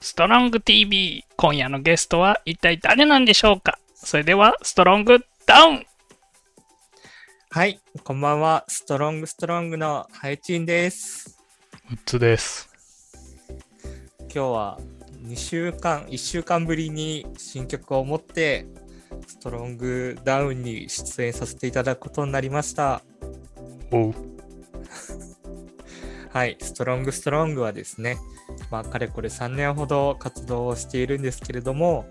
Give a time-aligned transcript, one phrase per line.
[0.00, 3.78] ストロング TV 今夜のゲストは一体誰なんでしょうか？
[3.94, 5.86] それではストロングダウン
[7.50, 8.64] はい、こんばんは。
[8.68, 11.38] ストロングストロングのハイチンです。
[11.92, 12.68] うつです
[14.20, 14.78] 今日は
[15.24, 18.66] 2週間、1週間ぶりに新曲を持って、
[19.26, 23.02] ストロングダウンに出演させていただくことになりました。
[23.90, 24.14] おう
[26.30, 28.18] はい、ストロングストロングはですね、
[28.70, 32.06] まあ、かれこれ3年ほど活動をしているんですけれども、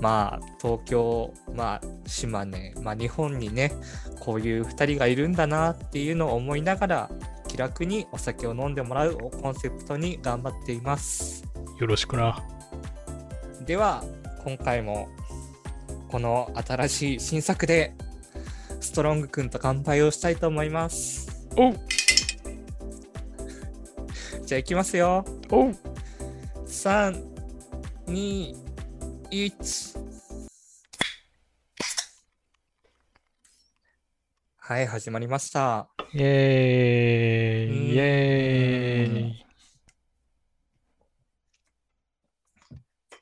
[0.00, 3.72] まあ、東京、まあ、島根、まあ、日本にね、
[4.20, 7.10] こういう2人がいるんだなっていうのを思いながら、
[7.48, 11.44] 気楽にお酒を飲んでもらうをコンセプトに頑張っています。
[11.78, 12.44] よろしくな
[13.64, 14.04] では、
[14.44, 15.08] 今回も、
[16.08, 17.94] この新しい新作で、
[18.80, 21.48] ストロングくんと乾杯をしたいと思います。
[21.56, 21.74] おう
[24.44, 25.24] じゃあ、いきますよ。
[26.74, 27.24] おう3、
[28.08, 28.56] 2、
[29.30, 29.98] 1。
[34.56, 35.88] はい、始まりました。
[36.12, 37.94] イエーイ。
[37.94, 39.46] イエーイ。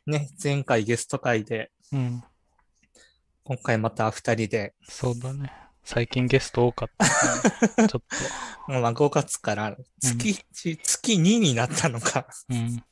[0.06, 2.24] ね、前回ゲスト会で、うん。
[3.44, 5.52] 今回また2人で、そうだね。
[5.84, 8.02] 最近ゲスト多かった、ね、 ちょっ
[8.66, 12.22] まあ、5月から月1、月2になったのか。
[12.22, 12.82] とうん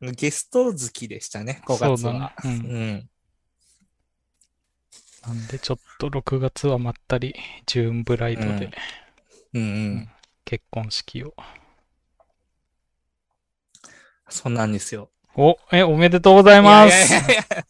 [0.00, 2.12] ゲスト月でしたね、5月そう。
[2.12, 3.10] うんうん。
[5.26, 7.34] なんでちょっと6月はまったり
[7.66, 8.70] ジューンブライドで
[9.54, 9.68] うんうんう
[10.00, 10.10] ん。
[10.44, 11.34] 結婚式を、
[14.28, 15.10] そうなんですよ。
[15.36, 17.64] おえおめでとうございますいやいやいや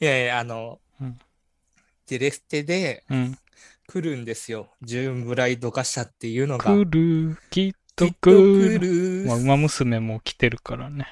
[0.00, 0.24] いや。
[0.24, 1.18] いやあの、うん
[2.08, 3.38] デレステでうん
[3.86, 4.68] 来るんですよ。
[4.82, 6.64] ジューンブライドガシャっていうのが。
[6.64, 9.42] 来るきっときっと来来るまあ、る。
[9.42, 11.06] 馬娘も来てるからね。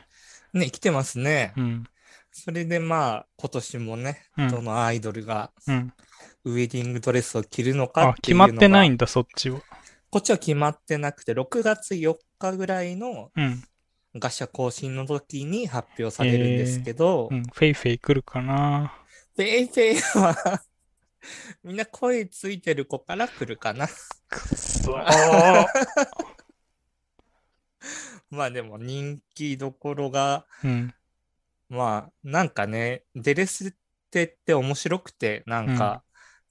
[0.53, 1.53] ね、来てますね。
[1.57, 1.85] うん。
[2.33, 5.93] それでまあ、今年もね、うんどのアイドルがうん。
[6.45, 9.61] ウェディングドレスを着るのかあ、っていうのが決まってないんだ、そっちは。
[10.11, 13.65] こっちは決まってなくて、6月4日ぐらいのうん。
[14.19, 17.43] ガシャ更新の時に発表されるんですけど、うん。
[17.43, 18.95] フェイフェイ来るかな。
[19.37, 20.63] フェイフェイは
[21.63, 23.87] みんな声ついてる子から来るかな。
[24.29, 25.67] くそー。
[28.31, 30.95] まあでも人気どころが、うん。
[31.69, 33.75] まあなんかね、デレス
[34.11, 36.03] テって面白くて、なんか、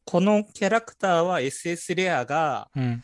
[0.06, 3.04] このキャラクターは SS レアがうん。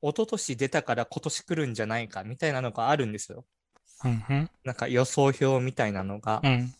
[0.00, 3.44] 一昨年出たから今年来るんじゃないかみたいなのがあるんですよ。
[4.04, 4.24] うん。
[4.28, 4.50] うん。
[4.64, 6.40] なんか予想表みたいなのが。
[6.44, 6.72] うん。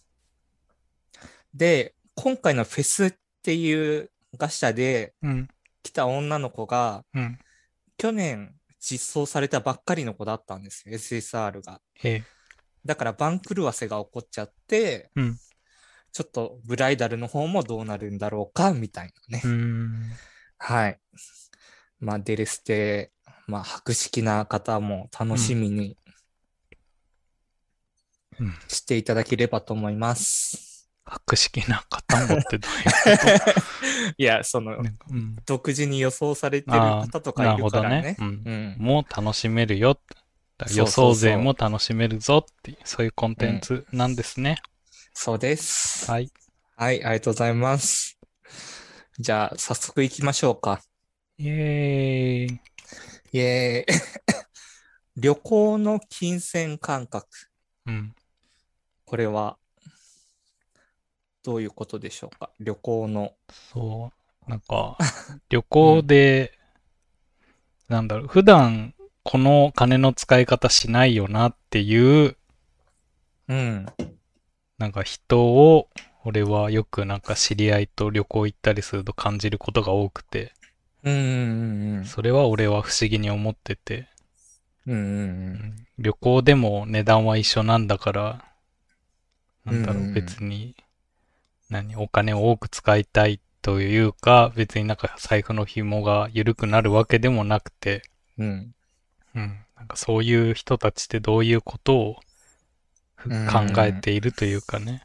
[1.52, 5.48] で、今回のフェスっていうガシャでうん。
[5.82, 7.38] 来た女の子が、うん。
[7.96, 11.80] 去年実装されたばっかりの子だったんですよ、SSR が。
[12.02, 12.22] え
[12.84, 15.38] だから番狂わせが起こっちゃって、うん
[16.12, 19.42] ちょっとブライダルの方もどうなるんだろうか、みたいなね。
[19.44, 20.10] うーん。
[20.58, 20.98] はい。
[22.00, 23.12] まあ、デレステ、
[23.46, 25.96] まあ、博識な方も楽しみに
[28.40, 28.54] うん。
[28.68, 30.90] していただければと思います。
[31.04, 33.60] 博識な方もってどういうこ
[34.16, 35.36] いや、そのうん。
[35.46, 38.02] 独自に予想されてるあ方とかいるからね。
[38.02, 38.16] ね。
[38.18, 38.26] うん。
[38.26, 38.76] うん。
[38.78, 39.98] もう楽しめるよ。
[40.74, 44.56] 予想勢も楽しめるぞっていう、そういうコンテンツなんですね。
[45.14, 46.10] そうです。
[46.10, 46.30] はい。
[46.76, 48.18] はい、ありがとうございます。
[49.18, 50.80] じゃあ、早速行きましょうか。
[51.38, 52.60] イエーイ。
[53.32, 53.96] イエーイ。
[55.16, 57.26] 旅行の金銭感覚。
[57.86, 58.14] うん。
[59.04, 59.58] これは、
[61.48, 62.50] どういうことでしょうか？
[62.60, 63.32] 旅行の。
[63.72, 64.12] そ
[64.46, 64.50] う。
[64.50, 64.98] なんか、
[65.48, 66.52] 旅行で、
[67.88, 68.92] なんだろう、普段
[69.22, 72.36] この金の使い方しないよなっていう、
[73.48, 73.86] うん。
[74.76, 75.88] なんか人を、
[76.22, 80.52] 俺はよくなんか知り合いと旅行行ったりすると感じることが多くて、
[81.02, 84.06] うんうんうんそれは俺は不思議に思ってて、
[84.86, 84.94] うん。
[84.94, 85.12] うんうんう。
[85.12, 88.44] うんん旅行でも値段は一緒なんだから、
[89.64, 90.74] なんだろう、うんうん別に、
[91.70, 98.02] 何、お金を多く使いたいというか、別になんか財布の紐が緩くなるわけでもなくて、
[98.38, 98.74] うん。
[99.34, 102.16] うん、なんかそういう人たちってどういうことを
[103.24, 105.02] 考えているというかね。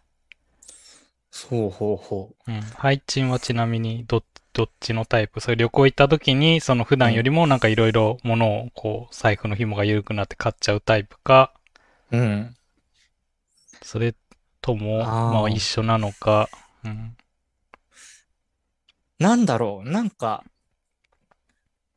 [1.32, 2.62] そうほうほうん。
[2.62, 4.24] ハイチンはちなみにど、
[4.54, 5.42] どっちのタイプ？
[5.42, 11.54] それ旅行行った時に、その普段よりもなんかいろいろ物をこう、財布の紐が緩くなって買っちゃうタイプか、
[12.12, 12.18] う。
[12.18, 12.56] うん。
[13.82, 14.14] それ
[14.64, 16.50] とも、まあ一緒なのか、
[16.86, 17.18] うん。
[19.20, 20.44] なんだろう、なんか、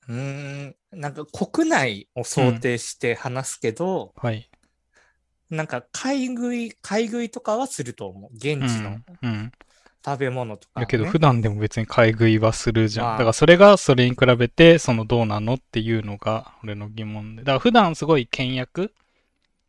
[0.08, 4.50] うーん、なんか国内を想定して話すけど、はい。
[5.48, 8.30] なんか買い食い、買い食いとかはすると思う。
[8.34, 9.28] 現地のうん。
[9.28, 9.52] うん。
[10.04, 10.86] 食べ物とか、ね。
[10.86, 13.06] だけど普段でも別に買い食いはするじゃん。
[13.06, 17.42] まあだからそれがそれに比べて、そのどうなのっていうのが俺の疑問で。
[17.42, 18.92] だから普段すごい倹約？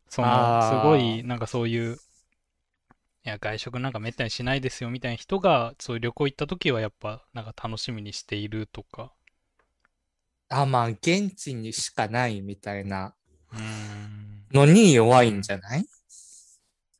[0.09, 1.97] その、すごいなんかそういう、
[3.27, 9.11] いや、外食なんかめったにしないですよみたいな人が、そういう旅行行った時はやっぱなんか楽しみにしているとか。
[10.47, 13.13] あ、まあ、現地にしかないみたいな。
[14.53, 15.85] のに弱いんじゃない？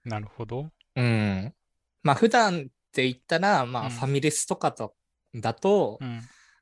[0.03, 0.69] なるほど。
[0.97, 1.53] うん。
[2.03, 4.95] まあ、普段って言ったら、まあ、うんファミレスとかと、
[5.33, 6.21] だと、うん。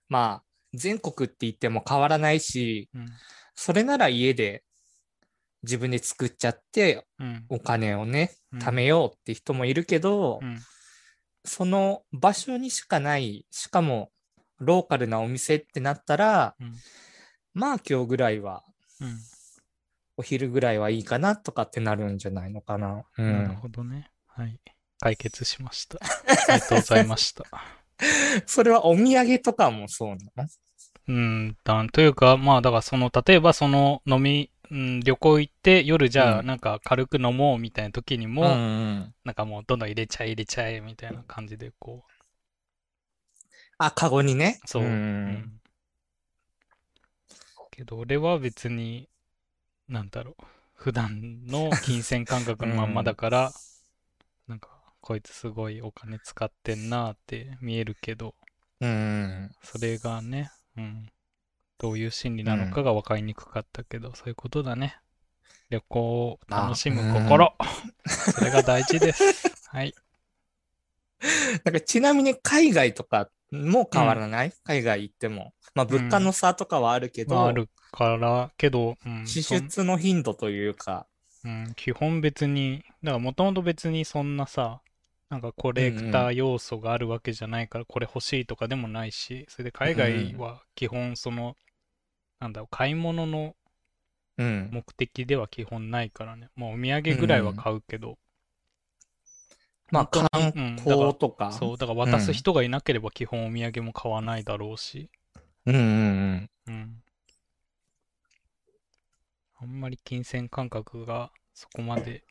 [0.09, 0.43] まあ、
[0.75, 3.07] 全国って言っても変わらないし、うん。
[3.55, 4.63] それなら家で
[5.65, 7.45] 自分で作っちゃって、うん。
[7.49, 10.57] お金をね、うん貯めようって人もいるけど、うん。
[11.43, 14.11] その場所にしかない、しかも
[14.59, 16.73] ローカルなお店ってなったら、うん
[17.53, 18.63] まあ今日ぐらいは、
[18.99, 19.17] うん。
[20.17, 23.03] お昼ぐらいはいいかなとかってなるんじゃないのかな。
[23.17, 23.55] うなるん。
[23.55, 24.09] ほどね。
[24.27, 24.59] はい。
[24.99, 25.97] 解決しました。
[26.01, 27.43] ありがとうございました。
[28.45, 30.49] それはお土産とかもそうなの？
[31.07, 39.13] うん、だというか、まあ、だからその、例えばその飲み、うん、旅行行って夜じゃあうんなんか軽く飲もうみたいな時にも、うんうん。
[39.23, 42.03] なんかもうどんどん入れちゃえ入れちゃえみたいな感じでこ
[43.77, 44.59] あ、カゴにね。
[44.65, 44.83] う、そう。
[44.83, 45.51] んうん
[47.71, 49.09] けど俺は別に、
[49.89, 50.43] なんだろう、
[50.75, 53.51] 普段の金銭感覚のまんまだから、
[54.47, 54.69] なんか、
[55.01, 58.33] こいつすごいお金使ってんなって見えるけど、
[58.79, 59.51] うん。
[59.61, 61.09] それがね、うん、
[61.77, 64.97] どういう心理なのかが分かりにくかったけど、そういうことだね。
[65.69, 67.53] 旅行を楽しむ心。
[68.05, 69.23] それが大事です。
[69.69, 69.93] はい。
[71.63, 75.53] なんかちなみに海外とかも変わらない、海外行っても。
[75.73, 81.07] まあ物価の差とかはあるけど、まあ、あるから、けど、うん、支出の頻度というか、
[81.43, 84.81] うん、基本別に、だからもともと別にそんなさ、
[85.29, 91.55] なんかコレクター要素があるわけじゃないから、これ欲しいとかでもないし、それで海外は基本その、
[92.39, 93.55] なんだろう、買い物の
[94.37, 94.69] うん。
[94.71, 96.49] 目的では基本ないからね。
[96.55, 98.17] まあお土産ぐらいは買うけど、
[99.91, 100.27] まあ観
[100.77, 101.51] 光とか。
[101.51, 105.09] そう、だから渡す人がいなければ基本お土産も買わないだろうし、
[105.65, 106.49] うんうんうん。
[106.67, 107.03] うん。
[109.57, 112.23] あんまり金銭感覚がそこまで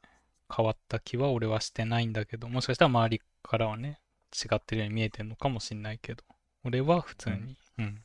[0.54, 3.98] 変わった気は俺はしてないんだけど、もしかしたら周りからはね、
[4.34, 6.22] 違ってるように見えてるのかもしんないけど、
[6.64, 8.03] 俺は普通に、うん。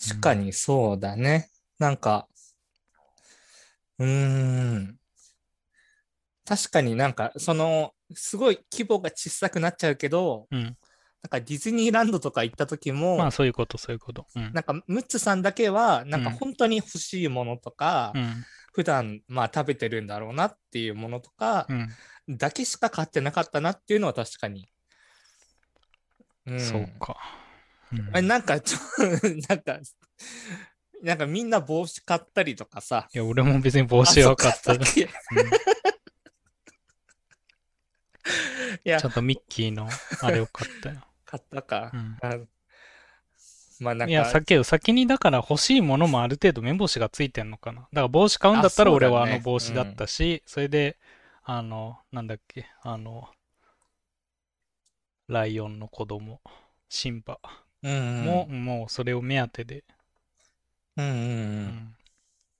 [0.00, 1.50] 確かにそうだね。
[1.78, 2.28] なんか、
[3.98, 4.98] うーん。
[6.44, 10.76] 確かになんか、その、すごい規模が小さくなっちゃうけど、うん。
[11.20, 14.24] なんかディズニーランドとか行った時も、まあそういうこと、そういうこと。
[14.36, 14.52] うん。
[14.52, 18.44] なんかムッツさんだけは、なんかうん本当に欲しいものとか、うん。
[18.72, 21.88] 普段まあ食べてるんだろうなっていうものとかうん。
[22.38, 24.68] だけしか買ってなかったなっていうのは確かに。
[26.46, 27.16] うんそうか。
[27.92, 28.78] うんあれなんかちょ、
[29.48, 29.80] なんか、
[31.02, 33.08] なんかみんな帽子買ったりとかさ。
[33.12, 34.74] いや、俺も別に帽子は買った。
[34.74, 34.76] い
[38.84, 39.88] やちゃ、んとミッキーの
[40.20, 41.00] あれを買ったよ。
[41.24, 41.96] 買ったかう。
[41.96, 42.18] ん。
[42.20, 42.38] あ
[43.80, 47.82] まあなんいや、か、さけど先にだから欲しいものもある程度目星がついてんのかな。
[47.82, 50.98] だから帽子買うんだったら俺はあの帽子だったし、それで、
[51.44, 53.28] あの、なんだっけ、あの、
[55.28, 56.40] ライオンの子供、
[56.88, 57.38] シンバ
[57.82, 59.84] うんうん、も、もうそれを目当てで、
[60.96, 61.66] ううんうんうん。
[61.66, 61.94] ん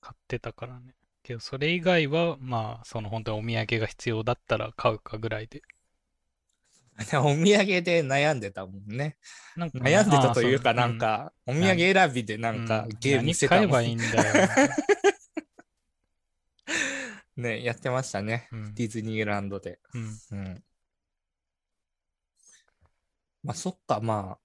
[0.00, 0.94] 買ってたからね。
[1.22, 5.62] けどそれ以外は、まあ、その本当にお土産が必要だったら買うかぐらいで。
[7.18, 9.18] お土産で悩んでたもんね。
[9.56, 14.48] なんか悩んでたというか、なんか、お土産選びでなんかうんゲームしてた何買えばいいんだよ。
[17.36, 18.48] ね、やってましたね。
[18.50, 19.78] うんディズニーランドで。
[19.94, 20.64] うんうん。
[23.44, 24.44] まあ、そっか、まあ、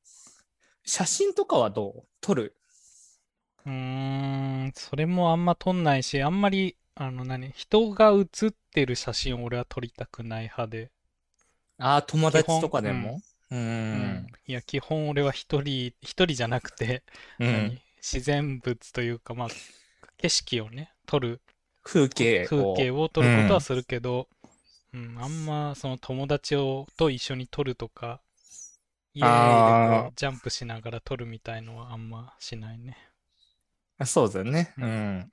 [0.85, 2.03] 写真とかはどう？
[2.21, 2.55] 撮る？
[3.65, 10.91] うーん、それもあんま撮んないし、あんまり、あの何、人が写ってる写真を俺は撮りたくない派で。
[11.77, 13.21] ああ、友達とかでも？
[13.51, 13.55] う。
[13.55, 14.27] うんん。
[14.45, 17.03] いや、基本俺は一人、一人じゃなくて、
[17.39, 17.51] うん。
[17.51, 17.81] 何？
[17.97, 19.47] 自然物というか、まあ、
[20.17, 21.41] 景色をね、撮る、
[21.83, 22.47] 風景を。
[22.47, 24.27] 風景を撮ることはするけど、
[24.93, 28.21] うん、あんまその友達をと一緒に撮るとか、
[29.13, 32.98] イエーイジャンプしながら撮るみたいのはあんましないね。
[33.98, 34.74] あそうだよね。
[34.77, 35.32] ううんん。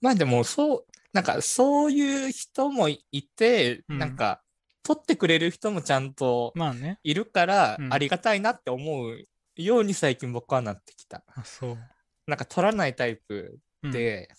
[0.00, 3.00] まあでも、そう、なんかそういう人もい
[3.36, 4.42] て、うんなんか、
[4.82, 6.54] 撮ってくれる人もちゃんと
[7.04, 11.22] いるからう、んありがたいなって思うように最近僕はなってきた。
[11.34, 11.78] あ、そう。
[12.26, 14.30] なんか撮らないタイプって、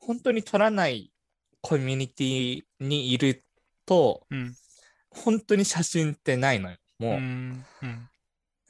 [0.00, 1.12] 本当に撮らない
[1.60, 3.44] コミュニティにいる
[3.86, 4.54] と、うん。
[5.10, 6.76] 本当に写真ってないのよ。
[7.00, 7.20] うもう。
[7.20, 7.64] ん。
[7.82, 8.08] うん。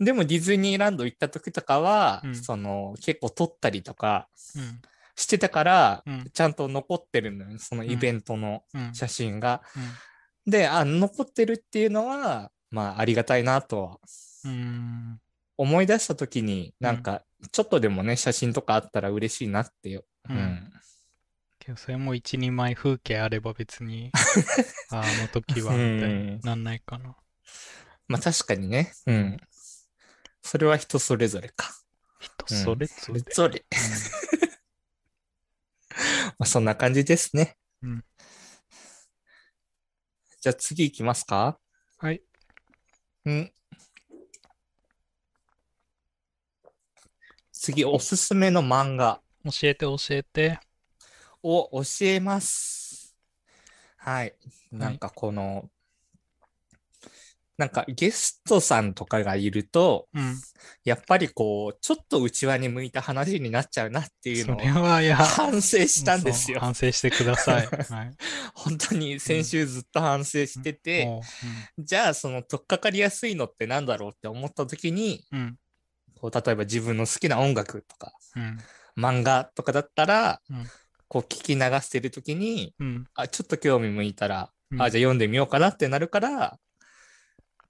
[0.01, 4.81] でもディズニーランド行った時とかは、うんその結構撮ったりとかうん。
[5.17, 6.31] してたから、うん。
[6.33, 7.59] ちゃんと残ってるのよ。
[7.59, 8.95] そのイベントのうん。
[8.95, 9.63] 写真が。
[10.47, 10.53] うん。
[10.53, 13.99] で、あ、残ってるっていうのは、まあありがたいなとは
[14.45, 15.21] うん。
[15.57, 20.05] 思い出した時に、うんなんかちょっとでもね、写真とかあったら嬉しいなってよ。
[20.29, 20.73] ううんん。
[21.69, 24.11] けどそれも一人前風景あれば別に、
[24.91, 27.15] ああの時は、うんみたいになんないかな。
[28.07, 28.95] まあ確かにね。
[29.05, 29.37] うん。
[30.43, 31.71] それは人それぞれか。
[32.21, 33.21] 人それぞそれ。
[33.21, 33.67] れぞれ。
[36.39, 37.59] まあそんな感じですね。
[37.83, 38.05] うん
[40.41, 41.59] じゃあ次行きますか？
[41.99, 42.23] はい。
[43.27, 43.53] うん。
[47.53, 50.61] 次、おすすめの漫画教えて教えて。
[51.49, 53.17] を教えます。
[53.97, 54.35] はい。
[54.71, 55.71] なんかこの、
[57.57, 60.37] なんかゲストさんとかがいると、うん。
[60.85, 64.61] やっぱりこう、ちょっと内輪に向いた話になっちゃうなっていうそのを
[65.15, 66.61] 反省したんですよ。
[66.61, 67.67] 反省してください。
[67.91, 68.17] はい。
[68.55, 71.23] 本当に先週ずっと反省してて、も
[71.79, 75.59] じゃあその取っかかりやすいのってなんだろうって思った時に、ううん。
[76.21, 78.59] こう例えば自分の好きな音楽とかうん。
[78.97, 80.71] 漫画とかだったら、うん
[81.09, 83.07] こう聞き流してる時に、うん。
[83.15, 86.59] あ、ちょっと興味向いたら、うんあ、じゃあ読んでみようかなってなるから、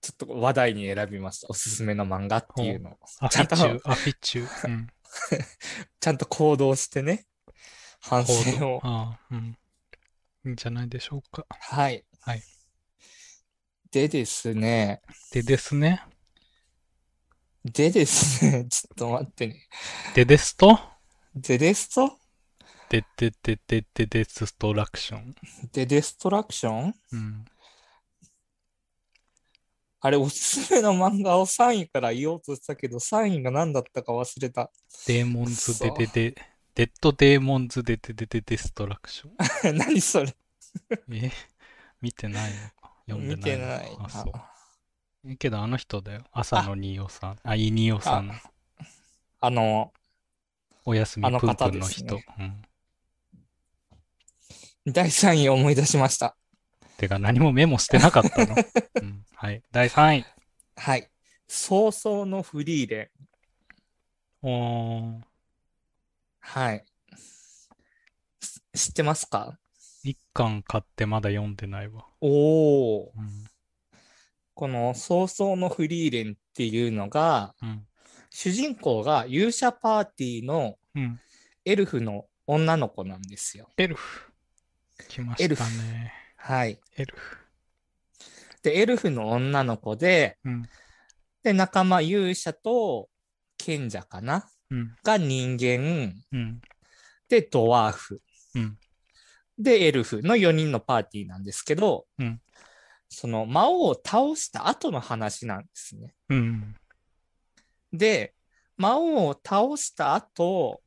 [0.01, 1.49] ちょっと話題に選びました。
[1.51, 2.99] おすすめの漫画っていうのを。
[3.29, 3.57] ちゃんと。
[6.01, 7.27] ちゃんと行動してね、
[8.01, 8.81] 反省を。
[8.83, 9.57] ああ、うん。
[10.45, 11.47] いいんじゃないでしょうか。
[11.49, 12.05] はい。
[12.21, 12.43] はい。
[13.91, 15.03] でですね、
[15.33, 16.03] でですね。
[17.65, 19.69] でですね、 ちょっと待ってね。
[20.15, 20.79] でですと、
[21.35, 22.18] でですと？
[22.91, 25.35] でででででデストラクション。
[25.73, 27.45] でデストラクションうん。
[30.01, 34.71] あれ、おすすめの漫画を3位から言おうとしたけど、3位が何だったか忘れた。
[35.07, 36.35] デーモンズくそででで、
[36.75, 39.77] デッドデーモンズででででデストラクション。
[39.77, 40.37] 何それ
[41.11, 41.33] え
[42.01, 43.97] 見てないのか読んで見ないのかてない。
[44.07, 45.31] あ、そう。
[45.33, 46.23] えけどあの人だよ。
[46.33, 47.39] 朝のニオさん。
[47.43, 48.31] あ、いいニオさん。
[49.41, 49.93] あの、
[50.85, 52.15] おやすみあのぷんぷ方んの人。
[52.15, 52.63] ねうん。
[54.93, 56.37] 第3位を思い出しました。
[56.97, 58.55] てか何もメモしてなかったの？
[59.03, 59.63] うん、はい。
[59.71, 60.25] 第3位。
[60.77, 61.11] はい。
[61.47, 63.11] 早々のフリーレ
[64.43, 64.47] ン。
[64.47, 65.21] おー、
[66.41, 66.85] はい。
[68.75, 69.59] 知ってますか？
[70.05, 72.07] 一巻買ってまだ読んでないわ。
[72.21, 73.13] おお。
[73.17, 73.45] うん。
[74.55, 77.87] この早々のフリーレンっていうのが、うん。
[78.31, 81.21] 主人公が勇者パーティーのうん。
[81.65, 83.69] エルフの女の子なんですよ。
[83.77, 84.33] エルフ。
[85.07, 86.13] 来ましたね。
[86.37, 86.81] はい。
[86.97, 87.37] エルフ。
[88.63, 90.69] で、エルフの女の子で、うん。
[91.43, 93.09] で、仲間勇者と
[93.57, 94.49] 賢者かな？
[94.71, 94.97] うん。
[95.03, 96.61] が人間、うん。
[97.29, 98.21] で、ドワーフ。
[98.55, 98.79] うん。
[99.59, 102.41] で、エルフの4人のパーティーなんですけど、うん
[103.11, 106.15] その魔王を倒した後の話なんですね。
[106.29, 106.77] うん。
[107.91, 108.35] で、
[108.77, 110.83] 魔王を倒した後、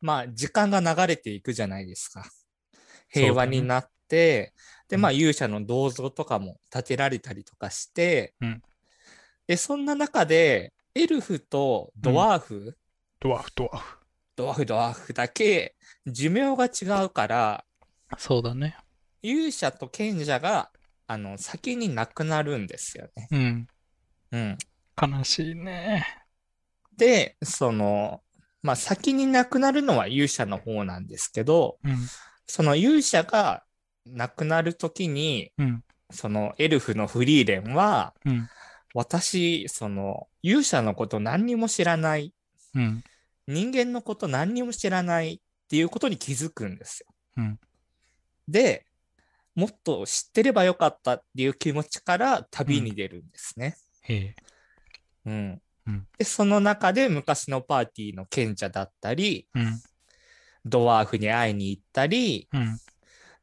[0.00, 2.24] まあ、時間が流れていくじゃないですか。
[3.10, 4.54] 平和になって、
[4.88, 8.62] で、まあ、勇者の銅像とかも建てられたりとかして、うん
[9.48, 12.76] で、そんな中で、エルフとドワーフ、
[13.18, 13.98] ドワーフ、ドワーフ。
[14.36, 15.74] ドワーフ、ドワーフだけ
[16.06, 17.64] 寿命が違うから、
[18.18, 18.76] そうだね。
[19.22, 20.70] 勇者と賢者が、
[21.06, 23.28] あの、先に亡くなるんですよね。
[23.30, 23.68] うん。
[24.32, 24.58] うん。
[25.00, 26.04] 悲しいね。
[26.96, 28.22] で、その、
[28.62, 31.96] まあ、先に亡くなるのは勇者の方なんですけど、うん。
[32.46, 33.64] その勇者が
[34.06, 35.84] 亡くなるときに、うん。
[36.10, 38.48] そのエルフのフリーレンは、うん。
[38.94, 42.34] 私、その勇者のこと何にも知らない、
[42.74, 43.04] うん。
[43.46, 47.06] 人間のこと何にも知らないっていうことに気づくんですよ。
[47.36, 47.60] うん。
[48.48, 48.86] で、
[49.54, 53.76] もっと知ってればよかったっていう気持ちから旅に出るんですね。
[55.26, 55.62] うん。
[55.88, 59.80] うんで、その中で昔のパーティーの賢者だったり、うん。
[60.64, 62.78] ドワーフに会いに行ったり、うん。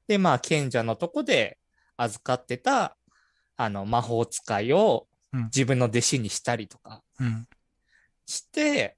[0.07, 1.57] で、まあ、賢者のとこで
[1.97, 2.97] 預かってた、
[3.57, 7.47] あの、魔法使いをうん自分の弟子にしたりとかうん。
[8.25, 8.97] して、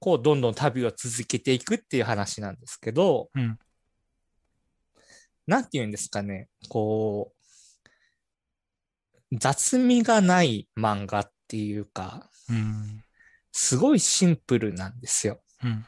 [0.00, 3.58] こう、どんどん旅を続けていくっていう話なんですけど、うん。
[5.46, 7.38] なんて言うんですかね、こう、
[9.32, 13.04] 雑味がない漫画っていうか、うん。
[13.52, 15.40] すごいシンプルなんですよ。
[15.64, 15.84] うん。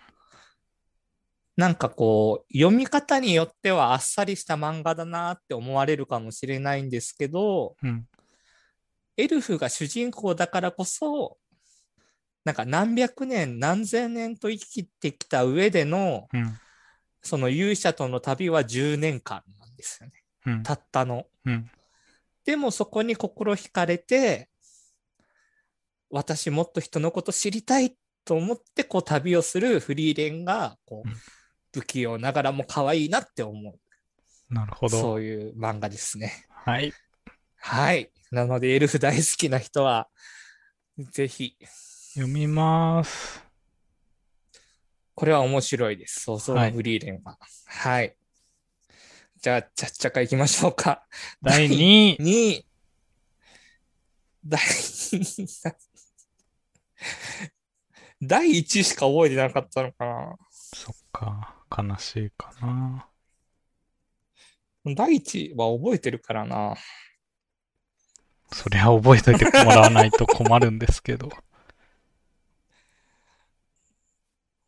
[1.57, 8.07] なんかこう、読み方によってはあっさりした漫画だなって思われるかもしれないんですけど、うん。
[9.17, 11.37] エルフが主人公だからこそ、
[12.45, 16.59] なんか何百年、何千年と生きてきた上での、うん。
[17.23, 20.13] その勇者との旅は10年間なんですよね。
[20.47, 20.63] うん。
[20.63, 21.27] たったの。
[21.45, 21.71] うん。
[22.47, 24.49] でもそこに心惹かれて、
[26.11, 31.15] 私もっと人のこと知りたいと思ってこう旅をするフリーレンがこううん
[31.73, 34.55] 不器用ながらも可愛いなって思う。
[34.55, 35.01] なるほど。
[35.01, 36.47] そういう漫画ですね。
[36.49, 36.93] はい。
[37.57, 38.11] はい。
[38.31, 40.09] なのでエルフ大好きな人は、
[40.99, 41.57] ぜひ、
[42.15, 43.45] 読みます。
[45.15, 46.21] これは面白いです。
[46.21, 47.39] そうそうはいフリーレンは。
[47.67, 48.17] はい。
[49.41, 51.07] じゃあ、ちゃっちゃか行きましょうか。
[51.43, 52.19] 第2位。
[52.21, 52.67] 2位。
[54.45, 55.90] 第2位。
[58.23, 60.37] 第1位しか覚えてなかったのかな。
[60.51, 61.57] そっか。
[61.77, 63.07] 悲しいかな。
[64.85, 66.77] 第1位は覚えてるからな。
[68.53, 71.29] そりゃ覚えといてもらわないと困るんですけど。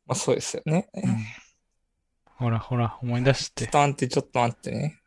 [0.07, 0.89] まあそうですよね。
[0.95, 1.03] うん
[2.43, 3.51] ほらほら、思い出し。
[3.51, 4.99] ちょってと待って、ちょっと待ってね。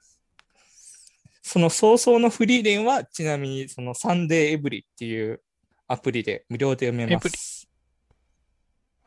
[1.41, 5.41] その早々のフリーレンは、ちなみにそのサンデーエブリっていう
[5.87, 7.67] アプリで無料で読めます。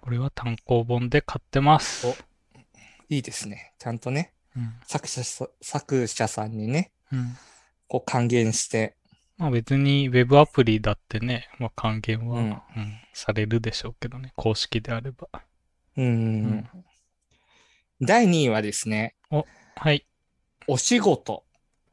[0.01, 2.07] これは単行本で買ってます。
[2.07, 2.15] お
[3.09, 3.75] いいですね。
[3.79, 4.75] ちゃんとね、うん。
[4.87, 7.37] 作者さ作者さんにね、うん。
[7.89, 8.97] こう還元して、
[9.39, 12.63] まあ別にウェブアプリだってね、まあ還元は、ううんん
[13.13, 15.29] されるでしょうけどね、公式であれば。
[15.97, 16.69] うーん。
[18.01, 19.17] 第2位はですね、
[19.75, 20.07] はい。
[20.69, 21.45] お仕事。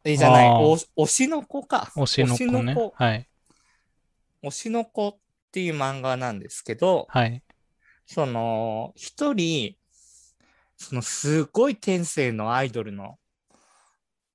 [0.03, 1.91] え、じゃない、お推しの子か。
[1.95, 2.75] 推しの子ね。
[2.93, 3.27] はい。
[4.45, 5.17] 推しの子っ
[5.51, 7.41] ていう漫画なんですけど、はい。
[8.05, 9.75] その、一人、
[10.77, 13.17] そのすごい天性のアイドルの、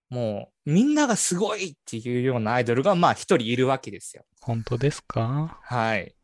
[0.09, 4.25] もう、みんながすごいっていうようなアイドルが、まあ一人いるわけですよ。
[4.41, 5.61] 本当ですか？
[5.63, 6.15] はい。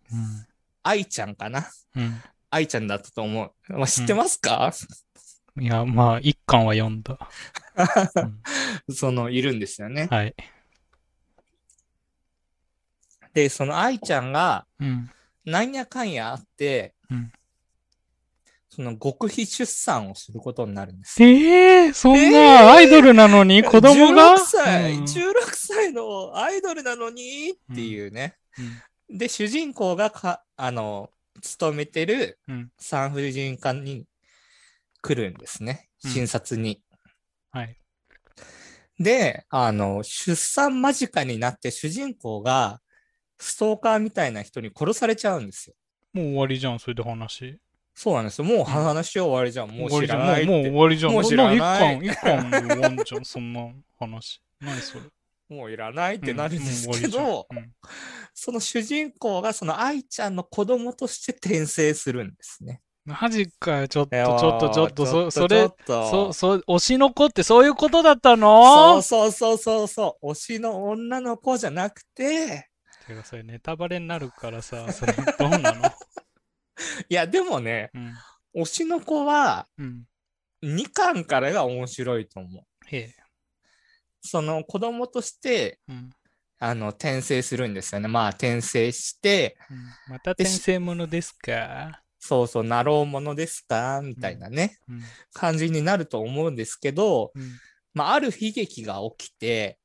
[0.82, 1.68] 愛ちゃんかな？
[1.94, 2.20] うん。
[2.50, 3.72] 愛ちゃんだったと思う。
[3.72, 4.72] まあ、知ってますか、
[5.56, 5.64] うん。
[5.64, 7.18] いや、まあ、一巻は読んだ。
[8.88, 10.08] うんその、いるんですよね。
[10.10, 10.34] はい。
[13.36, 15.10] で、その愛ちゃんが、うん。
[15.44, 17.30] なんやかんやあって、うん
[18.68, 21.28] その極秘出産をすることになるんですよ。
[21.30, 23.62] ええー、そんなアイドルなのに？
[23.62, 27.52] 子供が？16歳、うん16歳のアイドルなのに？
[27.72, 28.36] っていうね。
[29.08, 31.08] で、主人公がか、あの、
[31.40, 32.70] 勤めてるうん。
[32.78, 34.04] 産婦人科に
[35.00, 35.88] 来るんですね。
[36.04, 36.82] うん診察に。
[37.52, 37.76] はい。
[38.98, 42.80] で、あの、出産間近になって主人公が
[43.38, 45.74] ストーカーみたいな人に殺されちゃうんですよ。
[46.12, 47.58] もう終わりじゃん、それで話。
[47.94, 48.44] そうなんですよ。
[48.44, 49.70] もう話終わりじゃん。
[49.70, 50.18] もう知終わりじゃん。
[50.20, 50.46] らない。
[50.46, 51.12] もう終わりじゃん。
[51.12, 53.68] もう知らないな一巻、一巻で終わんじゃん、そんな
[53.98, 54.42] 話。
[54.60, 55.04] 何それ。
[55.48, 57.72] もういらないってなるんですけど、わりじゃんうん
[58.34, 62.82] その主人公がその愛ちゃんの子供として転生するんですね。
[63.06, 68.98] マジかよ、ちょっと、ちょっと、ちょっと、そ、それそ、そ、推しの子ってそういうことだったその？
[68.98, 70.32] うそうそうそうそう。
[70.32, 72.68] 推しの女の子じゃなくて、
[73.06, 75.82] てか、それネタバレになるからさ、それ、どうなの？
[77.08, 78.14] いや、でもね、うん。
[78.62, 80.04] 推しの子はうん。
[80.62, 82.64] 2巻からが面白いと思う。
[82.86, 83.14] へえ。
[84.22, 86.10] その子供として、うん。
[86.58, 88.08] あの、転生するんですよね。
[88.08, 89.76] まあ、転生して、うん
[90.14, 92.02] また転生ものですか？
[92.18, 94.00] そうそう、なろうものですか？
[94.02, 95.02] みたいなね、うん。
[95.34, 97.58] 感じになると思うんですけど、うん。
[97.92, 99.78] まあ、ある悲劇が起きて、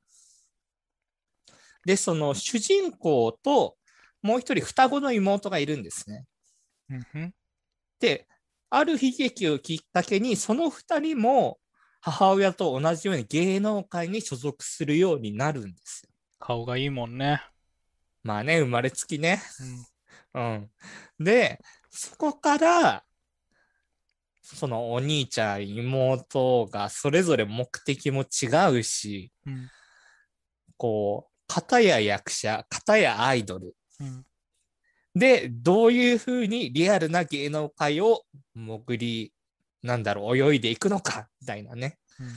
[1.85, 3.77] で、その主人公と
[4.21, 6.25] もう一人双子の妹がいるんですね。
[6.89, 7.33] うん。
[7.99, 8.27] で、
[8.69, 11.59] ある悲劇をきっかけに、その二人も
[12.01, 16.09] 母親と同じように芸能界に所属するようになるんですよ。
[16.39, 17.41] 顔がいいもんね。
[18.23, 19.41] まあね、生まれつきね。
[20.33, 20.69] うん。
[21.19, 21.23] うん。
[21.23, 23.03] で、そこから、
[24.41, 28.47] そのお兄ちゃん、妹がそれぞれ目的も違
[28.79, 29.69] うし、うん。
[30.77, 33.75] こう、片や役者、片やアイドル。
[33.99, 34.25] うん。
[35.13, 38.23] で、どういうふうにリアルな芸能界を
[38.55, 39.33] 潜り、
[39.83, 41.97] なんだろう、泳いでいくのか、みたいなね。
[42.21, 42.27] うん。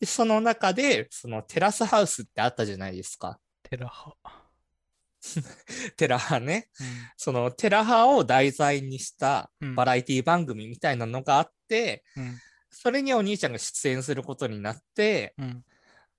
[0.00, 3.38] で、その中で、そのテラスハウスってあったじゃないですか。
[3.62, 4.14] テラハ。
[5.98, 6.70] テラハね。
[6.80, 6.86] うん。
[7.18, 12.38] そのテラハを題材にしたうんバラエティ番組みたいなのがあって、うん。
[12.70, 15.62] それにお兄ちゃんが出演することになって、うん。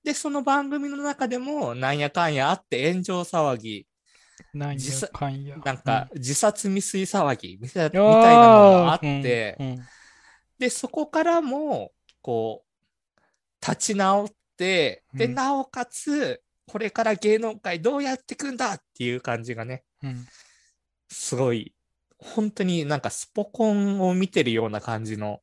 [0.03, 3.87] で、その番組の中でもなんやかんやあって炎上騒ぎ、
[4.53, 5.57] なんやかんや。
[5.63, 9.75] なんか自殺未遂騒ぎみたいなのがあっうんて、うん。
[9.75, 9.81] で、
[10.59, 20.25] で、そこからも、こう、立ち直って、で、うんなおかつ、これから芸能界どうやっていくんだっていう感じがね、うん。
[21.09, 21.73] すごい、
[22.17, 25.41] 本当になんかスポコンを見てるような感じの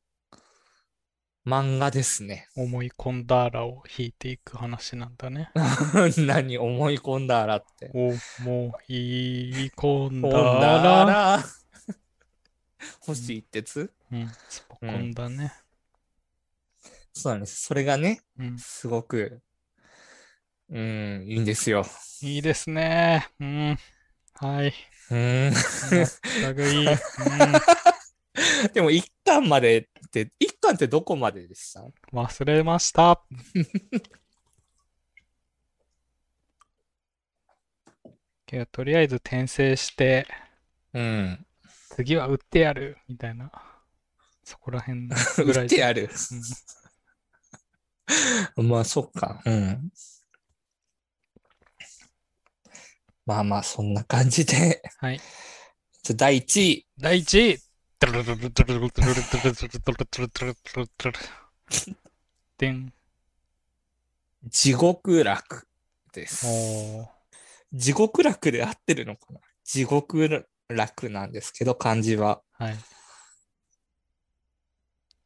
[1.49, 2.47] 漫画ですね。
[2.55, 5.49] 思い込んだらを引いていく話なんだね。
[6.17, 7.89] 何思い込んだらって。
[7.93, 8.13] 思
[8.87, 11.05] い込んだだら。
[11.05, 11.43] ら。
[13.01, 13.91] 星一徹？
[14.11, 14.31] うん。
[14.47, 15.53] スポコンだね。
[17.13, 17.65] そうなんです。
[17.65, 18.59] それがね、うん。
[18.59, 19.41] すごく、
[20.69, 21.83] うん、いいんですよ。
[22.21, 23.27] いいですね。
[23.39, 23.77] うん。
[24.35, 24.73] はい。
[25.11, 25.51] うん。
[25.51, 26.87] 全くいい。
[26.87, 26.97] うん。
[28.73, 31.83] でも一巻までって、一巻ってどこまででした？
[32.11, 33.21] 忘れました。
[38.47, 40.27] けど、とりあえず転生して、
[40.93, 41.45] うん。
[41.91, 43.51] 次は売ってやるみたいな。
[44.43, 45.13] そこら辺ぐ
[45.53, 46.09] らい売ってやる？
[48.57, 49.43] うん まあ、そっか。
[49.45, 49.91] うん。
[53.27, 54.81] まあまあ、そんな感じで。
[54.97, 55.19] はい。
[56.01, 56.87] じゃあ第1位。
[56.97, 57.59] 第1位
[62.57, 62.93] でん。
[64.45, 65.67] 地獄楽
[66.13, 66.47] です。
[67.73, 72.41] 地獄楽で合ってるのかな地獄楽なんですけど、漢字は。
[72.53, 72.77] はい。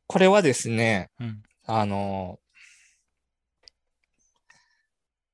[0.08, 1.44] これはですね、うん。
[1.66, 2.40] あの、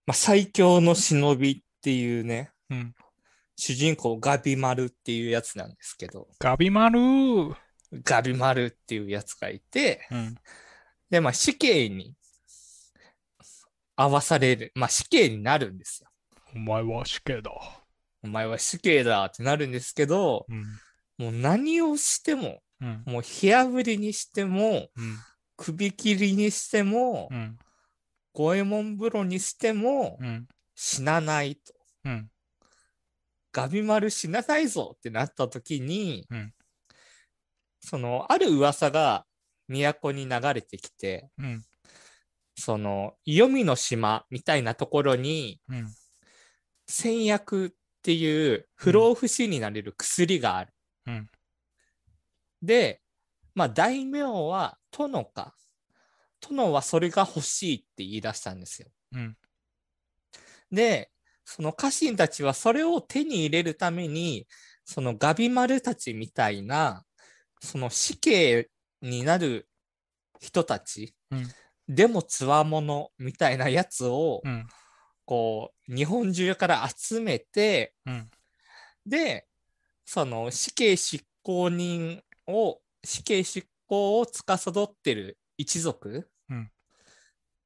[0.05, 2.95] まあ、最強の忍びっていうね、うん。
[3.59, 6.99] 主人公ガビマルっていうやつなんですけど、ガビマル？
[6.99, 7.55] ー
[8.03, 10.35] ガビマルっていうやつがいて、うん。
[11.09, 12.15] で、まあ死刑に
[13.97, 16.09] 合わされる、まあ死刑になるんですよ。
[16.55, 17.51] お前は死刑だ。
[18.23, 20.63] お前は死刑だってなるんですけど、うん。
[21.17, 23.03] もう何をしても、うん。
[23.05, 25.17] もう火あぶりにしても、うん。
[25.57, 27.59] 首切りにしてもう、ん。
[28.31, 30.47] 五右衛門風呂にしてもうん。
[30.75, 31.73] 死なないと。
[33.53, 33.61] うん。
[33.61, 36.53] ガビマル死なないぞってなった時に、うん
[37.81, 39.25] その、ある噂が
[39.67, 41.63] 都に流れてきて、うん。
[42.55, 45.87] その、黄泉の島みたいなところに、うん。
[46.87, 47.69] 戦薬っ
[48.01, 50.73] ていう不老不死になれる薬がある。
[51.07, 51.29] うん。
[52.61, 53.01] で、
[53.55, 55.55] まあ、大名は殿か。
[56.41, 58.89] 殿はそれが欲しいって言い出したんですよ。
[59.13, 59.37] うん。
[60.71, 61.11] で、
[61.51, 64.45] その家臣たちはそれを手に入れるために、
[64.85, 67.03] そのガビマルたちみたいな、
[67.59, 68.69] その死刑
[69.01, 69.67] になる
[70.39, 71.47] 人たち、うん
[71.91, 74.67] でもつわものみたいなやつを、うん。
[75.25, 78.29] こう、日本中から集めて、うん。
[79.07, 79.47] で、
[80.05, 86.71] その死刑執行人を、死刑執行を司ってる一族うん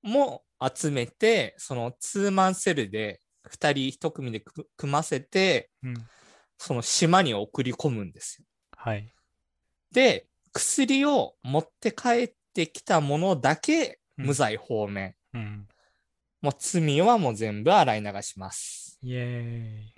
[0.04, 5.94] も集めて、そのツーマンセルで2人1組で組組ませて、うん。
[6.58, 8.46] その島に送り込むんですよ。
[8.78, 9.14] はい。
[9.92, 15.16] で、薬を持って帰ってきたものだけうん無罪放免。
[15.34, 15.68] うん。
[16.42, 19.00] もう罪はもう全部洗い流します。
[19.02, 19.90] イエーイ。
[19.90, 19.92] っ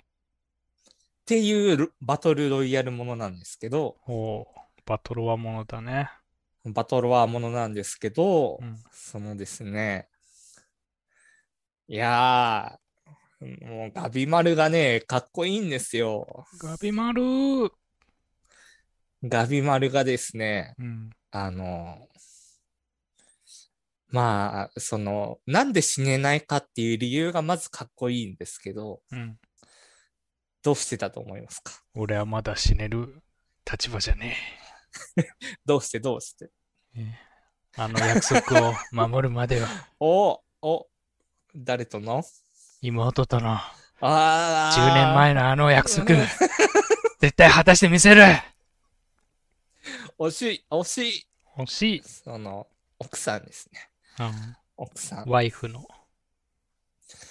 [1.26, 4.46] ていうルバトルロイヤルものなんですけど、おー。
[4.86, 6.08] バトルはものだね。
[6.64, 8.78] バトルワーものなんですけど、うん。
[8.90, 10.08] そのですね、
[11.88, 12.85] いやー、
[13.62, 16.46] もうガビマルがね、かっこいいんですよ。
[16.60, 17.70] ガビマルー
[19.24, 21.10] ガビマルがですね、うん。
[21.30, 22.08] あの、
[24.08, 29.38] まあ、その、なんで死ねないかっていう理由がまずかっこいいんですけど、うん。
[30.62, 31.72] どうしてたと思いますか？
[31.94, 33.22] 俺はまだ死ねる
[33.70, 34.36] 立場じゃね
[35.64, 36.00] どうして？
[36.00, 36.50] どうして？
[36.96, 37.02] え。
[37.02, 37.18] え
[37.78, 39.68] あの約束を守るまでは
[40.00, 40.88] おお
[41.54, 42.22] 誰との？
[42.86, 46.14] 妹とのああ10年前のあの約束
[47.20, 48.22] 絶対果たしてみせる
[50.18, 51.26] 惜しい惜しい
[51.58, 52.02] 欲しい。
[52.04, 52.66] その、
[52.98, 53.88] 奥さんですね。
[54.20, 54.56] うん。
[54.76, 55.28] 奥さん。
[55.28, 55.86] ワイフの。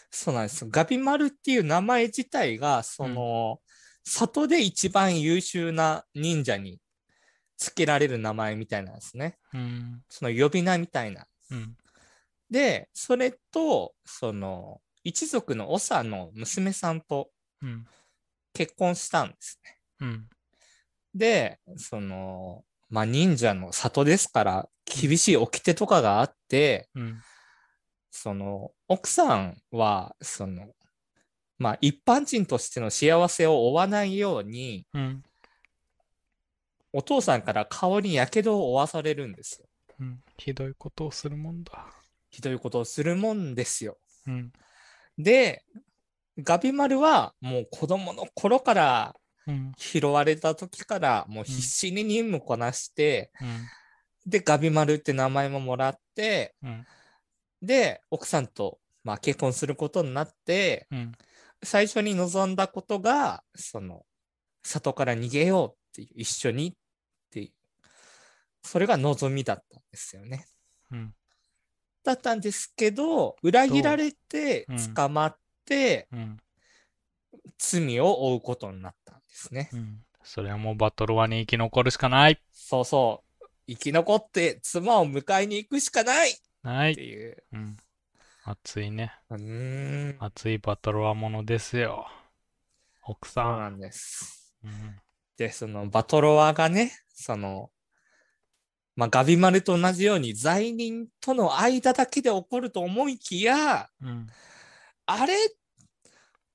[0.10, 0.70] そうなんですよ。
[0.72, 3.60] ガビマルっていう名前自体が、その、
[4.04, 6.80] 里で一番優秀な忍者に
[7.58, 9.38] 付けられる名前みたいなんですね。
[9.54, 10.04] うん。
[10.10, 11.28] その呼び名みたいな。
[11.52, 11.78] うん。
[12.50, 17.30] で、それと、その、一族の長の娘さんと
[17.62, 17.86] うん。
[18.54, 19.80] 結婚したんですね。
[20.00, 20.28] うん。
[21.13, 27.22] で、その、まあ忍者の里ですから、厳しい掟とかがあって、うん。
[28.12, 30.70] その、奥さんは、その、
[31.58, 35.24] まあ一般人としての幸せを追わないように、うん。
[36.94, 39.68] お父さんから顔に火傷を負わされるんですよ。
[40.00, 40.24] うん。
[40.38, 41.88] ひどいことをするもんだ。
[42.30, 43.98] ひどいことをするもんですよ。
[44.28, 44.54] うん。
[45.17, 45.63] で、
[46.39, 49.15] ガビマルはもう子供の頃から
[49.47, 49.71] うん。
[49.78, 53.67] 拾われた時からもう必死に任務こなして、うん。
[54.25, 56.86] で、ガビマルって名前ももらって、うん。
[57.62, 61.12] で、奥さんと、まあ、結婚することになって、うん。
[61.63, 64.04] 最初に望んだことが、その、
[64.63, 66.73] 里から逃げようっていう、一緒にっ
[67.30, 67.51] ていう、
[68.63, 70.47] それが望みだったんですよね。
[70.91, 71.13] うん。
[72.06, 76.38] だったんですけど、裏切られてうん捕まって、うん。
[77.58, 79.70] 罪を負うことになったんですね。
[79.74, 80.04] うん。
[80.24, 82.39] それはもうバトルワに生き残るしかない。
[82.52, 83.46] そうそう。
[83.68, 86.96] 生き残って妻を迎えに行くしかないっない。
[86.96, 87.44] ていう。
[87.54, 87.78] うん。
[88.44, 89.13] 熱いね。
[89.30, 89.39] うー
[90.13, 90.18] ん。
[90.20, 92.08] 熱いバトルワものですよ。
[93.04, 93.58] 奥そうさ。
[93.58, 94.56] なんんです。
[94.63, 95.00] うん。
[95.38, 97.72] で、そのバトロワがね、その、
[98.95, 104.27] まあ、ガビマルと同じように罪人との間だけで起こると思いきや、うん。
[105.05, 105.36] あれ？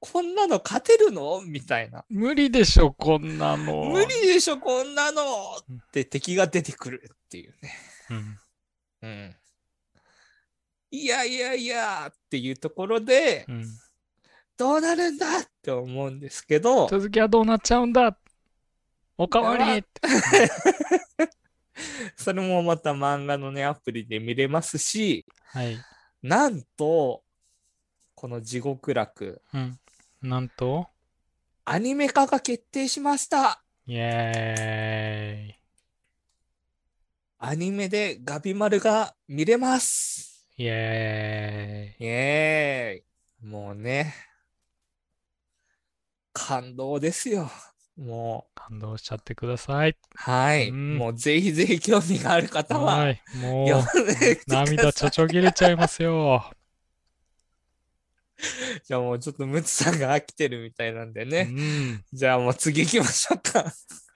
[0.00, 1.42] こんなの勝てるの？
[1.42, 2.06] みたいな。
[2.08, 3.84] 無理でしょ、こんなの。
[3.84, 5.22] 無理でしょ、こんなの
[5.68, 7.74] うんって敵が出てくるっていうね。
[8.08, 8.38] うん。
[9.02, 9.36] うん。
[10.92, 13.66] いやいやいやっていうところで、うん。
[14.56, 18.16] どうなるんだって思うんですけど、続きはどうなっちゃうんだ？
[19.18, 19.84] おかわり。
[22.16, 25.78] それもまた漫画のね、アプリで見れますし、はい。
[26.22, 27.22] なんと、
[28.14, 29.78] この地獄楽、うん。
[30.22, 30.88] なんと、
[31.64, 33.62] アニメ化が決定しました。
[33.86, 35.60] イエーイ。
[37.38, 40.46] アニメでガビマルが見れます。
[40.56, 42.04] イエーイ。
[42.04, 43.48] イエーイ。
[43.48, 44.14] もうね、
[46.32, 47.50] 感動ですよ。
[48.00, 49.96] もう、感動しちゃってください。
[50.14, 50.70] はい。
[50.70, 53.20] うんもうぜひぜひ興味がある方は、はい。
[53.36, 56.50] も読んでみてください涙ちょちょぎれちゃいますよ。
[58.86, 61.42] じゃあもうちょっとムツさんが飽きてるみたいなんでうね。
[61.44, 62.02] ん。
[62.10, 63.70] じゃあもう次行きましょうか。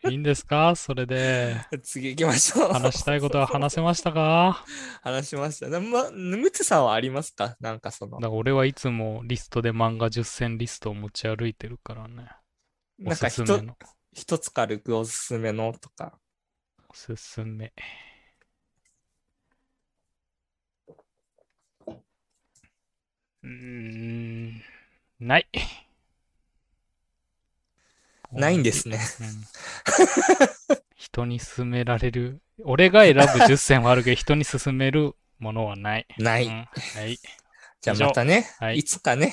[0.09, 0.75] いいんですか？
[0.77, 1.57] それで。
[1.83, 2.73] 次行きましょう。
[2.73, 4.65] 話したいことは話せましたか？
[5.03, 5.69] 話しました。
[5.79, 7.57] ムツさんはありますか？
[7.61, 12.29] なんかそのだか、ら俺はいつもリストで漫画10選リストを持ち歩いてるからね。
[13.01, 13.77] おなんかすすひとめの。
[14.13, 16.19] 一つ軽くおすすめのとか。
[16.89, 17.73] おすすめ。
[23.43, 24.63] うーん、
[25.21, 25.49] ない。
[28.33, 28.99] ないんですね。
[29.21, 29.45] うん。
[30.97, 32.41] 人に勧められる。
[32.65, 36.07] 俺が選ぶ10選はあるけど、 人に勧めるものはない。
[36.19, 36.47] ない。
[36.47, 36.69] うん、は
[37.07, 37.19] い。
[37.81, 39.33] じゃあまたね、はいい、つかね、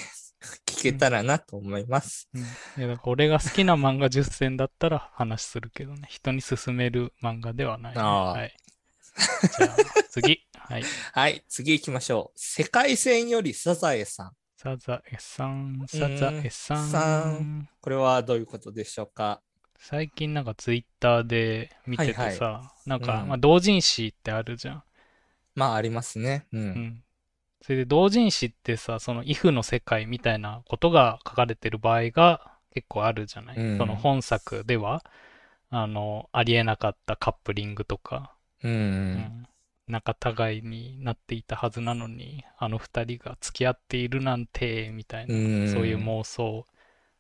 [0.66, 2.30] 聞けたらなと思います。
[2.34, 2.44] うん、い
[2.78, 6.08] やだから俺が好きな漫画10選だったら話するけどね。
[6.10, 8.02] 人に勧める漫画ではない、ね。
[8.02, 8.56] はい。
[9.58, 9.76] じゃあ、
[10.10, 10.42] 次。
[10.56, 10.84] はい。
[11.14, 12.40] はい、次行きましょう。
[12.40, 14.32] 世界線よりサザエさん。
[14.58, 16.90] サザエさん、サザエさん。
[16.90, 19.42] さんこれはどういうことでしょうか？
[19.78, 24.84] 最近なんかツイッターで見ててさ、はいはなんか、うんまあ、同人誌ってあるじゃん。
[25.56, 26.46] まあ、ありますね。
[26.52, 26.58] う。
[26.58, 27.04] うんん。
[27.62, 33.58] それで同人誌ってさ、その if の世界みたいなことが書かれてる場合が結構あるじゃない？
[33.58, 35.04] うんその本作では、
[35.70, 38.72] あの、ありえなかったカップリングとか、うん。
[38.72, 39.48] うん
[39.88, 40.16] 仲
[40.48, 46.66] 違いになっていたはずなのに、あの二人が付き合っているなんて、みたいな、うんそういう妄想。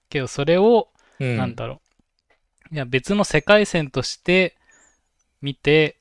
[0.07, 0.87] けどそれを、
[1.19, 1.37] うん。
[1.37, 1.81] なんだろ
[2.71, 2.75] う。
[2.75, 4.55] いや、別の世界線として
[5.41, 5.97] 見て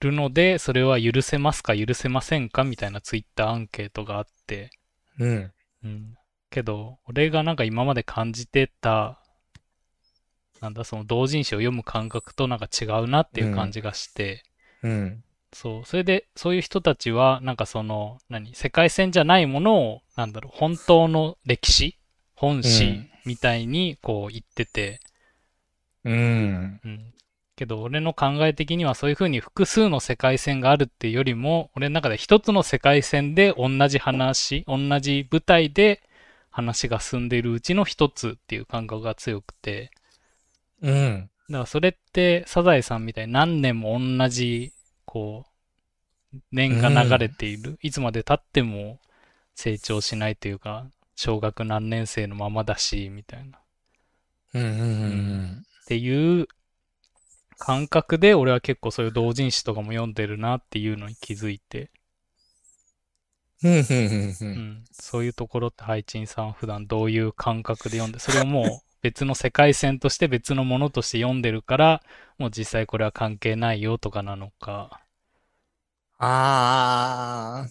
[0.00, 4.70] るので、それは許せますか許せませんかみたいなツイッターアンケートがあって。
[5.18, 5.52] うん。
[5.84, 6.14] うん。
[6.50, 9.20] けど、俺がなんか今まで感じてた、
[10.60, 14.42] なんだ、その同人誌を読む感覚となんか違うなっていう感じがして、
[14.82, 15.24] うん。
[15.52, 15.84] そう。
[15.84, 21.98] それで、そういう人たちは、なんかその、何、世界線じゃないものを、なんだろう、本当の歴史
[22.34, 25.00] 本う誌んみたいに、こう言ってて、
[26.04, 26.80] うん。
[26.84, 27.14] うん。
[27.58, 36.00] けど、俺の考え的にはそういうふうに複数の世界線があるっていうよりも、俺の中で一つの世界線で同じ話、同じ舞台で
[36.50, 39.90] 話が進んでいるうちの一つっていう感覚が強くて、
[40.80, 41.30] うん。
[41.50, 44.72] だからそれってサザエさんみたいに何年も同じ、
[45.04, 45.44] こ
[46.32, 47.76] う、年が流れている。
[47.82, 49.00] いつまで経っても
[49.56, 53.58] 成長しないというか、小学何年生のままだし、みたいな。
[54.54, 54.62] うん。
[54.62, 55.64] うん。
[55.82, 56.46] っていう
[57.58, 61.90] 感覚で俺は結構そういう同人誌とかも読んでるなっていうのに気づいて、
[63.62, 63.68] う
[64.46, 64.84] ん。
[64.92, 72.02] そういうところってハイチンさんは普段どういう感覚で読んで、それをも別の世界線として別のものとして読んでるから、
[72.38, 75.04] もう実際これは関係ないよとかなのか。
[76.18, 77.68] ああ、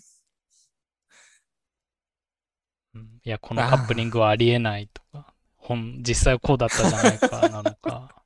[2.95, 8.16] うんいや、このカップリングはありえないとか、本、実際はこうだったじゃないかなのか。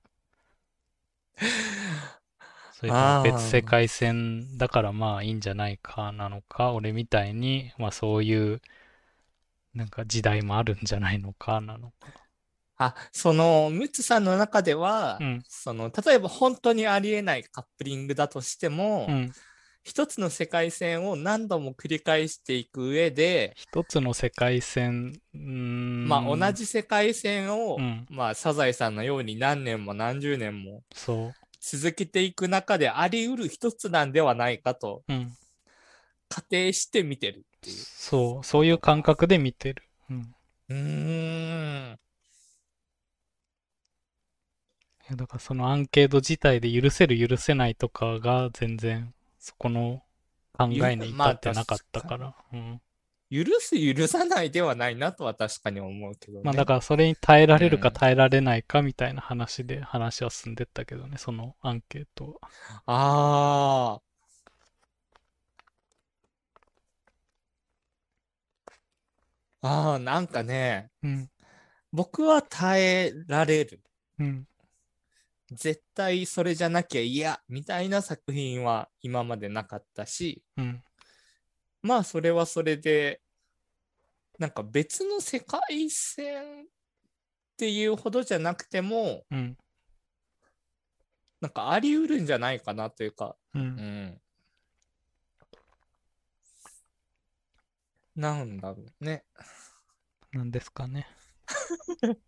[2.72, 8.62] それとも別世界線だからまあいいんじゃないかなのか、俺みたいに、まあそういう、
[9.74, 12.10] なんか時代もあるんじゃないのかなのか。
[12.78, 19.32] あ、その、ムツさんの中では、うんその、例えば本当にありえないカップリングだとしても、うん。
[19.84, 25.14] 一つの世界線を何度も繰り返していく上で、一つの世界線。
[25.34, 35.14] まあ同じ世界線を、うんまあサザエさんのように何年も何十年もそ続けていく中であり得る一つなんではないかとう。
[35.14, 35.32] うん。
[36.30, 37.76] 仮定して見てるっていう。
[37.76, 38.46] そう。
[38.46, 39.84] そういう感覚で見てる。
[40.10, 40.36] うん。
[40.70, 40.76] うー
[41.94, 41.98] ん。
[45.02, 50.04] いやだからそのアンケート自体で許せる許せないとかが全然そこの
[50.54, 52.36] 考えに至ってなかったから。
[52.54, 52.82] うん。
[53.32, 56.42] 許す許さないではないなとは確かに思うけどね。
[56.44, 62.50] まあだからそれに耐えられるかうん耐えられないかみたいな話で話は進んでったけどね、そのアンケートは。
[62.86, 64.02] あ
[69.64, 69.68] あ。
[69.68, 71.30] ああ、なんかね、うん。
[71.92, 73.82] 僕は耐えられる。
[74.20, 74.48] うん。
[75.52, 80.84] 絶対それじゃなきゃ嫌みたいな作品は今までなかったし、うん。
[81.82, 83.22] まあそれはそれで、
[84.40, 86.66] なんか別の世界線っ
[87.58, 89.58] ていうほどじゃなくても、うん。
[91.42, 93.60] なんかあり得るんじゃないかなというか、う。
[93.60, 94.22] うんん。
[98.16, 99.26] なんだろうね。
[100.32, 101.08] なんですかね。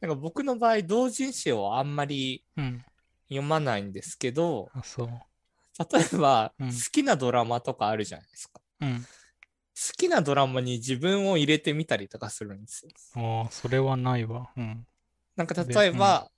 [0.00, 2.84] なんか僕の場合、同人誌をあんまりうん。
[3.28, 5.00] 読まないんですけど、う。
[5.78, 8.60] 例えば、うん好きなドラマとかあるじゃないですか。
[8.80, 9.00] うん。
[9.00, 12.90] 好きなドラマに自分を入れてみたりとかするんですよ。
[13.44, 14.50] ああ、それはないわ。
[14.56, 14.86] うん。
[15.36, 16.30] なんか例えば、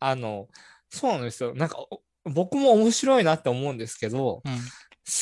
[0.00, 0.48] あの、
[0.88, 1.54] そうなんですよ。
[1.54, 4.52] なんかお僕も面白いなって思うんですけど、うん。
[4.56, 4.62] 好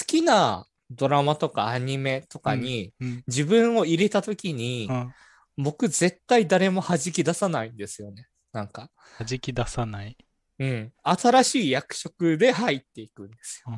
[0.07, 3.25] きなドラマとかアニメとかにうん。
[3.27, 5.13] 自分を入れたときに、うん。
[5.57, 8.29] 僕絶対誰も弾き出さないんですよね。
[8.53, 10.17] なんか、弾き出さない。
[10.59, 10.93] うん。
[11.03, 13.73] 新しい役職で入っていくんですよ。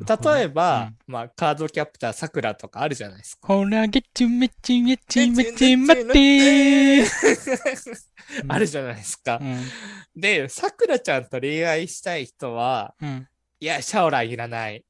[0.00, 3.48] 例えば、まあ、カードキャプターさくらとかあるじゃないですか。
[3.48, 7.06] ほら、げちめちめちめちまってー。
[8.48, 9.44] あるじゃないですかう。
[9.44, 9.60] ん。
[10.20, 13.28] で、さくらちゃんと恋愛したい人は、うん。
[13.60, 14.84] いや、シャオランいらない。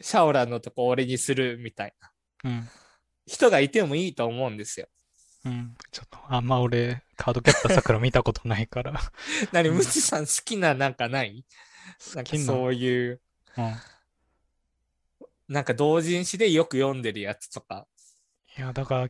[0.00, 2.68] シャオランのとこ俺にするみたいなうん。
[3.26, 4.88] 人がいてもいいと思うんですよ。
[5.44, 5.76] うん。
[5.90, 8.98] ちょっと、あんま俺、カードキャプター桜見たことないから。
[9.52, 11.44] 何、うんムチさん好きななんかない？
[12.14, 12.22] な？
[12.22, 12.36] んか。
[12.38, 13.20] そういう、
[13.56, 13.74] うん。
[15.48, 17.86] なんか同人誌でよく読んでるやつとか。
[18.56, 19.08] いや、だから、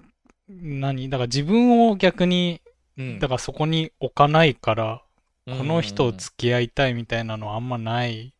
[0.49, 1.09] 何？
[1.09, 2.61] だから自分を逆に、
[2.97, 3.19] うん。
[3.21, 5.05] だからそこに置かないから、
[5.47, 8.35] らこの人と付き合いたいみたいなのはあんまない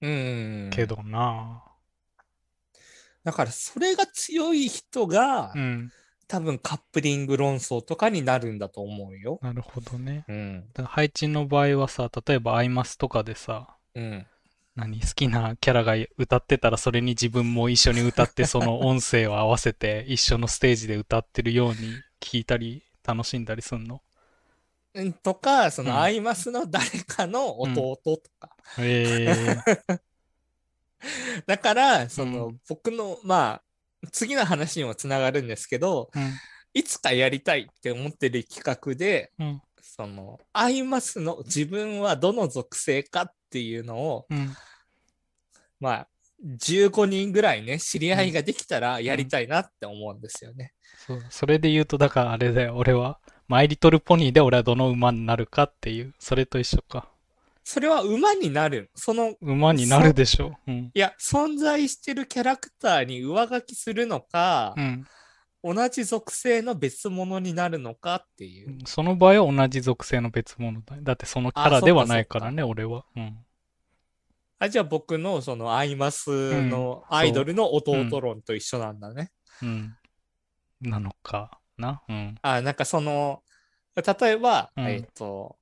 [0.00, 0.70] うん。
[0.72, 0.86] け。
[0.86, 1.62] どな。
[3.24, 5.92] だからそれが強い人が、うん。
[6.26, 9.40] 多分カップリング論争とかになるんだと思うよ。
[9.42, 10.24] なるほどね。
[10.28, 10.64] うん。
[10.84, 14.26] 配置の場合はさ、例えばアイマスとかでさ、うん。
[14.76, 21.76] 何好きなキャラが歌ってたらそれに自分も一緒に歌って その音声を合わせて一緒のステージで歌ってるように
[22.20, 24.00] 聞いたり楽しんだりすんの？
[24.94, 28.56] うんとか、そうんのアイマスの誰かの弟とか。
[28.78, 29.34] え
[29.88, 30.00] え
[31.46, 33.62] だから、その、う僕の、ま
[34.04, 36.32] あ、次の話にもつながるんですけど、うん。
[36.72, 39.62] いつかやりたいって思ってる企画で、うん。
[39.82, 44.54] その、アイマスの自分はどの属性かっていうのを、うん。
[45.80, 46.08] まあ、
[46.44, 50.72] 15人ぐらいね、知り合いができたらやりたいなって思うんですよね。
[51.06, 51.22] そう。
[51.28, 53.18] それで言うとだからあれだよ俺は
[53.50, 57.09] マイリトルポニーで俺はどの馬になるかっていうそれと一緒か
[57.70, 58.90] それは馬になる。
[58.96, 60.56] その、馬になるでしょ。
[60.66, 60.90] うん。
[60.92, 65.06] いや、存在してるキャラクターに上書きするのか、うん。
[65.62, 68.76] 同じ属性の別物になるのかっていう。
[68.86, 70.96] その場合は同じ属性の別物だ。
[71.00, 73.04] だってそのキャラではないからね俺は。
[73.14, 73.38] うん。
[74.58, 77.16] あ、じゃあ僕のそのアイマスのうん。
[77.16, 79.30] アイドルの弟論と一緒なんだね。
[79.62, 79.96] うん。
[80.80, 82.02] なのかな。
[82.08, 82.34] うん。
[82.42, 83.44] あ、なんかその、
[83.94, 84.88] 例えば、うん。
[84.88, 85.59] えっと、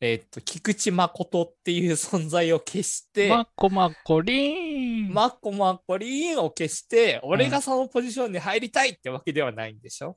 [0.00, 5.14] えっと、菊池誠っていう存在を消して、マコマコリーン。
[5.14, 10.16] マコマコリーンを消して、俺がそのポジションに入りたいってわけではないんでしょ？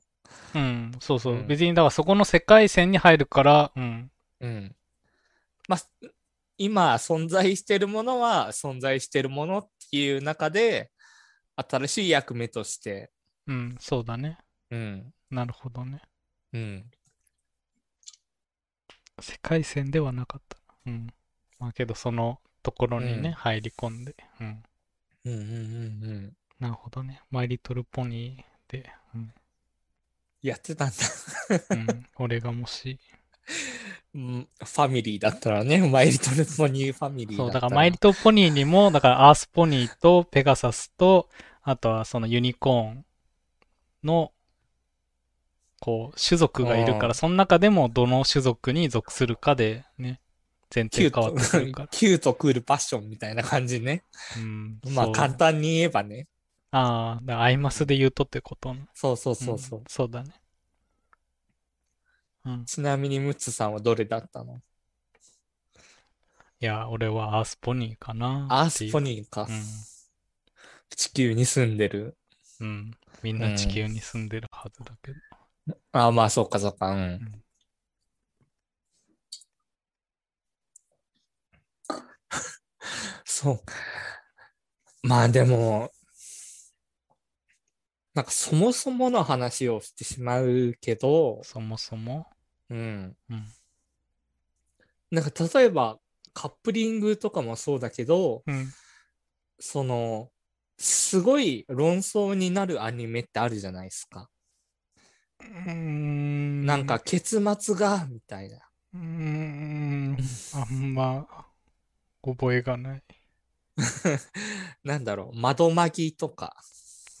[0.54, 1.34] うん、そうそう。
[1.34, 4.10] うん別に、だからそこの世界線に入るから、うん。
[4.40, 4.76] うん。
[5.68, 5.80] まあ、
[6.58, 10.90] 今存在してるものは存在してるものっていう中で、
[11.56, 13.10] 新しい役目として、
[13.46, 14.38] うん、そうだね。
[14.70, 16.02] うん、なるほどね。
[16.52, 16.84] うん、
[19.20, 20.56] 世界線ではなかった。
[20.86, 21.12] うん。
[21.58, 24.14] まあけど、そのところにね、うん入り込んで。
[24.40, 24.62] うん。
[25.24, 26.36] うん、うん、うん、うん。
[26.60, 27.22] なるほどね。
[27.30, 29.32] マイリトルポニーで、うん。
[30.42, 30.94] やってたんだ。
[31.70, 32.98] うん、俺がもし、
[34.14, 41.28] うんファミリーだったらね、 My Little Pony ファミリーそう、だから My Little Pony にも、だからアースポニーとペガサスと、
[41.62, 43.04] あとはそのユニコーン
[44.04, 44.32] の、
[45.80, 50.20] こう、種族がいるから、その中でもどの種族に属するかでね、
[50.74, 54.04] 前キュ提変わってくるから。、 キュートクールパッションみたいな感じね。
[54.36, 56.28] うん、まあ簡単に言えばね。
[56.70, 58.86] ああ、アイマスで言うとってことね。
[58.94, 59.80] そうそうそうそう。
[59.80, 60.34] んそうだね。
[62.44, 62.64] うん。
[62.66, 64.60] ちなみにムツさんはどれだったの？
[66.60, 69.46] いや、俺はアースポニーかなアースポニーか。
[69.48, 69.88] うん
[70.96, 72.16] 地球に住んでる？
[72.60, 72.90] うん。
[73.22, 75.18] みんな地球に住んでるはずだけど。
[75.92, 76.90] ああ、まあそうかそうか。
[76.90, 76.98] うん。
[77.00, 77.44] うん
[83.24, 83.60] そう。
[85.02, 85.90] まあでも、
[88.14, 92.26] なんかそもそもの話をしてしまうけど、そもそも？
[92.70, 93.16] うん。
[93.30, 93.46] うん。
[95.10, 95.98] なんか例えば
[96.34, 98.72] カップリングとかもそうだけど、うん。
[99.60, 100.30] その、
[100.78, 104.28] すごい論争になるアニメってあるじゃないですか。
[105.40, 108.58] うーんなんか、結末が、みたいな。
[108.94, 110.16] うーん、
[110.52, 111.26] あんま
[112.22, 113.02] 覚えがない。
[114.84, 116.56] なんだろう、窓マギとか。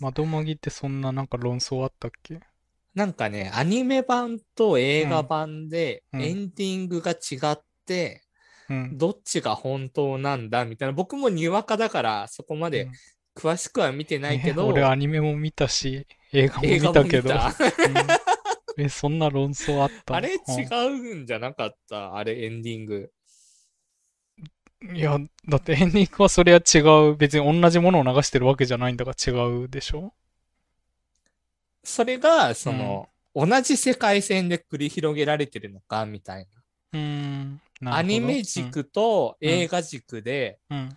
[0.00, 2.40] 窓マギってそんななんか論争あったっけ？
[2.94, 7.16] なんかね、アニメ版と映画版でうんエンディングが違
[7.52, 8.22] って、
[8.68, 8.98] うん。
[8.98, 10.92] どっちが本当なんだみたいな。
[10.92, 12.92] 僕もにわかだからそこまでうん
[13.36, 17.30] 詳しくは見てないけど、ね俺アニメも見たし、映画も見たけど。
[18.78, 20.14] え、そんな論争あった？
[20.14, 22.14] あれ違うんうんじゃなかった？
[22.14, 23.12] あれエンディング。
[24.94, 25.18] いや、
[25.48, 26.78] だってエンディングはそれは違
[27.10, 27.16] う。
[27.16, 30.14] 別に同じものを流してるわけじゃないんだから違うでしょ？
[31.82, 36.46] それが、その、同じ世界線で繰り広げられてるのかみたい
[36.92, 37.60] うーん。
[37.80, 37.96] なな。
[37.96, 40.78] アニメ軸とうん映画軸で、うん。
[40.78, 40.88] うん。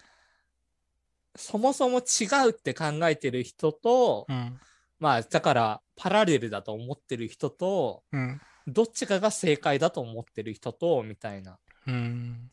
[1.35, 4.59] そもそも違うって考えてる人と、うん。
[5.01, 8.39] まあ、だから、パラレルだと思ってる人と、うん。
[8.67, 11.57] どっちかが正解だと思ってる人と、みたいな。
[11.87, 12.51] うん。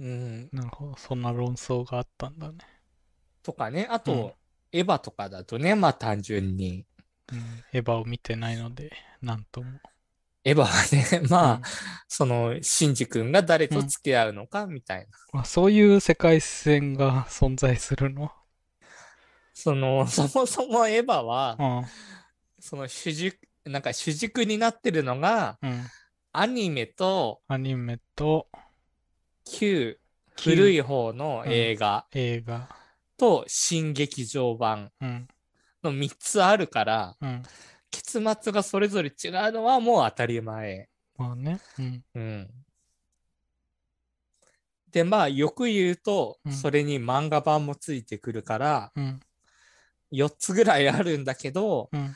[0.00, 0.48] うん。
[0.52, 0.96] なるほど。
[0.96, 2.58] そんな論争があったんだね。
[3.44, 3.86] とかね。
[3.88, 4.32] あと、うん
[4.70, 6.84] エヴァとかだとね、まあ単純に。
[7.32, 7.38] うん。
[7.72, 9.80] エヴァを見てないので、なんとも。
[10.44, 11.62] エヴァはね、 まあ、うん
[12.06, 15.40] その、シンジ君が誰と付き合うのか、みたいな。
[15.40, 18.30] あそういう世界線が存在するの？
[19.58, 21.84] その、そもそもエヴァは、うん。
[22.60, 25.84] その主軸、なんか主軸になってるのが、うん。
[26.32, 28.46] アニメとアニメと
[29.44, 29.98] 旧、
[30.36, 32.68] 旧古い方の映画映画。
[33.16, 35.28] と新劇場版うん。
[35.82, 37.42] の3つあるから、うん。
[37.90, 40.88] 結末がそれぞれ違うのはもう当たり前。
[41.16, 41.58] まあね。
[41.80, 42.04] うん。
[42.14, 42.50] うん。
[44.92, 49.20] で、まあ、よく言うとう、んそれに漫画版もついてくるから、うん。
[50.10, 52.14] 4つぐらいあるんだけど、うん。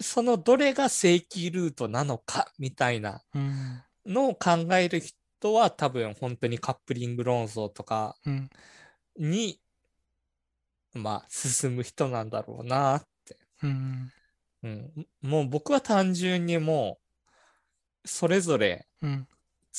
[0.00, 3.82] そのどれが正規ルートなのか、みたいなうん。
[4.06, 8.50] のを考える人は多分本当にカップリング論争とかうん。
[9.16, 9.60] に、
[10.94, 13.36] まあ、進む人なんだろうなって。
[13.62, 14.12] うん。
[14.62, 15.06] うん。
[15.22, 16.98] もう僕は単純にも
[18.04, 19.28] う、それぞれうん。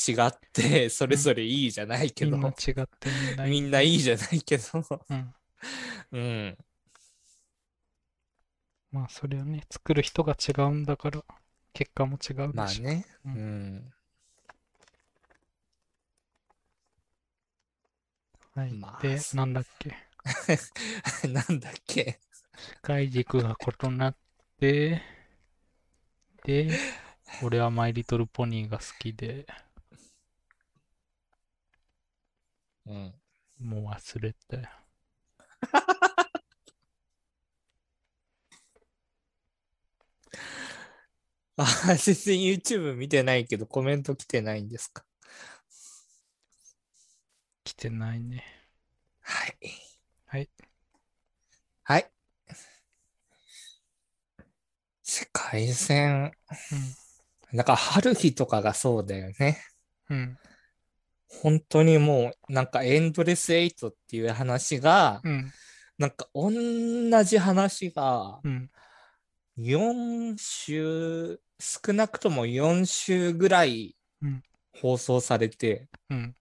[0.08, 2.54] 違って、それぞれいいじゃないけど、みんな違っ
[3.00, 3.52] てみんないい。
[3.52, 4.64] みんないいじゃないけど、
[5.10, 5.36] うん。
[6.12, 6.58] うん。
[8.92, 11.24] まあそれはね、作る人が違うんだから、
[11.74, 12.54] 結果も違うでしょ。
[12.54, 13.06] まあね。
[13.26, 13.94] ううんん。
[18.54, 18.78] はい。
[18.82, 19.96] まあで、なんだっけ？
[21.28, 22.20] なんだっけ？
[22.58, 24.16] 世界軸が異なっ
[24.60, 25.02] て、
[26.44, 26.82] で、
[27.40, 29.48] 俺はマイリトルポニーが好きで、
[32.86, 33.14] うん。
[33.60, 34.64] もう忘れたよ。
[41.62, 45.04] あ、 全然 YouTube 見てないけどコメント来てないんですか？
[47.64, 48.44] 来てないね。
[49.20, 49.58] はい。
[50.26, 50.50] はい。
[51.84, 52.12] はい。
[55.04, 56.32] 世界戦。
[57.52, 59.62] なんか春日とかがそうだよね。
[60.10, 60.18] うん。
[60.18, 60.38] うん。
[61.28, 65.52] 本当にもう、なんかエンドレスエイトっていう話が、うん。
[65.98, 66.50] なんか同
[67.24, 68.72] じ話がうん。
[69.58, 74.44] 4週、少なくとも4週ぐらいうん
[74.82, 76.36] 放送されて、うん。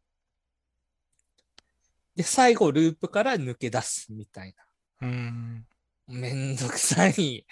[2.14, 4.54] で、最後ループから抜け出すみたい
[5.02, 5.66] うん。
[6.06, 6.14] な。
[6.14, 7.46] めんどくさい。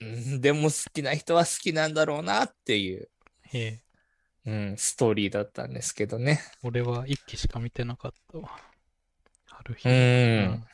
[0.00, 3.08] うんでも好きな人は好きなんだろうなっていう。
[4.44, 6.40] うん、ストーリーだったんですけどね。
[6.64, 8.50] 俺は一期しか見てなかったわ。
[9.46, 9.88] 春日。
[9.88, 9.92] う。
[9.92, 10.64] うん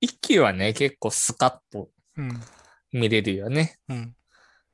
[0.00, 2.40] 一期はね、結構スカッとうん。
[2.92, 3.78] 見れるよね。
[3.88, 4.16] うん。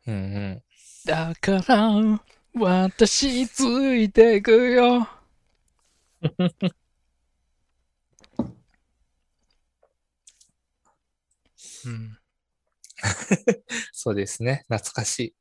[0.09, 0.63] うんうん。
[1.05, 2.21] だから、
[2.55, 3.63] 私つ
[3.95, 5.07] いてくよ。
[11.85, 12.19] うん。
[13.93, 14.65] そうですね。
[14.69, 15.35] 懐かしい。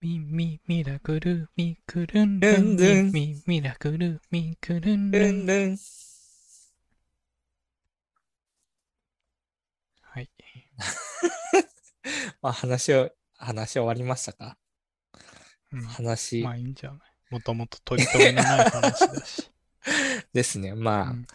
[0.00, 5.78] ミミミラクルミクルンルンルンミミラクルミクルンルンルン。
[10.02, 10.30] はい。
[12.40, 13.10] まあ話を、
[13.44, 14.56] 話終わりましたか？
[15.72, 19.50] うん話まあいいんじゃないもともと取り留めのない話だし。
[20.32, 20.74] ですね。
[20.74, 21.26] まあ、うん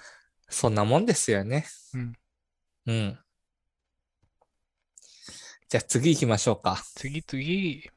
[0.51, 1.67] そんなもんですよね。
[1.93, 2.13] うん。
[2.87, 3.19] うん。
[5.69, 6.83] じゃあ次行きましょうか。
[6.95, 7.87] 次次。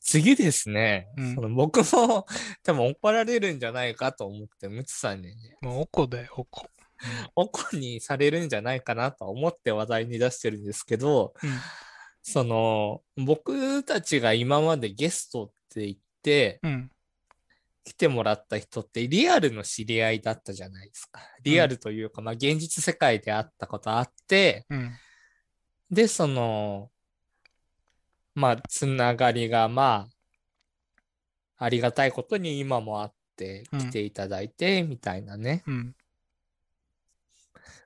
[0.00, 1.08] 次ですね。
[1.18, 2.26] うんその僕も
[2.64, 6.70] 多分怒られるんじゃないかと思って、ムツさんにね、もうおこだよ、おこ。
[7.36, 11.50] おこにされるんじゃないかなと思って話題に出してるんですけど、うん。
[12.26, 16.90] その、僕たちが今までゲストって言ってうん。
[17.84, 21.20] 来てもらった人ってリアルの知り合いだったじゃないですか。
[21.42, 24.90] リアルというか、まあ現実世界で会ったことあって、うん。
[25.90, 26.90] で、その、
[28.34, 30.08] まあ、つながりが、ま
[31.58, 35.62] あ、ありがたいことに今もあって、うん来ていただいて、みたいなね。
[35.66, 35.94] うん。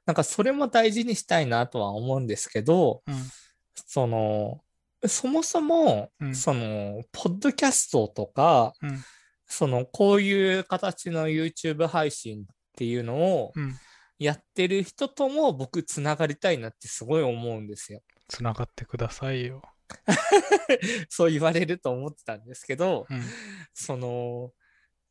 [0.07, 3.15] なんか、それも大事にしたいなとは思うんですけど、うん。
[3.87, 4.61] その、
[5.07, 9.03] そもそも、うんその、ポッドキャストとか、うん。
[9.47, 12.45] その、こういう形の YouTube 配信っ
[12.77, 13.79] ていうのをうん。
[14.19, 18.03] やってる人とも僕つながりたいなってすごい思うんですよ。
[18.27, 19.63] つながってくださいよ。
[21.09, 23.23] そう言われると思ってたんですけど、うん。
[23.73, 24.53] その、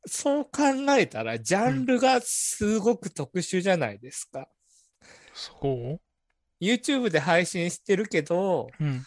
[0.05, 0.51] そう考
[0.97, 4.49] えたら、ジャンルがすごく特殊じゃないですか。
[5.33, 6.01] そう？
[6.61, 9.05] YouTube で配信してるけど、うん。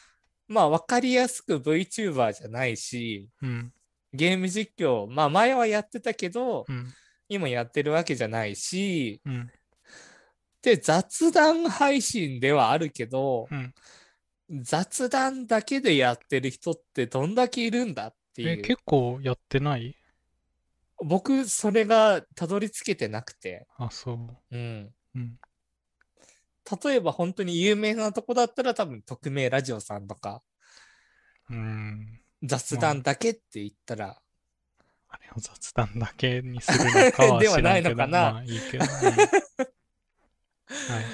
[0.49, 3.73] まあ分かりやすく VTuber じゃないし、うん。
[4.13, 6.93] ゲーム実況、まあ前はやってたけど、うん。
[7.29, 9.51] 今やってるわけじゃないし、うん。
[10.63, 13.75] で、雑談配信ではあるけど、うん。
[14.63, 18.63] 雑談だけでやってる人ってどんだけいるんだってえ、いう。
[18.63, 19.97] 結構やってない？
[21.03, 23.69] 僕、それがたどり着けてなくて。
[23.79, 24.17] あ、そう。
[24.51, 24.93] うん。
[25.15, 25.39] うん。
[26.85, 30.43] 例えば本当に有名なとこだったら多分匿名ラジオさんとか
[31.51, 32.21] うん。
[32.43, 34.19] 雑談だけって言ったら、
[35.09, 38.85] あれを雑談だけにするのかは ではないのかなまあいいけど。
[38.85, 38.91] うん
[40.71, 41.05] はい。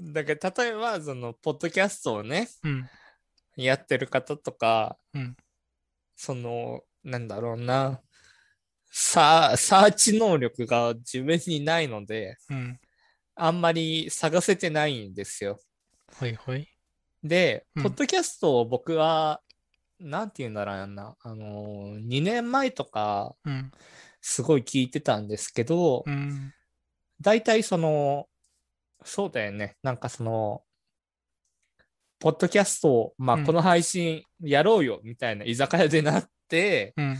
[0.00, 2.88] だから例えばそのポッドキャストをねうん。
[3.56, 5.36] やってる方とか、うん
[6.16, 8.00] そのなんだろうな
[8.92, 12.80] ササーチ能力が自分にないのでうん。
[13.34, 15.58] あんまり探せてないんですよ。
[16.18, 16.68] はいはい。
[17.22, 19.40] で、うんポッドキャストを僕は
[19.98, 23.72] なんて言うんだろうなあの2年前とかうん。
[24.22, 26.54] すごい聞いてたんですけど、うん。
[27.20, 28.28] 大体その、
[29.04, 29.76] そうだよね。
[29.82, 30.62] なんかその、
[32.20, 37.18] ポッドキャストを、まあうんこの配信やろうよみたいな居酒屋でなって、うん。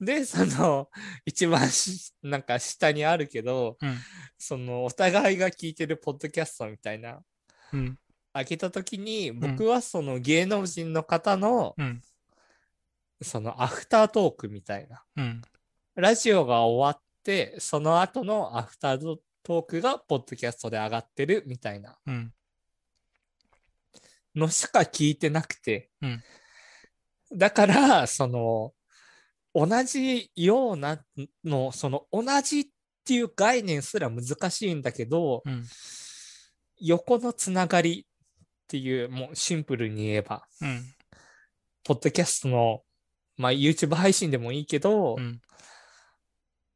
[0.00, 0.90] で、その、
[1.24, 3.98] 一番しなんか下にあるけど、うん。
[4.38, 7.22] その、お互いが聞いてるポッドキャストみたいな、
[7.72, 7.98] うん。
[8.32, 12.02] 開けたときに、僕はその芸能人の方の、うん。
[13.22, 15.04] そのアフタートークみたいな。
[15.16, 15.42] うん。
[15.94, 22.34] ラジオが終わって、その後のアフタートークがポッドキャストで上がってるみたいなうん。
[24.34, 25.90] のしか聞いてなくて。
[26.02, 26.24] うん
[27.32, 28.74] だから、その、
[29.54, 31.02] 同じような
[31.44, 32.66] の、その同じっ
[33.04, 35.64] ていう概念すら難しいんだけど、うん。
[36.80, 38.06] 横のつながりっ
[38.66, 40.84] ていう、もうシンプルに言えば、うん。
[41.84, 42.82] ポッドキャストの、
[43.36, 45.40] まあ、YouTube 配信でもいいけど、うん。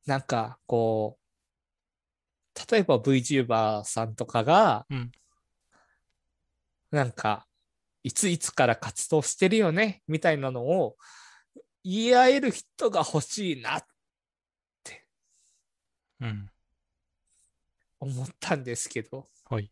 [0.06, 5.12] なんか、こう、例えば VTuber さんとかが、うん
[6.90, 7.46] なんか、
[8.02, 10.96] いついつから活動してるよね、みたいなのを
[11.90, 13.82] 言い合える人が欲しいな
[16.20, 16.50] うん。
[18.00, 19.70] 思ったんですけど、はい。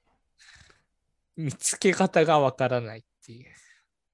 [1.36, 3.46] 見つけ方がわからないっていう。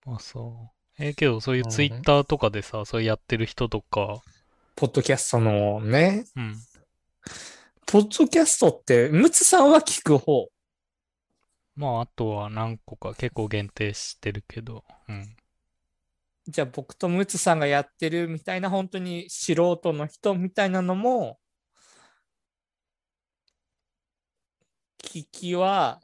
[0.06, 1.02] あ、そう。
[1.02, 4.20] えーけど、そういううん Twitter とかでさ、そうやってる人とか、
[4.74, 6.56] ポッドキャストのね、うん。
[7.86, 10.48] ポッドキャストって、ムツさんは聞く方？
[11.76, 15.36] まあ、あとは何個か結構限定してるけど、うん。
[16.46, 21.38] じゃあ僕とムツさんがやってるみたいな本当に素人の人みたいなのも
[24.98, 26.00] 聞きは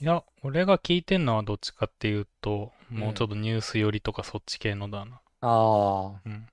[0.00, 5.22] いや、俺が聞いてんのはどっちかっていうと、もううんちょっとニュース寄りとかそっち系のだな。
[5.40, 5.48] あ
[6.16, 6.46] あうん。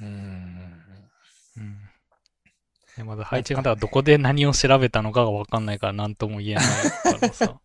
[0.00, 0.53] うんうん。
[2.96, 6.64] でまだ配置が、だからどこで何を調べたのかがわかんないから何とも言えない。
[7.02, 7.60] からさ。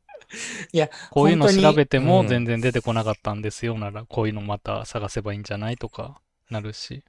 [0.71, 7.03] いやこういうの調べてもうん全然出てこなかったんですよなら、こういうのまた探せばいいんじゃないとかなるし、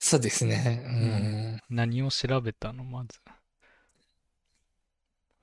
[0.00, 1.60] そうですね。
[1.68, 3.20] 何を調べたのまず。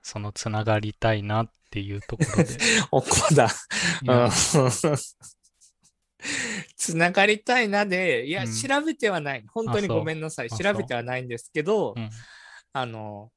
[0.01, 2.53] そのつながりたいなっていうところで。
[2.53, 2.57] う ん
[2.91, 3.49] おこだ。
[4.07, 4.29] うん
[6.85, 12.09] つながりたいなでいや、うん調べてはない本当にごめんなさいあ調べてはないんですけどうん。
[12.73, 13.31] あの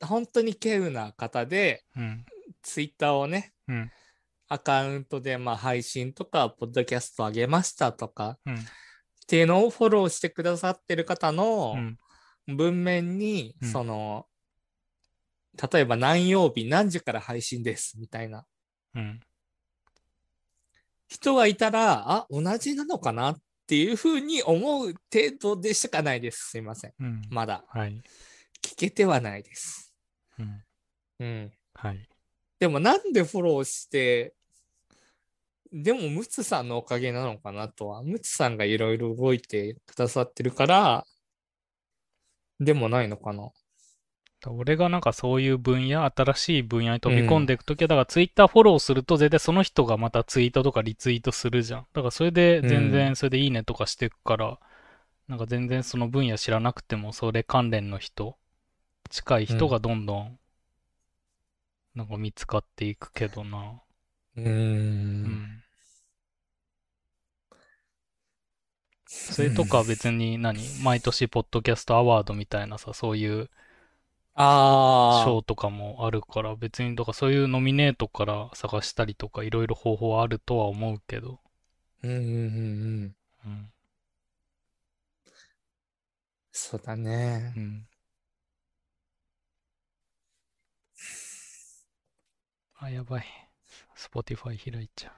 [0.00, 2.24] 本当に稀有な方でうん。
[2.62, 3.90] ツイッターをねうん。
[4.48, 8.54] アカウントでまあ配信とか、ポッドキャスト上げましたとかうん。
[8.54, 8.58] っ
[9.26, 11.98] ていうのをフォローしてくださってる方うのん。
[12.46, 14.26] 文面に、うんその、
[15.72, 18.44] 例えば何曜日何時から配信ですみたいな
[18.94, 19.20] うん。
[21.12, 26.48] 人がいたら、あ、同じなのかなっていうふうに思う程度でしかないです。
[26.52, 26.94] すいません。
[26.98, 27.22] うん。
[27.28, 28.02] まだはい。
[28.64, 29.94] 聞けてはないです。
[30.38, 30.64] うん。
[31.20, 31.52] うん。
[31.74, 32.08] はい。
[32.58, 34.34] でもなんでフォローして、
[35.70, 41.06] でもムツさんのおかげなのかなとは、ムツさんがいろいろ動いてくださってるから、
[42.58, 43.50] でもないのかな。
[44.50, 51.86] 俺がなんかそういう分野、新しい分野に飛び込んでいくときは、だからツイッターフォローすると絶対その人がまたツイートとかリツイートするじゃん。
[51.92, 54.58] だからそれで全う然それでいいねとかしていくから、
[55.28, 58.36] なんか全然その分野知らなくてもそれ関連の人、
[59.10, 60.38] 近い人がどんどん
[61.94, 63.80] なんか見つかっていくけどな。
[64.36, 64.44] うー。
[64.44, 65.62] うんん。
[69.06, 70.58] それとか別に何？
[70.82, 73.50] 毎年ポッドキャストアワードみたいなさ、そういう
[74.34, 81.40] あ賞とかもあるから、別に、だからそういうノミネートから探したりとか、いろいろ方法はあるとは思うけど、
[82.04, 82.06] あ。
[82.06, 82.28] うんうんうんう
[83.06, 83.16] ん。
[83.46, 83.72] うん。
[86.52, 87.60] そうだねう。
[87.60, 87.86] ん。
[92.76, 93.24] あ、やばい。
[93.96, 95.12] Spotify 開いちゃ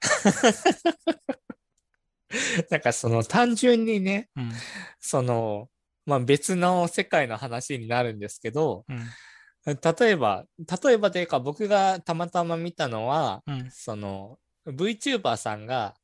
[2.70, 4.40] なんかその単純にね、う。
[4.40, 4.52] うん。
[5.00, 5.68] その、
[6.06, 8.98] まあ別の世界の話になるんですけど、うん。
[9.66, 10.44] 例えば、
[10.84, 13.70] 例えばというか僕がたまたま見たのは、うん。
[13.70, 15.94] その VTuber さんが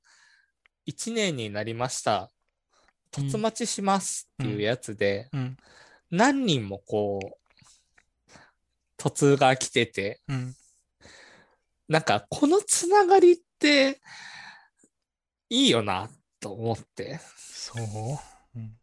[0.86, 2.30] 1年になりました。
[3.12, 5.56] 突待ちしますっていうやつで、うん。
[6.10, 7.36] 何人もこう、
[8.98, 10.54] 突が来てて、うん。
[11.88, 14.00] なんかこのつながりって
[15.48, 17.18] いいよなと思って。
[17.36, 17.82] そう？
[18.56, 18.76] うん。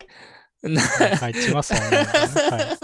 [0.63, 2.37] なはい、ちはそう思うんだね。
[2.49, 2.77] はい。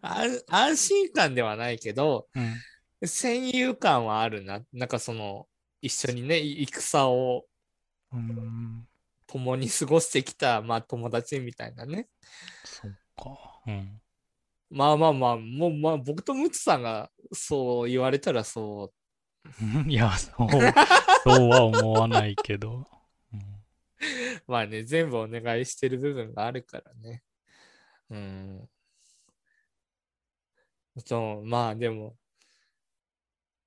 [0.00, 3.08] 安安心感ではないけど、うん。
[3.08, 4.62] 戦友感はあるな。
[4.72, 5.46] なんかその、
[5.80, 7.44] 一緒にね、戦を
[8.12, 8.86] うん。
[9.26, 12.08] 共に過ごしてきた、まあ友達みたいなね。
[12.64, 13.60] そっか。
[13.66, 14.00] うん。
[14.70, 18.92] まあまあまあ、もうまあ僕とムツさんがそう言われたらそ
[19.86, 20.48] いや、そう、
[21.24, 22.84] そうは思わないけど。
[24.00, 27.22] うんう、まあね、全部お願いしてる部分があるからね。
[28.10, 28.68] うん。
[31.04, 32.16] そう、まあでも、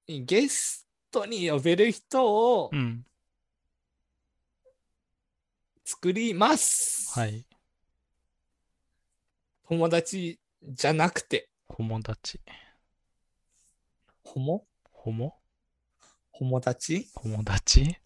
[0.08, 3.06] ゲストに呼べる人をうん。
[5.84, 7.20] 作ります。
[7.20, 7.46] はい。
[9.68, 12.40] 友達じゃなくて、友達。
[14.24, 14.68] ホモ？
[14.92, 15.40] ホモ？
[16.34, 17.10] 友達？
[17.16, 17.98] 友達？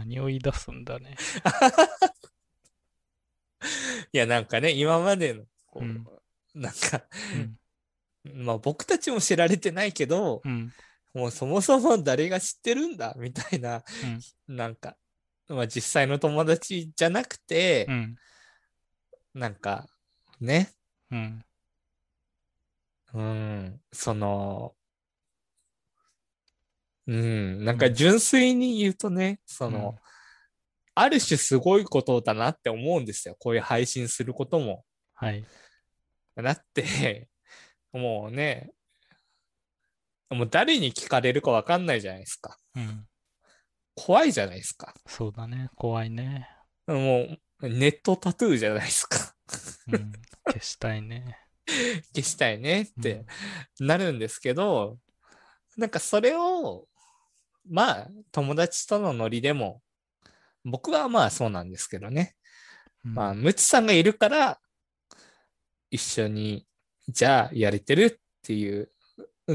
[0.00, 1.16] 何何を言い出すんだね。
[4.12, 6.04] いや、なんかね、今までの、こう、うん
[6.54, 7.58] なんか、うん。
[8.44, 10.72] まあ僕たちも知られてないけど、うん。
[11.14, 13.14] もうそもそも誰が知ってるんだ？
[13.16, 13.84] みたいな、
[14.48, 14.96] なんか、
[15.48, 18.16] まあ実際の友達じゃなくてう、ん。
[19.34, 19.88] なんか、
[20.40, 20.72] ね、
[21.10, 21.44] うん。
[23.12, 24.74] うん、その、
[27.10, 29.96] うん、なんか純粋に言うとね、その、
[30.94, 33.34] ある種すごいことだなって思うんですよ。
[33.40, 34.84] こういう配信することも。
[35.14, 35.44] はい。
[36.36, 37.28] だって、
[37.92, 38.70] もうね、
[40.28, 42.56] もう誰に聞かれるかわかんないじゃないですか。
[42.76, 43.08] うん。
[43.96, 44.94] 怖いじゃないですか。
[45.08, 45.68] そうだね。
[45.74, 46.48] 怖いね。
[46.86, 47.26] も
[47.60, 49.34] う、ネットタトゥーじゃないですか。
[49.88, 50.12] うん。
[50.46, 51.36] 消したいね。
[52.14, 53.24] 消したいねって
[53.80, 54.98] なるんですけど、
[55.76, 56.86] なんかそれを、
[57.68, 59.82] まあ、友達とのノリでも、
[60.64, 62.36] 僕はまあそうなんですけどね。
[63.04, 63.14] うん。
[63.14, 64.60] まあ、ムツさんがいるから、
[65.90, 66.66] 一緒に、
[67.08, 68.90] じゃあやれてるっていう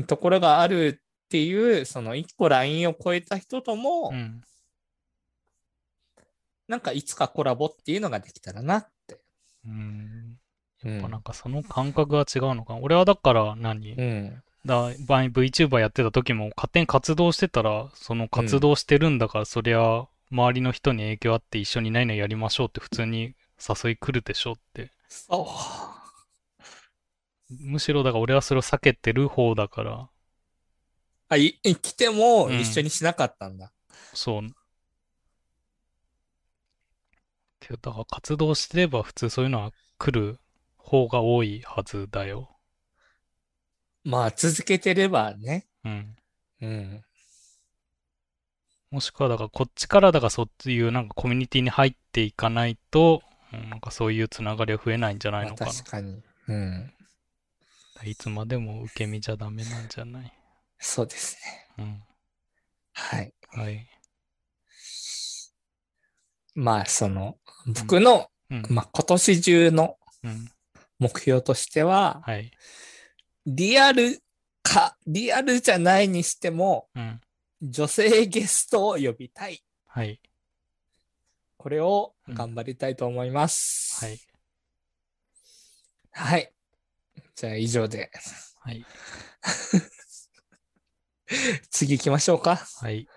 [0.08, 4.42] ところがあるっていう、その一個ラインを超えた人とも、うん。
[6.68, 9.20] なんかいつかコラボっていうのができたらなって。
[9.66, 10.38] うん。
[10.84, 12.80] うんやっぱなんかその感覚が違うのかな。
[12.80, 13.94] 俺はだから何？
[13.94, 14.44] うん。
[14.66, 24.92] だ場合 VTuber やってた時も勝手に活動してたら、その活動してるんだから、そりゃ周りの人に影響あって一緒に何々やりましょうって普通に誘い来るでしょって。
[25.08, 25.48] そ
[27.50, 27.56] う。
[27.60, 30.10] むしろだから俺はそれを避けてる方だから、
[31.30, 33.72] あ、い、い来てもうん一緒にしなかったんだ。
[34.14, 34.42] そう。
[37.60, 40.40] けどだから活動してれば普通そういうのは来る
[40.78, 42.55] 方が多いはずだよ。
[44.06, 45.66] まあ、続けてればね。
[45.84, 46.16] うん。
[46.62, 47.02] うん。
[48.92, 55.72] もしくはだからこっちからだからそういうなんかコミュニティに入っていかないと、うんなんかそういうつながりは増えないんじゃないまあのかな。
[55.72, 56.22] 確かに。
[56.48, 56.94] うん。
[58.04, 60.34] いつまでも受け身じゃダメなんじゃない？
[60.78, 61.38] そうです
[61.78, 61.86] ね。
[61.86, 62.04] うん。
[62.94, 63.34] はい。
[63.54, 63.88] はい。
[66.54, 68.64] まあ、その、僕の、うん。
[68.70, 70.52] まあ、今年中のうん。
[71.00, 72.52] 目標としては、はい。
[73.46, 74.22] リアル
[74.64, 77.22] か、リアルじゃないにしても、うん。
[77.62, 79.64] 女性ゲストを呼びたい。
[79.88, 80.20] はい。
[81.58, 84.06] これを頑張りたいと思います。
[84.06, 84.20] はい。
[86.12, 86.54] はい。
[87.36, 88.12] じゃあ以上で、
[88.60, 88.86] はい。
[91.72, 92.56] 次行きましょうか。
[92.56, 93.08] はい。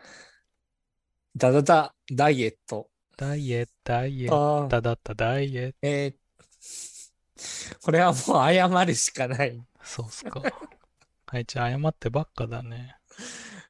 [1.37, 2.91] ダダダダイエット。
[3.17, 5.79] ダイエット、ダイエット、あーだだったダイエット。
[5.83, 6.15] えー
[7.83, 8.23] これはもう
[8.53, 9.61] 謝るしかない。
[9.89, 10.43] そうっすか。
[11.27, 12.97] はい、じゃあ謝ってばっかだね。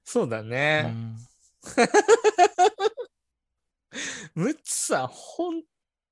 [0.04, 0.82] そうだうね。
[0.82, 1.16] ん。
[4.34, 5.62] ムツさん、本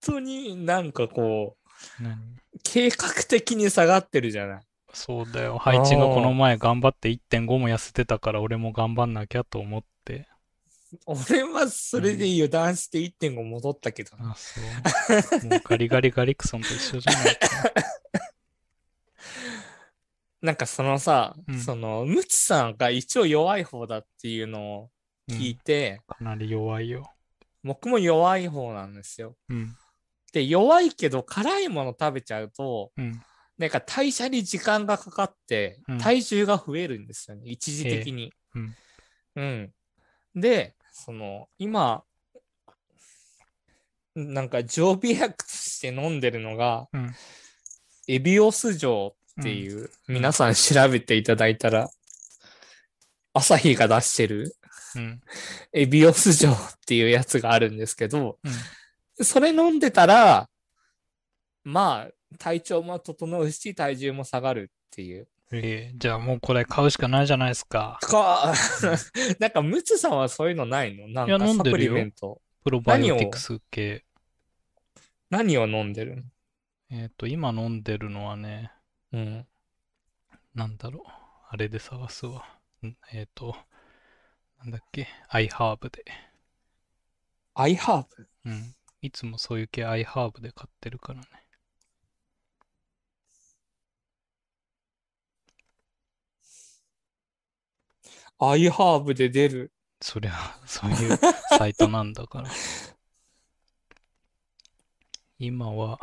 [0.01, 1.57] 当になんかこ
[2.01, 2.17] う、何？
[2.63, 4.63] 計画的に下がってるじゃない。
[4.95, 5.59] そうだよ。
[5.59, 10.29] ハイチがこの前頑張って1.5も痩せてたから俺も頑張んなきゃと思って。
[11.05, 15.45] 俺はそれで油断して1.5戻ったけど、あ、そう。
[15.49, 17.49] もうガリガリガリクソンと一緒じゃないか。
[20.47, 24.91] なんかそのさ、うんその、ムツさんが一応弱い方だっていうのを
[25.29, 27.03] うん聞いて、かなり弱いよ。
[27.65, 29.35] 僕も弱い方なんですよ。
[29.49, 29.75] うん。
[30.33, 33.21] で、弱いけど辛いもの食べちゃうと、うん。
[33.59, 38.33] なんか代謝に時間がかかってうん、体重が増えるんですよね、一時的に。
[38.55, 38.77] うん。
[39.35, 39.73] うん。
[40.41, 42.05] で、その、今、
[44.15, 47.15] なんか常備薬として飲んでるのが、うん。
[48.07, 51.89] エビオス錠っていう、皆さん調べていただいたら、
[53.33, 54.57] 朝日が出してる
[54.97, 55.21] うん。
[55.73, 56.55] エビオス錠っ
[56.87, 59.25] ていうやつがあるんですけど、うん。
[59.25, 60.49] それ飲んでたら、
[61.65, 65.29] まあ、体調も整うし、体重も下がるっていう。
[65.53, 67.99] ええじゃあもうこれ買うしかないじゃないですか。
[68.03, 68.53] か、
[69.39, 71.07] なんか、ムツさんはそういうのないの？
[71.07, 72.43] なんかサプリメント。
[72.65, 74.05] プロバイオティクス系。
[75.31, 76.23] 何を飲んでるの？
[76.91, 78.73] えっと、今飲んでるのはね、
[79.13, 79.47] うん。
[80.55, 81.03] なんだろう。
[81.51, 82.45] あれで探すわ。
[82.83, 83.57] んえっと、
[84.59, 85.09] なんだっけ。
[85.29, 86.05] アイハーブで。
[87.55, 88.29] アイハーブ？
[88.47, 88.75] うん。
[89.03, 91.27] いつもそういう系アイハーブで買ってるからね。
[98.39, 99.73] アイハーブで出る？
[100.03, 100.33] そりゃ、
[100.67, 101.19] そういう
[101.59, 102.51] サイトなんだから。
[105.39, 105.99] 今は、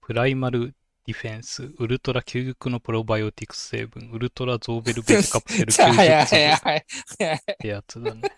[0.00, 0.76] プライマル
[1.06, 6.84] ディフェンス、ウルトラ究極のプロバイオティクス成分、ウルトラゾーベルベースカプセル じゃあ、早い90粒っ早い早い
[7.18, 7.40] 早い。
[7.58, 8.32] てやつだね。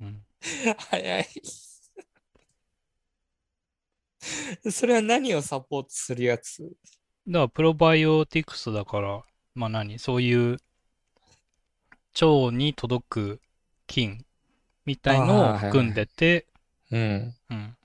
[0.00, 0.26] うん。
[0.78, 1.26] 早い。
[4.70, 6.62] それは何をサポートするやつ？
[7.26, 9.22] だからプロバイオティクスだから、
[9.54, 10.58] まあ何そういう
[12.20, 13.40] 腸に届く
[13.86, 14.24] 菌
[14.84, 16.46] みたいのをあーはいはい含んでて、
[16.90, 17.34] うん。
[17.50, 17.76] うん。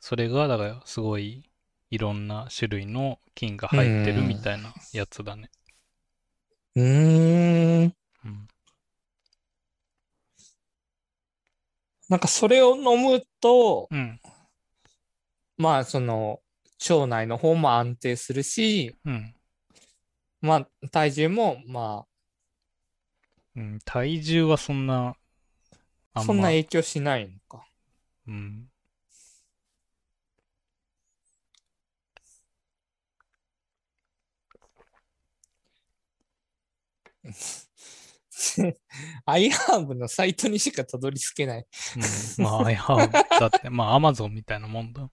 [0.00, 1.47] それが、だからすごい
[1.90, 5.50] いろんな種類の菌が入ってるみたいなやつだね。
[6.74, 7.94] うーん。
[8.24, 8.48] うん。
[12.08, 14.20] なんかそれを飲むと、うん。
[15.56, 16.40] まあその
[16.88, 19.34] 腸内の方も安定するし、うん。
[20.40, 22.04] まあ体重もま
[23.56, 25.16] うん、体重はそんな、
[26.16, 27.66] そんな影響しないのか。
[28.28, 28.68] うん。
[39.26, 41.66] アイハーブのサイトにしかたどり着けない。
[42.38, 45.10] うん、まあ、アイハーブ だって、まあ、アマゾンみたいなもんだ。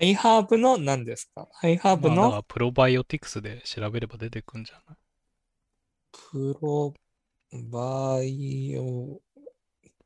[0.00, 1.48] iHerb の何ですか？
[1.60, 4.96] iHerb まあ、プロバイオティクスで調べれば出てくんじゃない？
[6.12, 6.94] プロ
[7.52, 9.20] バイオ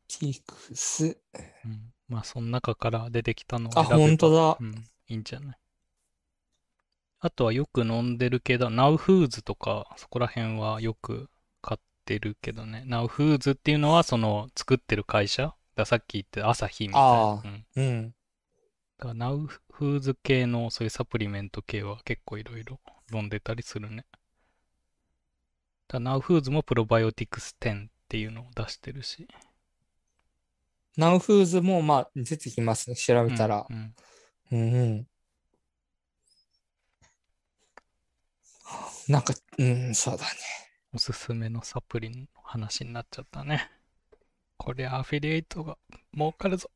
[0.09, 1.19] ティクス。
[1.65, 1.93] うん。
[2.09, 4.65] まあ、その中から出てきたのをあ、本当だう。
[4.65, 4.75] ん、
[5.09, 5.59] いいんじゃない？
[7.25, 12.83] あとはよく飲んでるけど、 NOW Foods とか、そこら辺はよく買ってるけどね。
[12.85, 15.55] NOW Foods っていうのは、その、作ってる会社？
[15.77, 17.09] ださっき言って朝日みたいな。
[17.09, 17.65] ああうん。
[17.77, 18.15] うん。
[18.99, 22.81] だからナウフーズ系のそういうサプリメント系は結構いろいろ
[23.13, 24.05] 飲んでたりするね。
[25.87, 29.29] だナウフーズもプロバイオティクス10っていうのを出してるし。
[30.97, 32.97] ナウフーズもまあ出てきますね。
[32.97, 33.73] 調べたらう。
[33.73, 33.95] ん
[34.51, 35.07] うん、うん。
[39.13, 40.31] なんか、うん、そうだね。
[40.95, 43.71] おすすめのサプリの話になっちゃったね。
[44.57, 45.77] これアフィリエイトが
[46.15, 46.71] 儲かるぞ。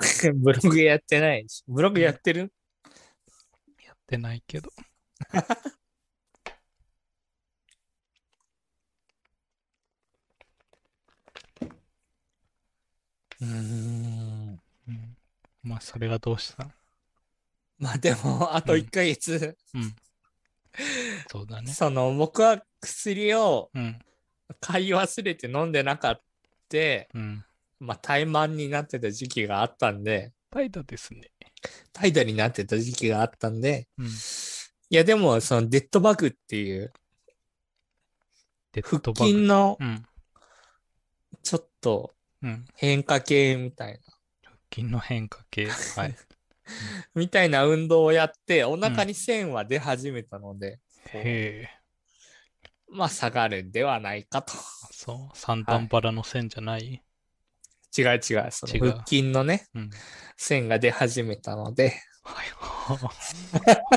[0.34, 1.62] ブログやってないし。
[1.68, 2.52] ブログやってる？
[3.84, 4.68] やってないけど。
[13.40, 14.60] うーん。
[14.88, 15.16] うん。
[15.62, 16.64] まあ、それがどうした？
[16.64, 16.70] の
[17.78, 19.94] まあでも、あと1ヶ月、うん。
[21.30, 21.72] そうだね。
[21.72, 23.98] その僕は薬をうん。
[24.60, 26.22] 買い忘れて飲んでなかった。
[27.14, 27.44] うん。
[27.78, 31.30] まあ怠慢になってた時期があったんで、怠惰ですね。
[31.92, 34.06] 怠惰になってた時期があったんで、うん。
[34.06, 34.10] い
[34.90, 36.92] やでもそのデッドバグっていう
[38.72, 39.30] 腹デッドバグ。
[39.30, 40.06] 筋のうん。
[41.42, 42.64] ちょっとうん。
[42.74, 43.98] 変化系みたいな、
[44.42, 45.68] 腹筋の変化系。
[45.68, 46.16] はい。
[47.14, 51.22] みたいな運動をやって、お腹に線は出始めたので、こうへ
[51.64, 51.70] え。
[52.88, 54.52] まあ下がるんではないかと。
[54.90, 55.36] そう？
[55.36, 57.02] 三段バラの線じゃない、
[57.96, 59.90] 違う違う、そ違うの腹筋のね、うん。
[60.36, 62.46] 線が出始めたので、はい。
[62.58, 63.10] は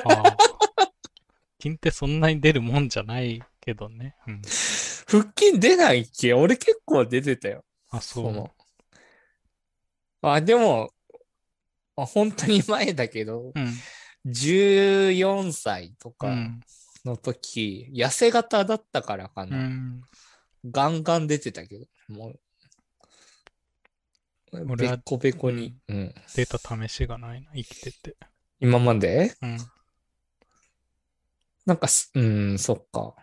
[0.06, 0.38] あはあ
[1.62, 4.16] 筋ってそんなに出るもんじゃないけどね。
[4.28, 4.42] うん。
[5.08, 7.66] 腹筋出ないっけ俺結構出てたよ。
[7.90, 8.22] あ、そ。
[8.22, 8.52] そうの。
[10.22, 10.92] あ、でも、
[12.04, 13.74] あ本当に前だけど、うん。
[14.26, 16.62] 14歳とかうん。
[17.06, 19.58] の時、痩せ型だったからかうな。
[19.58, 20.02] ん。
[20.66, 22.40] ガンガン出てたけど、もう。
[24.76, 26.14] べっこべこに、うん。
[26.36, 28.18] 出た試しがないな、生きてて。
[28.60, 29.36] 今まで？
[29.42, 29.58] うん。
[31.66, 33.16] なんかす、うん、そっか。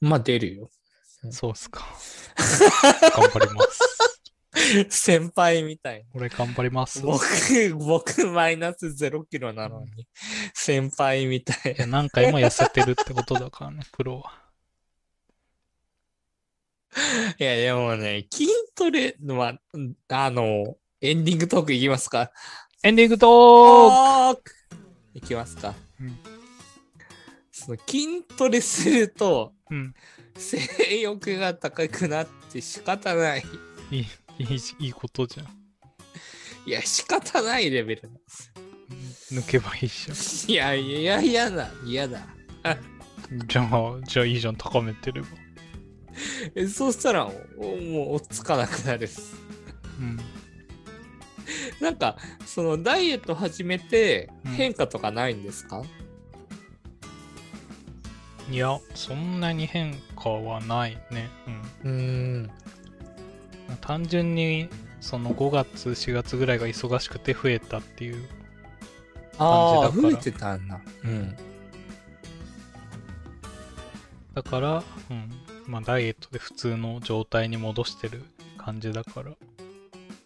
[0.00, 0.70] まあ出るよ。
[1.30, 1.86] そうっすか。
[3.16, 3.80] 頑張ります。
[4.90, 7.00] 先輩みたい俺頑張ります。
[7.00, 7.06] な。
[7.06, 7.24] 僕、
[7.78, 10.08] 僕マイナス0キロなのに、
[10.54, 11.76] 先輩みたいい
[12.10, 14.40] 回も痩せてるってことだからね、 プロは。
[17.38, 22.32] いや、でもね、筋トレは、うんあの、エンディングトークいきますか？
[22.82, 24.52] エンディングトークトーク
[25.14, 26.18] いきますか、うん
[27.52, 29.94] その筋トレすると、うん。
[30.36, 33.44] 性欲が高くなって仕方ない。
[33.90, 34.06] いい、
[34.40, 35.46] いい、いいことじゃん。
[36.66, 38.52] いや、仕方ないレベルなんです。
[39.34, 40.50] 抜けばいいじゃん。
[40.50, 42.26] いやいや、嫌だ、嫌だ。
[43.46, 45.28] じゃあ、じゃあいいじゃん、高めてれば。
[46.54, 47.32] えそうしたら、お
[47.76, 49.08] もう、追っつかなくなる。
[49.98, 50.18] うん。
[51.80, 52.16] なんか、
[52.46, 55.82] その、ダイエット始めてうん変化とかないんですか、
[58.50, 61.28] いや、そんなに変化はないね。
[61.82, 61.92] うーん。
[61.92, 61.98] う
[62.46, 62.50] ん。
[63.76, 64.68] 単純に、
[65.00, 68.24] その5月、4月ぐらいが忙しくて増えたっていう。
[69.38, 70.80] ああ、感じだから増えてたんだ。
[71.04, 71.36] うん。
[74.34, 75.30] だから、うん。
[75.66, 78.22] まあダイエットで普通の状態に戻してる
[78.58, 79.36] 感じだから、う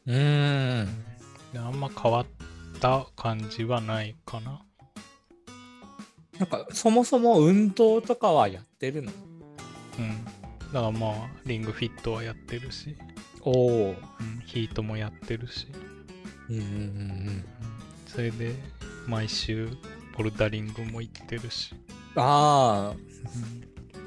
[0.07, 1.05] ーん。
[1.53, 2.27] であんま変わっ
[2.81, 4.63] た感じはないかな。
[6.39, 9.13] なんか、そもそも運動とかはやってるの？
[9.99, 10.25] うん。
[10.73, 11.13] だからまあ、
[11.47, 12.97] リングフィットはやってるし、
[13.45, 13.91] おお。
[13.91, 15.69] うん、ヒートもやってるし、
[16.49, 16.71] うんうんうんう
[17.31, 17.45] ん
[18.07, 18.55] それで
[19.07, 19.69] 毎週
[20.17, 21.75] ボルダリングも行ってるし、
[22.15, 22.23] うん。
[22.23, 22.95] ああ、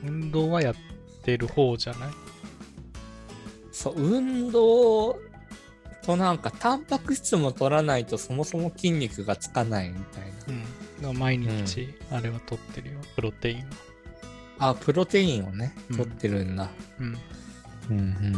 [0.03, 0.75] うん、運動はやっ
[1.23, 2.09] てる方じゃない？
[3.71, 5.19] そう、運動
[6.03, 10.23] となんか、タンパク質も取らないとそもそも筋肉がつかないみたい
[11.01, 11.09] な。
[11.09, 11.17] うん。
[11.19, 14.69] 毎日あれは取ってるよ、プロテインは。
[14.69, 16.69] あ、プロテインをね、うん取ってるんだ。
[16.99, 17.17] うん。
[17.89, 18.35] うんうん。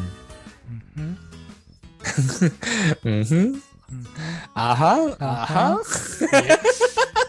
[0.98, 1.18] うん。
[3.04, 3.40] うんふん。
[3.40, 3.62] うん。
[4.54, 6.60] あはん、あはん？Yes.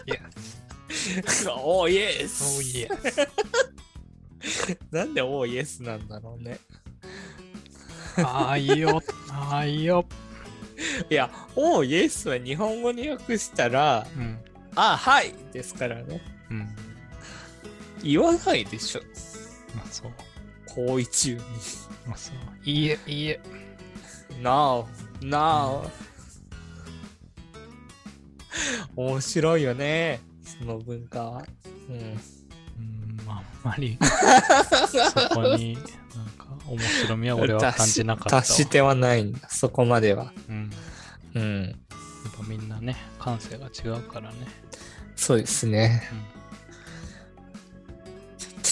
[0.05, 1.51] Yes.
[1.51, 3.29] おーイエス Oh yes.
[4.91, 6.59] なんでおーイエスなんだろうね。
[8.17, 9.01] ああ、いいよ。
[9.29, 10.05] ああ、いいよ。
[11.09, 14.39] いや、おーイエスは日本語に訳したら、うん。
[14.75, 16.21] あ、はいですからね。
[16.49, 16.75] うん。
[18.03, 19.01] 言わないでしょ。
[19.75, 20.11] まあそう。
[20.75, 21.41] 行為中に。
[22.07, 22.35] まあそう。
[22.63, 23.39] いいえ、いいえ。
[24.41, 24.87] No,
[25.21, 25.89] no.
[28.95, 30.19] 面白いよね。
[30.43, 31.45] その文化は。
[31.89, 31.95] うん。
[31.95, 35.83] うん、まあ、あんまり、 そこに、なん
[36.37, 38.41] か、面白みは俺は感じなかったわ。
[38.41, 39.49] 達してはないんだ。
[39.49, 40.33] そこまでは。
[40.49, 40.71] うん。
[41.35, 41.63] うん。
[41.63, 41.75] やっ
[42.37, 44.37] ぱみんなね、感性が違うからね。
[45.15, 46.09] そうですね。
[46.09, 46.21] ちょっ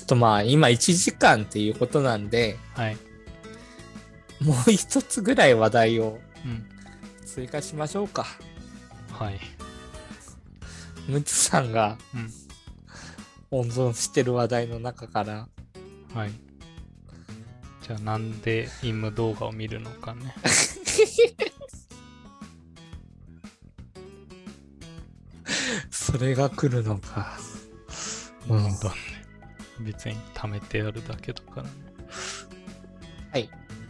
[0.10, 2.97] とまあ、今1時間っていうことなんで、はい。
[4.41, 6.68] もう一つぐらい話題をうん。
[7.26, 8.26] 追加しましょうか。
[9.12, 9.39] はい。
[11.07, 12.32] ムツさんがうん。
[13.51, 15.47] 温存してる話題の中から、
[16.16, 16.32] はい。
[17.86, 20.34] じゃあなんでイム動画を見るのかね。
[25.91, 27.38] それが来るのか。
[28.47, 29.18] ううんん、だね。
[29.82, 31.69] 別に貯めてやるだけだからね。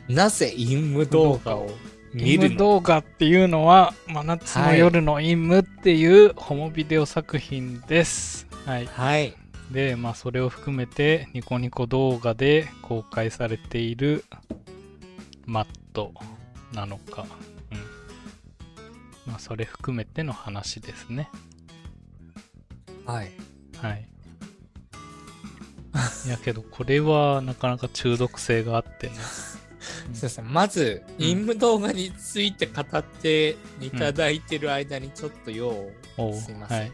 [0.08, 1.70] なぜ陰夢動画を
[2.16, 2.58] 見るの？
[2.58, 8.48] 動画っていうのは、真夏の夜のイムっていうホモビデオ作品です。
[8.66, 8.88] はい。
[8.88, 9.36] はい。
[9.72, 14.26] で、まあそれを含めてニコニコ動画で公開されている
[15.46, 16.12] マット
[16.74, 17.28] なのか。
[17.72, 17.78] うん。
[19.32, 21.30] まあそれ含めての話ですね。
[23.06, 23.32] はい。
[23.78, 24.08] はい。
[26.26, 29.14] いやけどこれはなかなか中毒性があってね。
[30.14, 30.54] すいません。
[30.54, 36.80] まず、うん陰夢動画について語っていただいてる間にちょっと用を、おうすいません。
[36.80, 36.92] はい。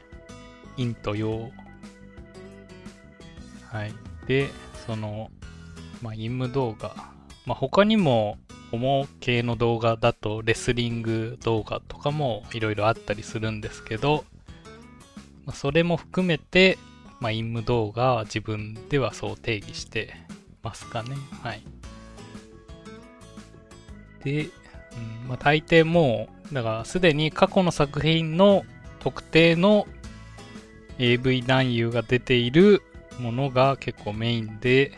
[0.77, 1.51] 陰と陽。
[3.71, 3.93] はい。
[4.27, 4.49] で、
[4.85, 5.31] その、
[6.01, 6.95] まあ、陰夢動画。
[7.45, 8.37] まあ、他にも、
[8.71, 14.25] ホモ系の動画だと、レスリング動画とかもいろいろあったりするんですけど、
[15.45, 16.77] まあ、それも含めて、
[17.19, 20.15] まあ、陰夢動画は自分ではそう定義して
[20.63, 21.15] ますかね。
[21.41, 21.63] はい。
[24.23, 24.49] で、うん
[25.29, 28.63] まあ、大抵もう、だからすでに過去の作品の
[28.99, 29.87] 特定の
[30.99, 32.81] AV 男優が出ている
[33.19, 34.97] ものが結構メインで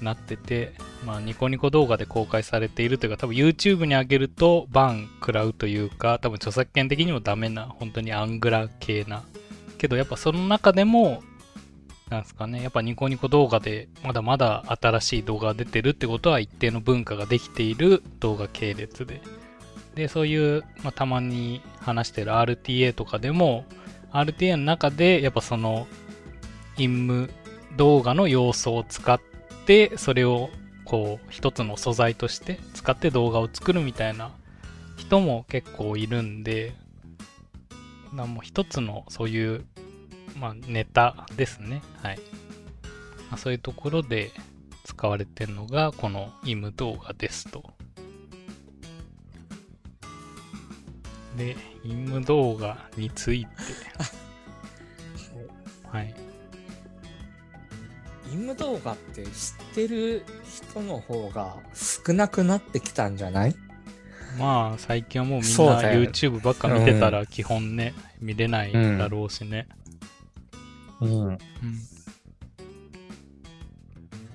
[0.00, 0.72] なってて、
[1.04, 9.24] まあ、ニコニコ動画で公開されているというか、多分 YouTube に上げるとバン食らうというか、多分著作権的にもダメな、本当にアングラ系な。
[9.82, 11.24] けどやっぱその中でも、
[12.08, 19.20] なんですかね、やっぱニコニコ動画でまだまだ新しい動画が出てるってことは一定の文化ができている動画系列で。
[19.96, 23.64] で、そういう、まあ、たまに話してる RTA とかでも、
[24.12, 25.88] RTA の中でやっぱその、
[26.78, 27.30] インム
[27.76, 29.20] 動画の要素を使っ
[29.66, 30.50] て、それを
[30.84, 34.30] こう、一つの素材として使って動画を作るみたいな
[34.96, 36.72] 人も結構いるんで、
[38.12, 39.64] なもう一つのそういう、
[40.36, 41.82] まあ、ネタですね。
[42.02, 42.18] はい。
[43.30, 44.30] まあ、そういうところで
[44.84, 47.62] 使われてるのが、このイム動画ですと。
[51.36, 53.50] で、イム動画について、
[55.90, 56.14] はい。
[58.24, 59.30] 陰夢動画って知っ
[59.74, 60.24] てる
[60.72, 63.54] 人の方が少なくなってきたんじゃない？
[64.38, 69.66] まあ、最近はもうみんなそうだよ YouTube ばっか見てたら基本ね、見れないだろうしね。
[71.00, 71.26] うん。
[71.26, 71.38] うん。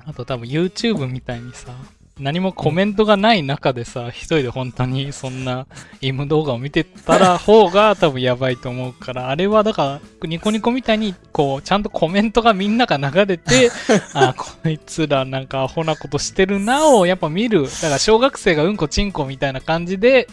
[0.06, 1.74] あと多分 YouTube みたいにさ、
[2.20, 5.68] 何もコメントがない中でさ、一人で本当にそんな
[6.02, 13.72] イム動画を見てたら方が 多分やばいと思うから、あれはだから、ニコニコみたいに、こう、ちゃんとコメントがみんなが流れて、
[14.14, 17.64] あ、こいつらなんかアホなことしてるなをやっぱ見る。
[17.64, 20.28] だから小学生がうんこちんこみたいな感じで、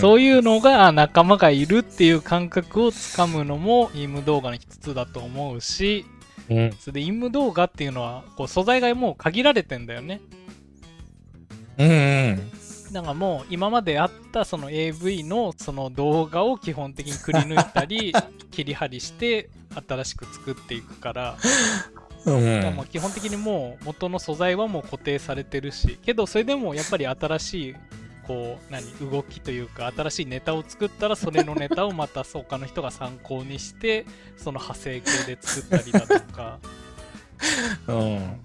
[0.00, 6.04] そういうのがあ仲間がいるっていう感覚をつかむのもイム動画の一つだと思うし、
[6.50, 6.72] うん。
[6.80, 10.20] それでイム動画っていうのはこう素材がもう限られてんだよね。
[11.78, 11.92] うんう
[12.32, 12.92] ん。
[12.92, 18.12] だからもう今まであったその AV のその動画を基本的にくり抜いたり
[18.50, 19.50] 切り張りして
[19.86, 21.36] 新しく作っていくから
[22.24, 27.76] うんだからもう基本的にもう元の素材はもう固定されてるしけどそれでもやっぱり新しい
[28.26, 34.06] こう何動きというか新しいネタを作ったらそれのネタをまた他の人が参考にして
[34.36, 36.58] その派生系で作ったりだとか
[37.88, 38.40] うん。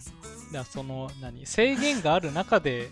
[0.51, 2.91] だその何制限がある中で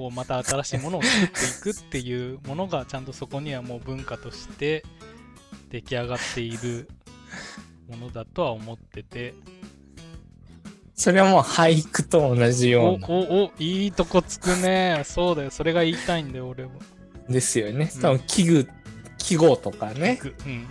[0.00, 4.82] こうまた新しいものを作っていくっていうものがちゃんとそこにはもう文化として
[5.68, 6.88] 出来上がっている
[7.86, 9.34] ものだとは思ってて。
[10.94, 13.08] それはもう俳句と同じよおうな。
[13.08, 15.02] おおいいとこつくね。
[15.04, 15.50] そうだよ。
[15.50, 16.70] それが言いたいんだよ俺は
[17.28, 17.90] ですよね。
[17.94, 18.00] うん。
[18.00, 18.68] 多分器具、
[19.18, 20.18] 記号とかね。
[20.18, 20.34] 器具。
[20.46, 20.66] うん。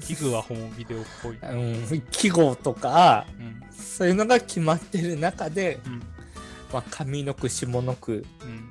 [0.00, 3.60] 器具はホモビデオっぽい、うん、記号とか、うん。
[3.72, 6.02] そういうのが決まってる中で、うん。
[6.72, 8.67] まあ、上の句、下の句、うん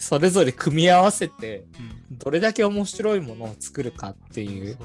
[0.00, 4.76] それぞれ組み合わせて、うんどれだけ面白いものを作るかっていう。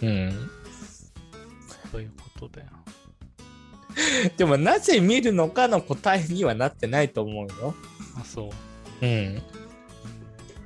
[0.00, 0.50] そううん。
[1.92, 2.68] そういうことだよ
[4.38, 7.74] でも、なぜ見るのかの答えにはなってないと思うよ。
[8.18, 8.50] あそ
[9.02, 9.42] ううん。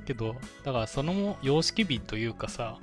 [0.05, 2.77] けどだからその様式美というかさ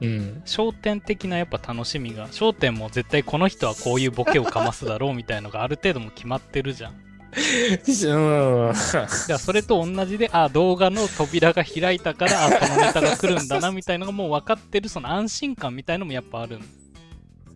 [0.00, 0.42] うん。
[0.44, 9.38] 焦点的なやっぱ楽しみが焦点も絶対この人はこういうボケをかますだろうみたいのがある程度も決まってるじゃんうん。
[9.38, 16.58] それと同じであ動画の扉が開いたからあこのネタが来るんだなみたいのがもう分かってるその安心感みたいのもやっぱある、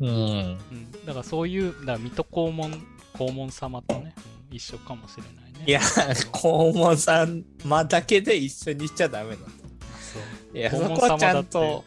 [0.00, 0.08] うん。
[0.08, 0.58] うん、
[1.06, 2.72] だからそういうだから水戸黄門
[3.16, 5.80] 黄門様とね、うん一緒かもしれないねいや、
[6.32, 9.46] 黄門さんまだけで一緒にしちゃダメなの。
[9.46, 10.18] そ
[10.54, 11.84] ういや、そこはちゃんと、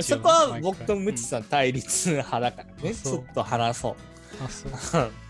[0.00, 2.94] そこは僕とムチさん対立派だからね。
[2.94, 3.92] ちそうょっと話そう。
[3.92, 5.10] うんあそううん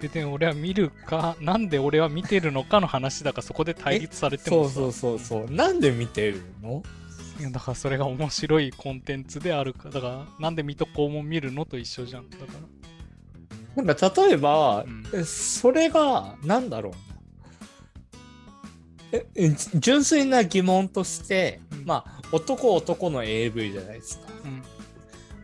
[0.00, 5.54] 別に俺は見るかなんで俺は見てるのかの話だからそこで対立されてもそうそうそうそう。
[5.54, 6.82] なんで見てるの
[7.38, 12.50] いやだからそれが面白いコンテンツであるかだからなんで水戸黄門見るのと一緒じゃんだから
[13.82, 16.98] なんか例えば、うんそれが、なんだろうな。
[19.12, 24.26] ええ純粋な疑問として、うんまあ、男男の AV じゃないですか。
[24.44, 24.62] うん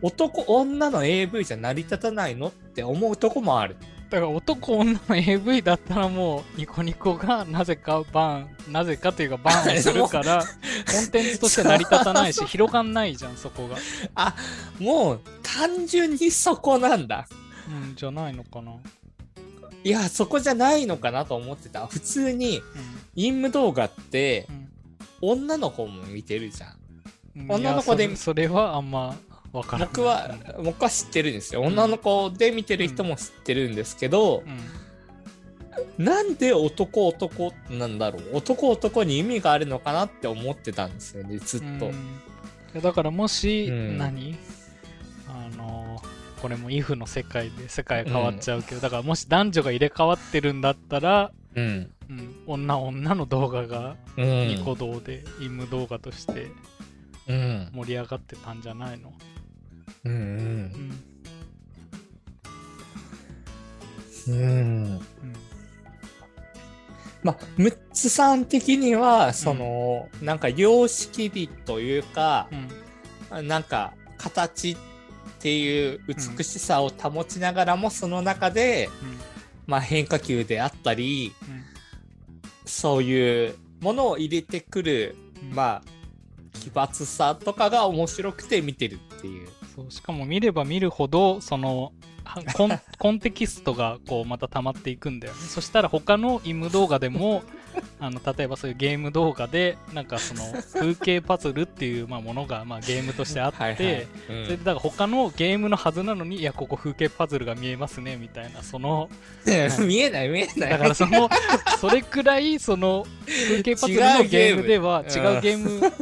[0.01, 3.77] 男女の AV じゃ成り立たないのって思うとこもある。
[4.09, 10.43] だから男女の AV だったらもうニコニコがなぜかバンなぜかというかバンをするから
[10.89, 13.77] コンテンツとして成り立たないし広がんないじゃんそこが
[14.15, 14.35] あ、
[14.79, 17.27] もう単純にそこなんだ。
[17.67, 18.71] うんじゃないのかな、
[19.83, 21.85] いや、そこじゃないのかなと思ってた。
[21.87, 22.61] 普通に、
[23.13, 24.67] インム動画ってう、ん
[25.19, 26.77] 女の子も見てるじゃん。
[27.41, 29.15] うん、女の子でそれはあんま
[29.63, 31.61] 僕は、僕は知ってるんですよ。
[31.61, 34.59] 女の子で見てる人も知ってるんですけど、うん
[35.99, 38.37] なんで男男なんだろう？
[38.37, 41.91] 男男に意味があるのかなって思ってたんですよね、ずっと
[42.75, 42.81] うん。
[42.81, 44.35] だからもし、うん何？
[45.27, 46.01] あの
[46.41, 51.91] これも if の世界で世界変わっちゃうけど、だからもし男女が入れ替わってるんだったら、うん。
[52.09, 54.47] うん、女女の動画がうん。
[54.47, 56.47] ニコ動でイム動画として
[57.27, 57.69] うん。
[57.71, 59.13] 盛り上がってたんじゃないの、
[60.05, 60.91] うん。
[64.27, 65.01] うん。
[67.23, 68.45] まあ、ムッツさん。
[68.45, 70.39] 的には、その、なん。
[70.39, 72.47] か様式美というか
[73.31, 73.47] う、ん。
[73.47, 73.63] なん。
[73.63, 74.77] か形っ
[75.39, 78.89] ていう美しさを保ちながらも、その中で、
[79.65, 81.33] まあ変化球であったり、
[82.65, 85.15] そういうものを入れてくる、
[85.53, 89.49] まあ、奇抜さとかが面白くて見てるっていう。
[89.77, 91.91] そうしかも見れば見るほどその
[92.23, 95.39] はコン コンテキストがこうまた溜まっていくんだよね。
[95.39, 97.43] そしたら他のイム動画でも
[98.01, 100.41] あの例えばそういうゲーム動画でなんかその
[100.73, 104.07] 風景パズルっていうまあものがまあゲームとしてあって、はいはい。
[104.29, 104.45] うん。
[104.45, 109.09] それでだから他のゲームのはずなのにいやここ風景パズルが見えますねみたいなその
[109.85, 110.69] 見えない見えない。
[110.71, 111.29] だからその
[111.79, 115.93] それくらいその風景パズルのゲームでは違うゲーム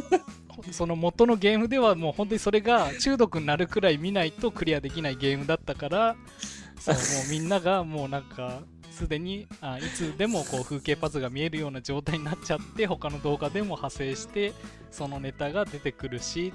[0.72, 6.16] その元のゲームではもう本当にそれが中毒になるくらい見ないとクリアできないゲームだったから
[6.78, 8.60] そうもうみんながもうなんか
[8.90, 14.52] すでにあいつでもこう風景パズが見えるような状態になっちゃって他の動画でも派生して
[14.90, 16.52] そのネタが出てくるし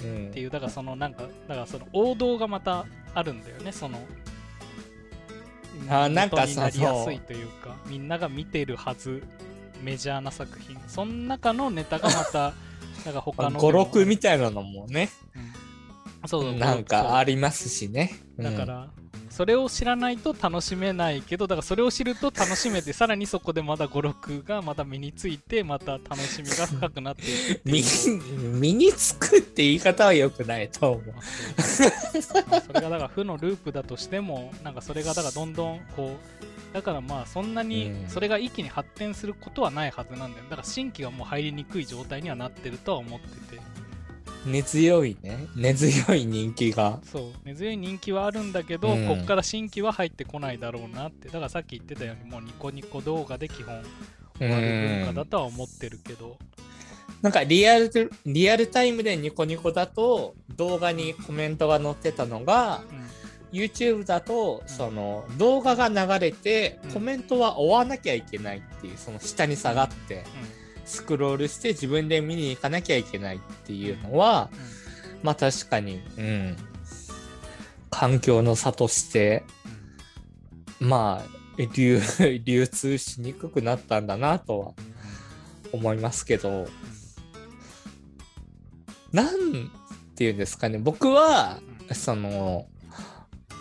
[0.00, 0.28] うん。
[0.28, 3.98] っていうだからそのなんかだからその王道がまたあるんだよねその
[5.88, 9.22] あなんか元になりやすいというかみんなが見てるはず
[9.82, 10.78] メジャーな作品。
[10.86, 12.54] その中のネタがまた
[13.04, 16.28] なんか他の語録みたいなのもね、うん。
[16.28, 18.12] そうなんかありりますしね。
[18.38, 18.88] だから、
[19.32, 31.62] それを知らないと楽しめないけどだからそれを知ると楽しめてさらにそこでまた語録がまた身についてまた楽しみが深くなっていく 身につくって言い方は良くないと思う。
[31.62, 32.34] そ
[32.74, 38.08] れがだから負のループだとしてもなんかそれがだからどんどんこうだからまあそんなにうん。
[38.08, 40.44] それが一気に発展することはないはずなんだよ。
[40.44, 43.62] だから新規がもう入りにくい状態にはなってるとは思ってて。
[44.46, 45.46] 根強いね。
[45.54, 46.98] 根強い人気が。
[47.04, 47.22] そう。
[47.44, 49.06] 根強い人気はあるんだけど、うん。
[49.06, 51.28] こっから新規は入ってこないだろうなって。
[51.28, 53.82] だからさっき言ってたようにもうニコニコ動画で基本
[54.38, 56.38] 終わる文化だとは思ってるけど、
[57.20, 63.21] なんかリアル、リアルタイムでニコニコだと動画にコメントが載ってたのが、うん
[63.52, 64.68] YouTube だとん。
[64.68, 66.90] その動画が流れてうん。
[66.92, 70.24] コメントは追わなきゃいけないっていうその下に下がって
[70.84, 74.50] スクロールして自分で見に行かなきゃいけないっていうのは
[75.22, 76.56] まあ確かに、うん、
[77.90, 79.44] 環境の差として
[80.80, 82.00] まあ流
[82.44, 84.72] 流通しにくくなったんだなとは
[85.72, 86.66] 思いますけど。
[89.12, 89.70] なん
[90.16, 91.94] ていうんですかね僕はうん。
[91.94, 92.66] その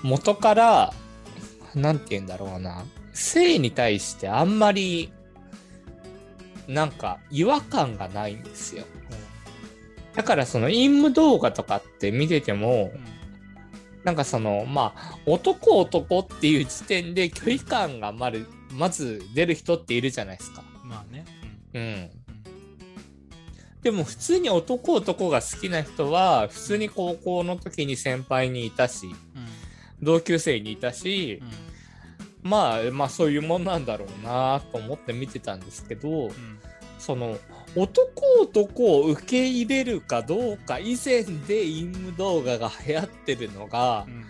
[0.04, 0.94] 元から
[1.76, 2.86] なんて言うんだろうな。
[3.14, 5.12] 性に対してあんまり
[6.68, 8.86] なんか違和感がないんですよ。
[10.16, 13.12] だからその陰夢動画とかって見ててもうん
[14.04, 20.64] なんかそのまあ男男っていう時点で距離感がまるまず出る人っているじゃないですか。
[20.84, 21.26] まあね。
[21.74, 22.10] うん。
[23.84, 29.16] でも普通に男男が好きな人は普通に高校の時に先輩にいたしうん
[30.02, 32.50] 同級生にいたしうん。
[32.50, 36.32] まあまあそういうもんなんだろうなと思って見てたんですけどうん。
[37.00, 37.38] その
[37.76, 44.26] 男男を受け入れるかどうか以前で陰夢動画が流行ってるのがうん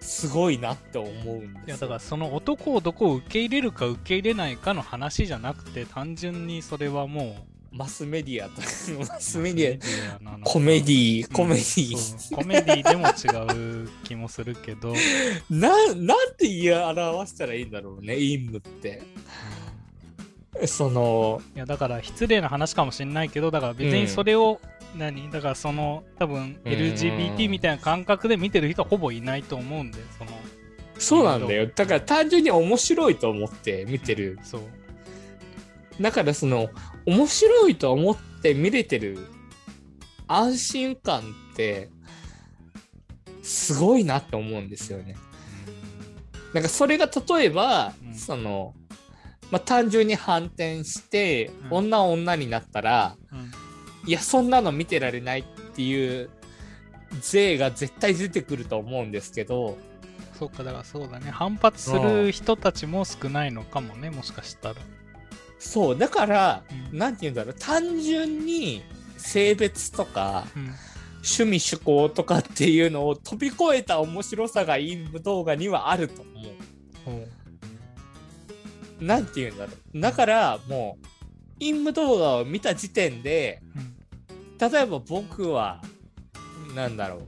[0.00, 1.62] すごいなって思うんですよ。
[1.66, 7.36] いやだからその男男を受け入れるか受け入れないかの話じゃなくて単純にそれはも
[7.70, 8.60] マスメディアと
[9.08, 14.94] マうスメディィアコメディうんコメディ、そうコメディでも違う気もするけど、
[15.50, 19.02] ななんて言い表したらいいんだろうね陰夢って。
[20.66, 24.60] そのいやだから失礼な話かもしれないけどだから別にそれを、
[24.96, 25.30] 何？
[25.30, 26.72] だからその多分うん。
[26.72, 30.30] LGBT みたいな感覚で見てる人はほぼいないと思うんでその
[30.98, 31.70] そうなんだよ。
[31.72, 34.38] だから単純に面白いと思って見てる。
[34.42, 34.62] そう。
[36.00, 36.70] だからその
[37.08, 39.18] 面白いと思って見れてる
[40.26, 41.20] 安心感
[41.52, 41.88] って
[43.42, 45.16] すごいなって思うんですよね。
[46.52, 48.14] なんかそれが例えば、うん。
[48.14, 48.74] その、
[49.50, 51.76] まあ、単純に反転して、うん。
[51.78, 53.50] 女女になったらうん。
[54.06, 55.44] いやそんなの見てられないっ
[55.74, 56.30] ていう
[57.22, 59.78] 税が絶対出てくると思うんですけど
[60.38, 61.30] そうかだからそうだね。
[61.30, 64.76] 反発する人たちも少ないのかもねもしかしたら
[65.58, 68.82] そうだから、うんなんて言うんだろう単純に
[69.16, 70.62] 性別とかうん
[71.16, 76.30] 趣味趣向とかっていうのを飛び越えた面白さが陰夢動画にはあると思
[79.00, 79.04] う。
[79.04, 80.00] なんて言うんだろう。
[80.00, 81.04] だからもう
[81.58, 83.94] 陰夢動画を見た時点でうん
[84.58, 85.82] 例えば僕は
[86.74, 87.20] なんだろう。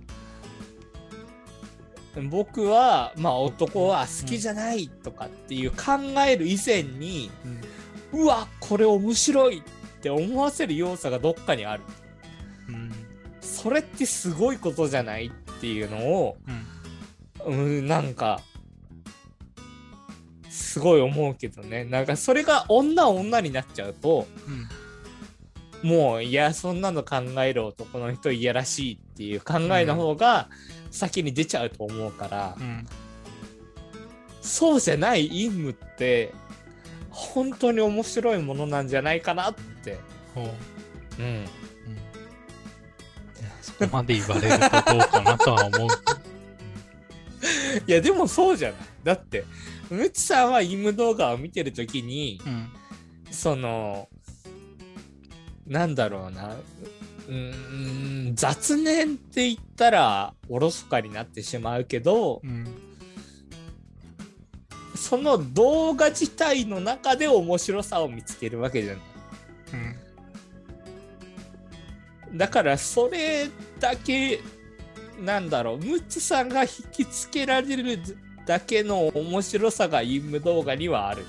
[2.29, 5.77] 僕はまあ男は好きじゃないとかっていう考
[6.27, 7.61] える以前に、うん
[8.13, 9.63] うわこれ面白いっ
[10.01, 11.83] て思わせる要素がどっかにある。
[12.69, 12.91] うん
[13.41, 15.31] それってすごいことじゃないっ
[15.61, 16.67] ていうのをうん
[17.47, 18.41] うん、なんか、
[20.49, 21.85] すごい思うけどね。
[21.85, 24.69] なんかそれが女女になっちゃうと、うん
[25.83, 30.51] もう、いや、そんなの考える男の人いやらしいっていう考えの方が
[30.91, 32.87] 先に出ちゃうと思うから、うん
[34.43, 36.33] そうじゃない陰夢って、
[37.21, 39.99] 本当に面白いものなんじゃないかなって。
[40.35, 40.45] ほう
[41.19, 41.27] うん。
[41.27, 41.45] うんい
[43.43, 44.71] やそこまで言われるとどう
[45.01, 45.89] かなとは思う
[47.87, 48.81] いや、でもそうじゃない。
[49.05, 49.45] だって、
[49.91, 52.69] むちさんは陰夢動画を見てるときに、うん
[53.31, 54.09] その、
[55.67, 56.55] なんだろうな、
[57.29, 62.67] うーん、雑念って言ったらおろそかになってしまうけどう、ん
[65.11, 69.03] その動画自体の中で面白さを見つけるわけじゃない。
[72.31, 73.49] うんだからそれ
[73.81, 74.39] だけ
[75.21, 77.99] なんだろうムッツさんが引きつけられる
[78.47, 81.25] だけの面白さがイム動画にはある。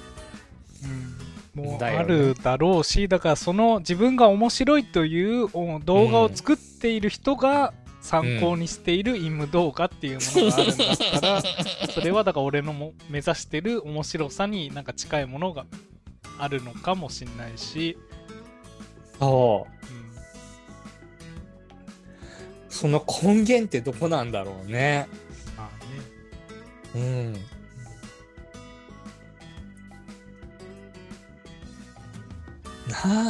[1.55, 11.41] うんもうあるだろうしだからその自分が面白いというお動画を作っている人が参考にしているイム動画っていうものがあるんだったら、
[11.89, 15.65] それはだから俺のも目指してる面白さになんか近いものが
[16.39, 17.97] あるのかもしれないし、
[19.19, 19.95] そう。
[19.95, 20.01] うん
[22.71, 25.07] その根源ってどこなんだろうね。
[25.55, 25.69] ま
[26.95, 27.33] あねうん。
[27.33, 27.39] な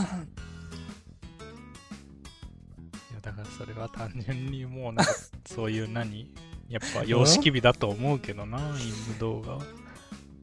[0.01, 0.23] あ。
[3.21, 5.13] だからそれは単純にもうなんか
[5.45, 6.33] そういう何
[6.69, 9.63] やっぱ様式美だと思うけどな、イム動画は。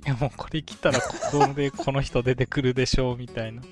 [0.06, 3.62] いやもうこれ来たらここでこの人出てくるでしょうみたいな。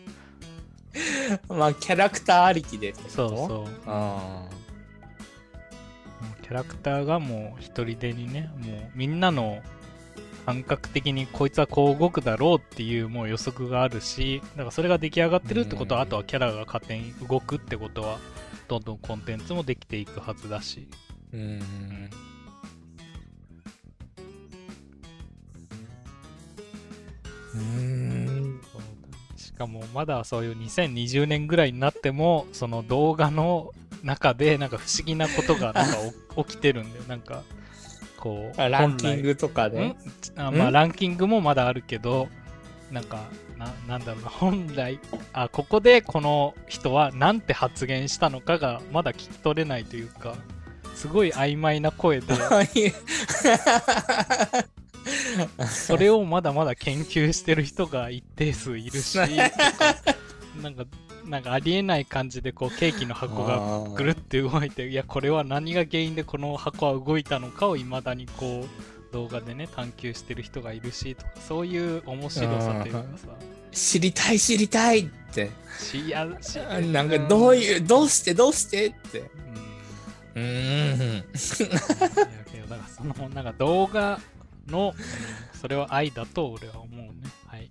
[1.48, 3.80] まあ、キャラクターありきでそうそう。
[3.86, 4.48] あ
[6.20, 9.62] もうキャラクターがもう一人でにね、もうみんなの
[10.46, 18.18] 感覚的にこいつはこう動くだろうっていうもう予測があるし、だからそれが出来上がってるってことは、うんあとはキャラが勝手に動くってことは、
[18.68, 20.88] どんどんコンテンツもできていくはずだし。
[21.32, 22.10] ーうん。
[27.54, 28.60] うん。
[29.36, 33.72] しかもまだそういう2020年ぐらいになってもその動画の
[34.02, 35.96] 中でなんか不思議なことがなんか
[36.36, 37.42] お 起きてるんだよなんか
[38.18, 39.88] こうあランキングとかで？
[39.88, 39.96] ん
[40.36, 42.28] あまあんランキングもまだあるけど
[42.90, 43.24] なんか
[43.56, 44.28] ななんだろうな。
[44.28, 44.98] 本来
[45.32, 50.36] あここでこの人は何て発言したのかがまだ聞き取れないというか
[50.94, 52.34] すごい曖昧な声で。
[55.68, 59.18] それをまだまだ研究してる人が一定数いるし、
[60.62, 60.84] なんか、
[61.24, 73.28] なんかありえない感じでこうケーキの箱がぐるって動いて、いや、これは何が原因でこの箱は動いたのかを未だにこう動画でね、探求してる人がいるし、とか、そういう面白さというかさ、
[73.72, 75.50] 知りたい知りたいって。
[75.80, 79.30] しやしなんかどういう、どうしてどうしてって。
[80.34, 80.42] うん。
[80.42, 81.24] うん。
[82.68, 84.20] だからその、なんか動画
[84.66, 87.12] の、うんそれは愛だと俺は思うね。
[87.46, 87.70] はい。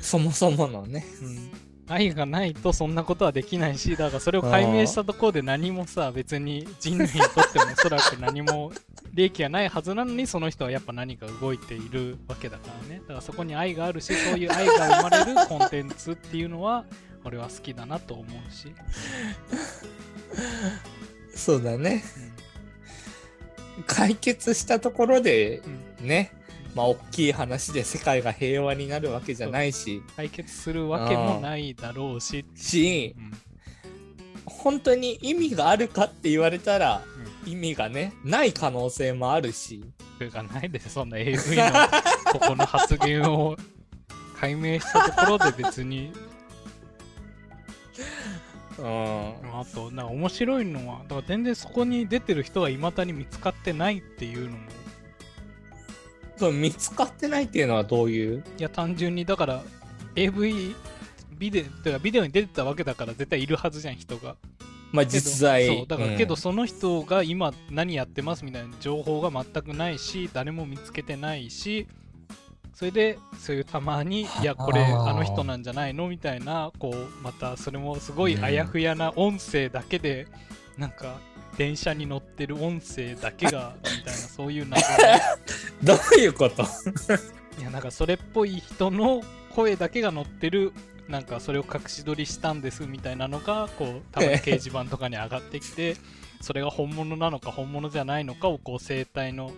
[0.00, 1.04] そもそものね。
[1.22, 1.50] うん、
[1.88, 8.72] 愛がないとそんなことはできないしだからそれを解明したところで何もさ別に人類にとってもおそらく何も
[9.16, 13.00] 利益がないはずなのにその人はやっぱ何か動いているわけだからね。
[13.00, 16.84] だからそこに愛があるしそういう愛が生まれるコンテンツっていうのは
[17.24, 18.74] 俺は好きだなと思うし、
[21.34, 22.04] そうだね。
[23.86, 25.62] 解決したところで
[26.00, 26.06] うん。
[26.06, 26.32] ね、
[26.76, 33.32] まあ大きい話で世界が平和になるわけじゃないし、解決するわけもないだろうし、しう、ん
[34.44, 37.02] 本当に意味があるかって言われたら、
[37.46, 39.82] 意味がね、ない可能性もあるし、
[40.18, 41.64] それがないですそんな AV の
[42.32, 43.56] ここの発言を
[44.38, 46.12] 解明したところで別に。
[48.78, 49.34] うん。
[49.58, 54.58] あと、なんか面白いのは、だから全然そこに出てる人がいまだに見つかってないっていうのも、
[56.36, 58.44] そう見つかってないっていうのはどういう？
[58.58, 59.62] いや、単純に、だから、
[60.14, 60.74] AV、
[61.38, 64.36] ビデかビデオに出てたわけだから絶対いるはずじゃん、人が。
[64.92, 65.66] まあ実在。
[65.66, 71.86] そう、だから、うんけどその人が今何やってますみたいな情報が全くないし、誰も見つけてないし、
[72.74, 76.08] それで、そういうたまに、いや、これ、あの人なんじゃないの？
[76.08, 80.26] みたいな、こう、また、それもすごいあやふやな音声だけで、
[80.76, 81.18] なんか、
[81.56, 85.20] 電車に乗ってる音声だけが、 みたいな、そういう謎ね
[85.82, 86.62] どういうこと？
[87.58, 89.22] いや、なんか、それっぽい人の
[89.54, 90.72] 声だけが載ってる、
[91.08, 95.96] なんか、それを隠し撮りしたんですみたいなのが、こう、たまに掲示板とかに上がってきて、
[96.42, 99.52] それが本物なのか本物じゃないのかを、こう、生体の、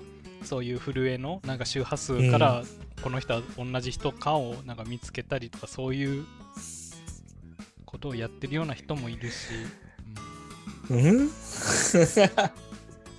[0.45, 2.63] そういう震えの、なんか周波数から、
[3.03, 6.25] この人は同じ人かを、なんか見つけたりとか、そういう
[7.85, 9.88] ことをやってるような人もいるし、う
[10.95, 11.31] んうん？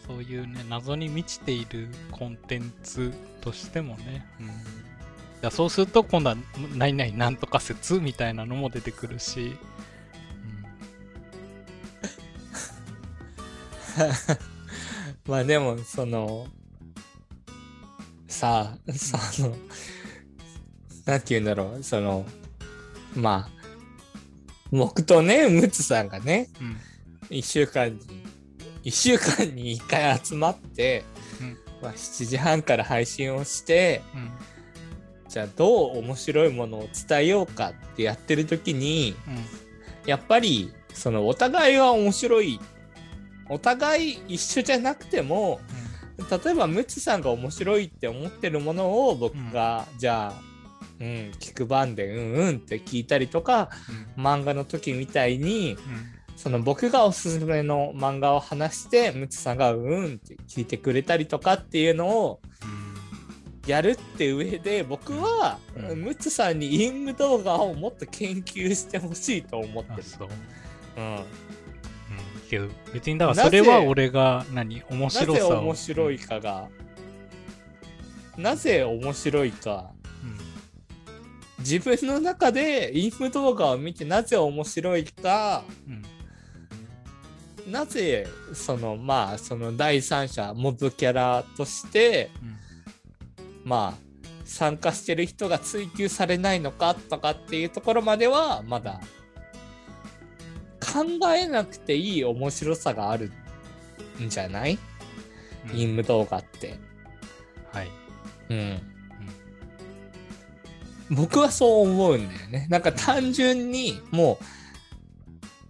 [0.07, 4.25] そういうね、謎に満ちているコンテンツとしてもね。
[4.39, 4.49] うん、い
[5.41, 6.37] やそうすると、今度は、
[6.75, 9.55] 何々なんとか説みたいなのも出てくるし、
[15.27, 16.47] まあでもその
[18.27, 19.55] さあその
[21.05, 22.25] なんて言うんだろうその
[23.15, 23.69] まあ
[24.71, 26.77] 僕とねムツさんがねうん。
[27.29, 27.37] うん。
[27.37, 27.99] 1週間に
[28.83, 31.03] 1週間に1回集まって、
[31.41, 31.57] うん。
[31.81, 34.31] まあ、7時半から配信をしてうん。
[35.27, 40.09] じゃあどう面白いものを伝えようかってやってる時にうん。
[40.09, 42.59] やっぱりそのお互いは面白い
[43.49, 45.59] お互い一緒じゃなくても
[46.29, 50.41] 例えばムツさんが面白いって思ってるものを僕が、じゃあ、
[50.99, 51.07] うん、
[51.39, 53.69] 聞く番でうんうんって聞いたりとか
[54.17, 54.23] うん。
[54.23, 62.39] 漫画の時みたいにうんその僕がおすすめの漫画を話してムツさんがうんうんって聞いてくれたりとかっていうのを
[63.67, 66.01] やるって上で僕は、うん。
[66.01, 70.03] ムツさんにインム動画をもっと研究してほしいと思ってる。
[70.97, 71.23] う、うん、うん、
[72.49, 75.49] けど別にだからそれは俺が何面な白さを。
[75.49, 76.69] ぜ面白いかが、
[78.37, 79.91] なぜ面白いか。
[80.23, 81.63] うん。
[81.65, 85.65] 自分の中でインム動画を見てなぜ面白いか。
[85.85, 86.18] うん
[87.69, 92.57] なぜそのまあその第三者モブキャラとしてうん
[93.63, 94.09] まあ
[94.45, 98.99] 参加してる人が追求されないのかとかっていうところまではまだ
[100.79, 101.05] 考
[101.35, 103.31] えなくていい面白さがある
[104.19, 104.79] んじゃない、うん
[105.73, 106.79] インム動画って。
[107.71, 107.89] はい
[108.49, 108.81] うん。
[111.11, 112.67] 僕はそう思うんだよね。
[112.69, 114.45] なんか単純にもう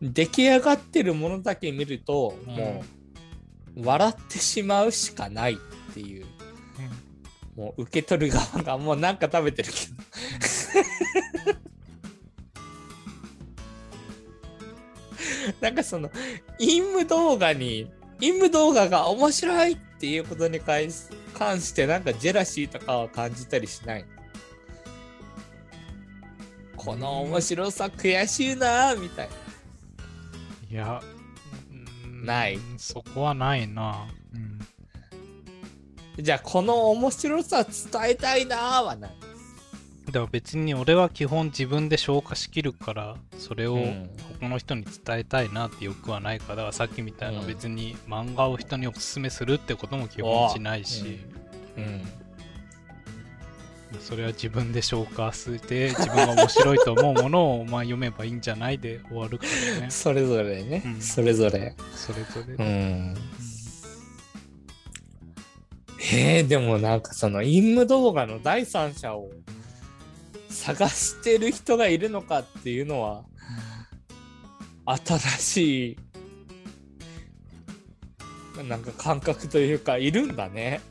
[0.01, 2.83] 出来上がってるものだけ見るとも
[3.75, 5.57] う笑ってしまうしかないっ
[5.93, 6.25] ていう。
[7.55, 9.93] もう受け取る側がもうなんか食べてるけど。
[15.59, 16.09] なんかその、
[16.57, 24.05] インム動画に、インム動画が面白いっていうことに関し関してなんかジェラシーとかは感じたりしない。
[26.75, 29.48] この面白さ悔しいなみたいな。
[30.69, 31.01] いや
[31.71, 34.07] うんないそこはないな。
[34.33, 34.59] うん。
[36.23, 37.71] じゃあこの面白さ伝
[38.09, 39.11] えたいなはない。
[40.07, 44.09] だから別に俺は基本自分で消化しきるからそれをうん。
[44.39, 47.47] 他の人に伝えたいなって欲はないからだからさっきみたいなうん。
[47.47, 51.19] 別に漫画を人におすすめするってことも基本しないし、
[51.77, 52.01] うん。
[53.99, 59.45] それは自分で消化して自分が面白いと思うものをまあ読めばいいんじゃないで終わるか
[59.75, 61.75] らね それぞれね、うんそれぞれ。
[61.95, 63.17] それぞれうで、ん。
[66.11, 69.29] えー、でもなんかそのインム動画の第三者を
[70.49, 73.23] 探してる人がいるのかっていうのは
[74.85, 75.97] 新し
[78.59, 80.81] いなんか感覚というかいるんだね。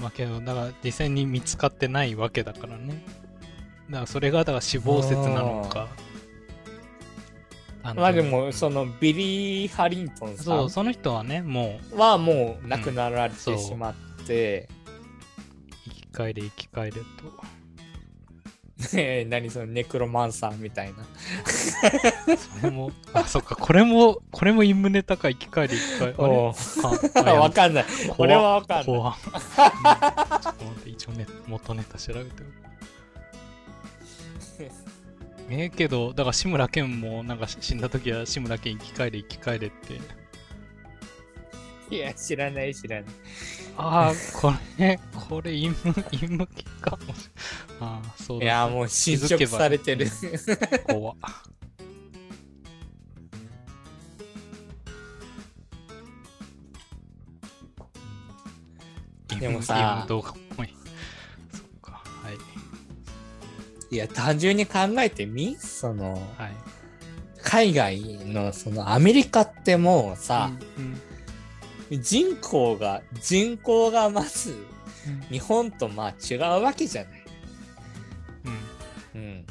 [0.00, 3.02] うんまあけどだから実際に見つかってないわけだからね。
[3.88, 5.88] だからそれがだから死亡説なのか。
[7.82, 13.94] まあでもそのビリー・ハリントンさそうんその人はねもうはもう亡くなられそうてしまっ
[14.26, 14.68] て、
[15.84, 17.00] 生き返れ生き返れと
[18.92, 21.04] ね 何そのネクロマンサーみたいな。
[22.60, 26.26] それもあそっかこれもこれもインムネタか生き返れ生き返れあれ？
[26.28, 26.52] おう
[27.14, 27.40] ああや。
[27.40, 27.84] わかんない。
[28.18, 28.84] 俺はわかんない。
[28.84, 29.02] ちょっと
[30.64, 32.44] 待って一応ね元ネタ調べておく
[35.52, 40.00] ええけどだから志村けんもなんか死んだ時は志村けん生き返れ生き返れって
[41.90, 43.10] いや、知らない、知らない。
[43.76, 47.30] ああこれこれインムインム系かもし
[47.80, 48.44] ああそうだ。
[48.44, 50.06] いや、もう侵食されてる。
[50.86, 51.16] 怖っ。
[59.38, 60.74] でもさ動画っぽい。
[61.52, 62.30] そっかは
[63.90, 63.94] い。
[63.94, 65.56] いや、単純に考えてみ？
[65.58, 66.52] その、はい。
[67.42, 71.00] 海外の、その、アメリカってもうさ、うん
[71.90, 74.70] 人口が、人口がまず、うん
[75.30, 77.24] 日本とまあ違うわけじゃない。
[79.14, 79.46] うんうん。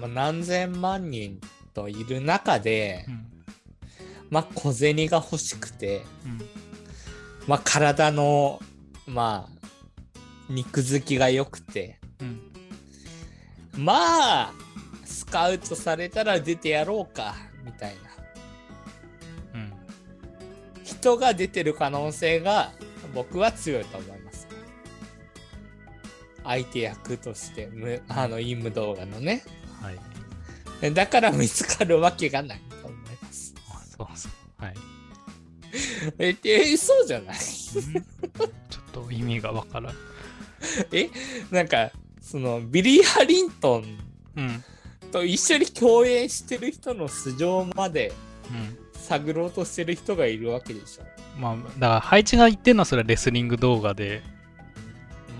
[0.00, 1.40] まあ、何千万人
[1.74, 3.26] といる中で、うん
[4.30, 6.40] まあ、小銭が欲しくて、うん
[7.46, 8.60] まあ、体の、
[9.06, 12.40] まあ、肉付きが良くて、うん
[13.76, 14.52] まあ、
[15.04, 17.34] スカウトされたら出てやろうか、
[17.64, 18.07] みたいな。
[20.90, 22.72] うん人が出てる可能性が
[23.14, 24.46] 僕は強いと思います。
[26.44, 29.44] 相手役として、むあの、インム動画のね。
[29.82, 29.92] は
[30.88, 30.94] い。
[30.94, 33.54] だから見つかるわけがないと思います。
[33.68, 34.64] あそうそう。
[34.64, 34.74] はい。
[36.18, 37.36] え、えそうじゃない？
[37.36, 37.42] うん？
[37.42, 38.42] ちょ
[39.02, 39.94] っと意味がわからん。
[40.92, 41.10] え
[41.50, 41.90] なんか、
[42.22, 43.98] その、ビリー・ハリントン
[44.36, 44.64] うん。
[45.12, 48.12] と一緒に共演してる人の素性まで
[48.50, 48.78] うん
[49.08, 51.04] 探ろうとしてる人がいるわけでしょ。
[51.40, 54.22] まあだから配置が言ってるのはそれはレスリング動画で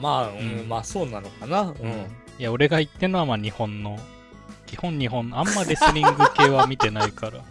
[0.00, 1.62] まあ、ううんん、まあそうなのかな。
[1.62, 1.74] うん。
[2.38, 3.98] いや、俺が言ってんのはまあ日本の、
[4.66, 7.44] 基本日本の、あんまレスリング系は見てないから。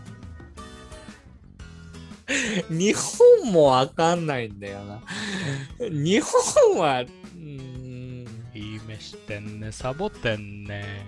[2.70, 2.94] 日
[3.44, 5.02] 本もわかんないんだよな。
[5.80, 11.06] 日本は、うーん、いい目してんね、サボってんね。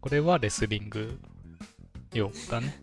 [0.00, 1.18] これはレスリング
[2.12, 2.80] 用だね。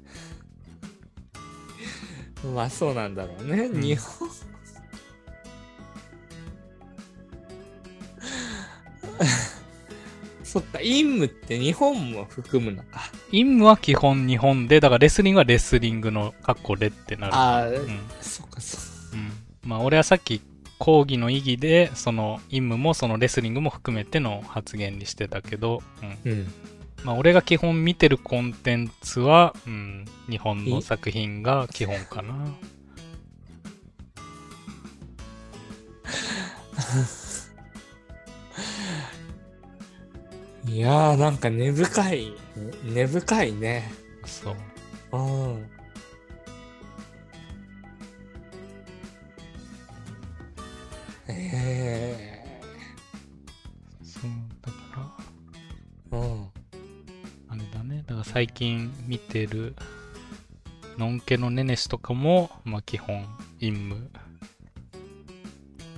[2.44, 3.68] まあそうなんだろうね。
[3.68, 4.30] ん日本。
[10.44, 13.10] そっか、陰夢って日本も含むのか。
[13.32, 17.36] インムは基本日本で、だからレスリングはレスリングのカッコレってなる。
[17.36, 18.00] ああ、うん。
[18.22, 18.82] そっか、そっ
[19.14, 19.32] うん。
[19.64, 20.42] まあ俺はさっき
[20.78, 25.82] 講義の意義で、そのインムもそのレスリングも含めての発言にしてたけど、
[26.26, 26.32] うん。
[26.32, 26.54] うん。
[27.04, 32.34] まあ俺が基本見てるコンテンツは、うん、日本の作品が基本かな。
[40.66, 42.34] いやー、なんか根深い、
[42.84, 43.92] 根深いね。
[44.26, 44.56] そう。
[45.18, 45.20] う
[45.58, 45.70] ん。
[51.28, 52.33] えそう、
[58.24, 59.76] 最近見てる、
[60.98, 63.26] のんけのねねしとかも、まあ基本、
[63.60, 64.10] インム。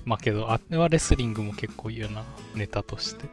[0.06, 2.24] まあけど、あれはレスリングも結構言うな、
[2.56, 3.26] ネタとして。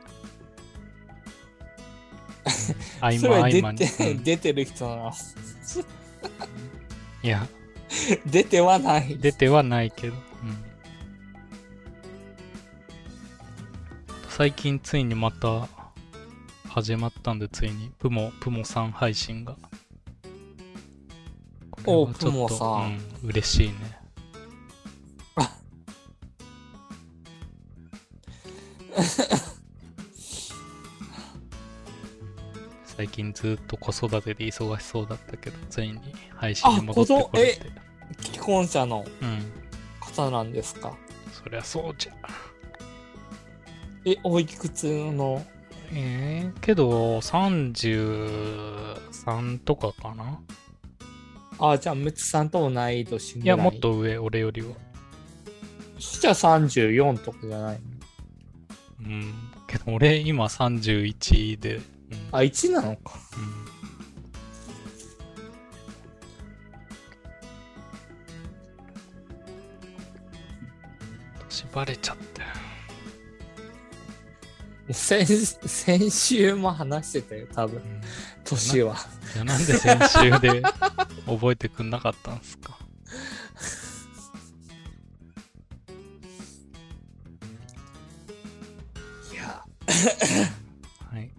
[3.00, 3.78] 合間合間に。
[4.24, 5.12] 出てる人なの？
[7.22, 7.46] いや、
[8.26, 9.16] 出てはない。
[9.18, 10.14] 出てはないけど。
[10.14, 10.20] うん、
[14.28, 15.68] 最近ついにまた
[16.74, 19.56] 始まったんで、ついにプモ、プモさん配信が。
[21.84, 23.74] おプモさんうん、嬉しいね。
[25.36, 25.54] あ
[32.84, 36.00] 最近ずっと子育てで忙しそうだったけど、ついに
[36.36, 37.70] 配信に戻ってこれて。
[38.22, 39.42] 既婚者のうん、
[40.00, 40.96] 方なんですか？
[41.32, 42.12] そりゃそうじゃ。
[44.04, 45.44] え、おいくつの？
[45.94, 50.40] えー、けど、33とかかな？
[51.58, 53.44] あ、じゃあ、ムツさんと同い年ぐらい。
[53.44, 53.74] いや、もっ。
[53.78, 54.74] と上、俺よりは。
[55.98, 57.80] そしたら34とかじゃない
[59.02, 59.04] の？
[59.04, 59.34] うん。
[59.66, 61.76] けど、俺、今31で。
[61.76, 61.82] うん。
[62.32, 63.12] あ、1なのか。
[63.36, 63.62] うん
[71.48, 72.31] 年バレちゃって。
[74.90, 77.76] 先先週も話してたよ、多分。
[77.76, 78.00] うん
[78.44, 78.96] 年は。
[79.36, 80.62] いや、なんで先週で
[81.26, 82.76] 覚えてくんなかったんすか？
[89.32, 89.64] いや、
[91.12, 91.30] はい。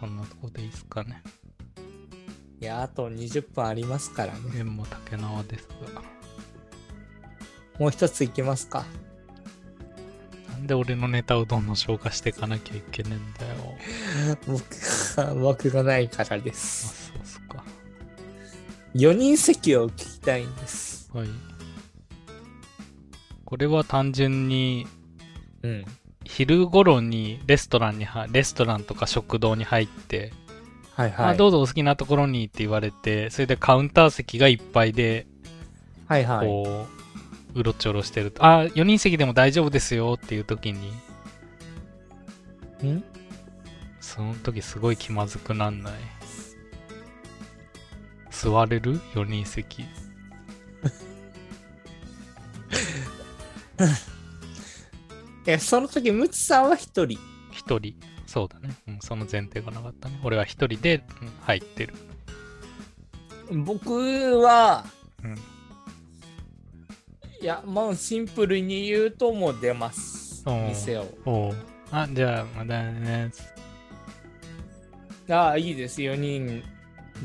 [0.00, 1.22] そんなとこでいいっすかね。
[2.60, 4.40] いや、あと20分ありますからね。
[4.56, 6.02] 縁も竹縄ですが。
[7.78, 8.84] もう一ついきますか。
[10.60, 14.36] なんで俺のネタをどんどん消化していかなきゃいけねえんだよ。
[14.46, 14.62] 僕
[15.16, 17.10] が、僕がないからであ、す。
[17.12, 17.64] そうっすか。
[18.94, 21.10] 4人席を聞きたいんです。
[21.14, 21.28] はい。
[23.46, 24.86] これは単純に
[25.62, 25.84] うん。
[26.24, 30.32] 昼頃にレストランにはレストランとか食堂に入って、
[30.94, 31.34] はいはい。
[31.34, 35.26] あどうぞお好きなところにって言われてそれでカウンター席がいっぱいで
[36.06, 36.46] はいはい。
[36.46, 36.99] こう、
[37.54, 38.44] うろちょろしてると。
[38.44, 40.90] あ4人席でも大丈夫ですよっていう時に。
[42.82, 43.04] ん？
[44.00, 45.92] その時すごい気まずくなんない？
[48.30, 49.84] 座れる ?4 人席。
[55.46, 57.18] え、その時、ムツさんは一人
[57.52, 57.94] ？1人。
[58.26, 60.20] そうだね、うん、その前提がなかったね。
[60.22, 61.94] 俺は1人で、うん入ってる。
[63.50, 64.84] 僕は、
[65.24, 65.34] うん
[67.40, 70.44] いや、もうシンプルに言うともう出ます。
[70.68, 71.52] 店を。
[71.90, 73.30] あじゃあまだね
[75.28, 76.00] ああ、いいです。
[76.02, 76.62] 4人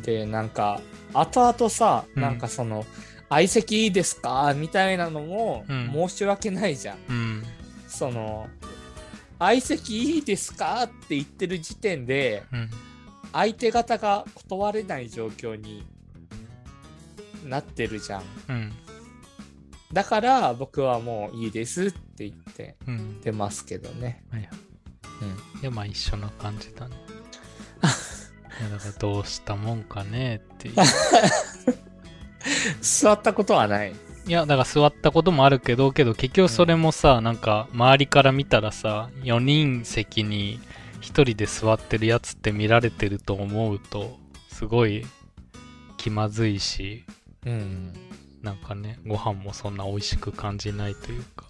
[0.04, 0.82] で、なんか、
[1.14, 2.86] 後々さ、うんなんかその、
[3.30, 4.54] 相席いいですか？
[4.56, 6.98] みたいなのもうん申し訳ないじゃん。
[7.10, 7.44] うん
[7.88, 8.48] その、
[9.40, 10.84] 相席いいですか？
[10.84, 12.70] って言ってる時点で、うん
[13.34, 15.84] 相手方が断れない状況に
[17.44, 18.24] なってるじゃん。
[18.50, 18.72] うん
[19.94, 24.24] だから僕はもういいですって言ってうん出ますけどね。
[24.32, 24.50] はいはい
[25.56, 25.62] うん。
[25.62, 26.96] いやまあ一緒な感じだね
[28.60, 30.76] いやだからどうしたもんかねっていう
[32.82, 33.94] 座ったことはない。
[34.28, 40.60] いや、だから座ったこともあるけど、けど結局それもさ、なんか周りから見たらさ、4人席に
[41.02, 44.18] 1人で座ってるやつって見られてると思うと、
[44.50, 45.06] すごい
[45.98, 47.06] 気まずいし、
[47.46, 47.94] うん。
[48.46, 51.48] なんかね、ご飯もそんな美味しく感じないというか。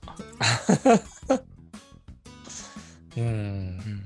[3.17, 3.27] うんう。
[3.27, 4.05] ん。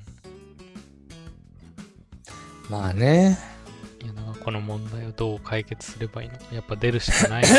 [2.68, 3.38] まあね。
[4.04, 7.44] いや、なんかこの問題をどう解決すればいいのか、やっぱ出るしかない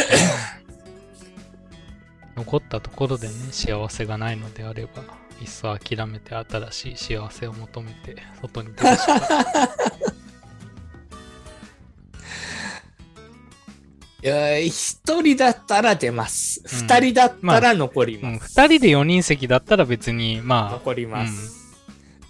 [2.35, 5.05] 残ったところでね、幸せがないのであれば、
[5.41, 9.21] いっそ諦めて新しい幸せを求めて、外に出るしか
[14.23, 16.61] 一人だったら出ます。
[16.65, 18.59] うん二、人だったら残りうん、ます。
[18.59, 21.79] 2人で4人席だったら別に、ま残ります。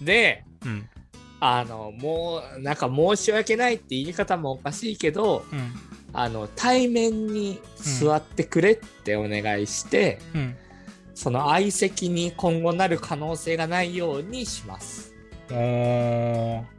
[0.01, 0.89] で、あ、うん、
[1.39, 5.73] あの、もう、なんか申し訳ないって言い方もおかしいけど、うん、
[6.13, 10.55] あの、対面に座ってくれってお願いして、うん。
[11.13, 15.13] その相席に今後なる可能性がないようにします。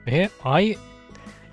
[0.06, 0.30] え、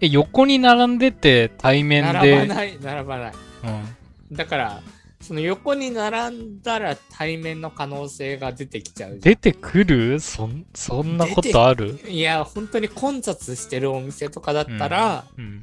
[0.02, 3.34] え、横に並んでて対面並ばで、ない、並ばない。
[3.64, 4.82] うん、だから、
[5.22, 10.20] その横に並んだら対面の可能性が出てきちゃう出てくる？
[10.20, 12.00] そん、そんなことある？
[12.08, 15.62] いや、本当に混雑してるお店とかだったら、うん、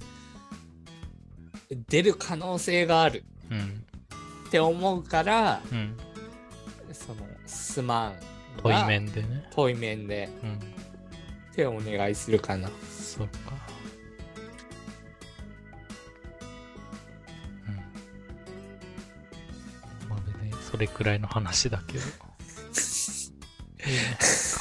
[1.89, 3.85] 出る可能性があるうん、
[4.49, 5.97] って思うから、うん。
[6.93, 8.15] その、すまん。
[8.63, 8.87] 対。
[8.87, 9.49] 面でね。
[9.55, 10.29] 対面で。
[10.43, 10.55] うん。
[10.55, 10.59] っ
[11.55, 12.69] てお願いするかな。
[12.91, 13.66] そっか。
[20.77, 22.05] それくらいの話だけど。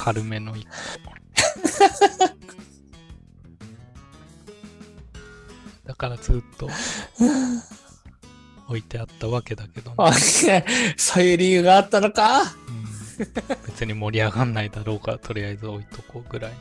[0.02, 0.72] 軽めの一個。
[5.84, 6.70] だからずっと
[8.66, 10.10] 置いてあったわけだけどね、あ
[10.96, 12.40] そういう理由があったのか？
[12.40, 12.48] うん、
[13.66, 16.52] 別に盛り上がんないだろうからとりあえず置いとこうぐらい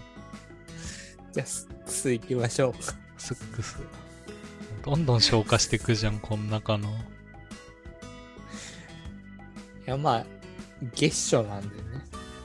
[1.32, 2.74] じゃあ、すす行きましょう。
[3.18, 3.78] スックス
[4.84, 6.92] どんどん消化していくじゃんこの中のい
[9.86, 10.26] や、まあ、
[10.94, 11.84] 月初なんでね。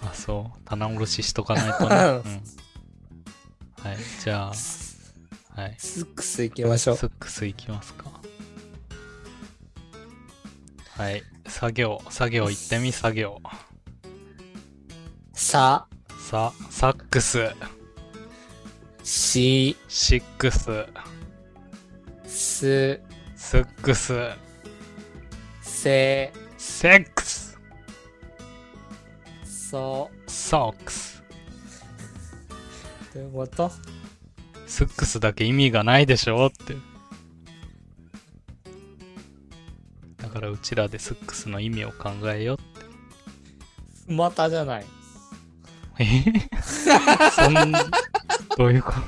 [0.02, 0.58] あそう。
[0.64, 5.74] 棚卸ししとかないとね、 うん、はいじゃあはい。
[5.78, 6.96] スックス行きましょう。
[6.96, 7.06] ス。
[7.06, 8.10] ックスいきますか。
[10.96, 11.22] はい。
[11.46, 13.40] 作業作業行ってみ作業。
[15.32, 15.86] さ、
[16.18, 17.50] さサックス。
[19.02, 20.86] し、シックス。
[22.26, 23.00] す、
[23.36, 24.30] スックス。
[25.62, 27.29] せ、セックス
[29.70, 31.22] そ、ソックス
[33.14, 33.70] どういうこと
[34.66, 36.76] スックスだけ意味がないでしょって。
[40.22, 42.58] だからうちらでスックスの意味を考えよ
[44.08, 44.86] うまたじゃない。
[45.98, 46.24] え？
[46.62, 47.72] そん
[48.56, 49.00] どういうこと？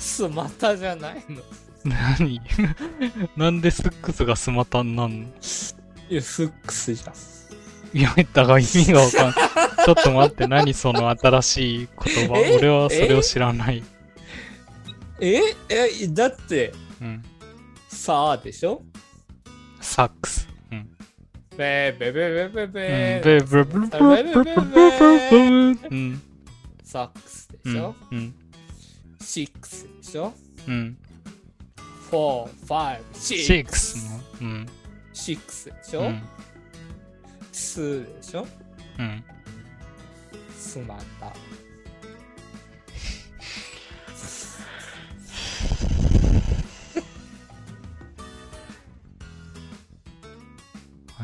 [0.00, 1.42] すまたじゃないの。
[1.84, 2.40] 何？
[3.36, 5.28] なんでスックスがスマタンなんの？
[6.10, 7.14] いや、フックスじゃん。
[7.94, 9.34] いや、だから意味がわかんない。
[9.84, 12.38] ちょっと待って、何その新しい言葉？
[12.38, 12.56] え？
[12.56, 13.84] 俺はそれを知らない。
[15.20, 15.40] え？
[15.68, 17.22] え、だって、うん。
[17.88, 18.82] さあでしょ？
[19.80, 20.48] サックス。
[20.72, 20.90] うん。
[21.56, 26.22] べーべーべーべーべーうんべーブブブブブブブブブブうん。
[26.82, 28.34] サックスでうんしょ、うん。
[29.20, 30.32] シックスでしょ？
[30.66, 30.98] うん。
[32.10, 33.98] フォー、ファイブ、シシックス。
[35.12, 36.22] シックスでしょ、うん。
[37.54, 38.46] スでしょ？
[38.98, 39.24] うん。
[40.56, 41.26] スマタ。
[41.26, 41.32] は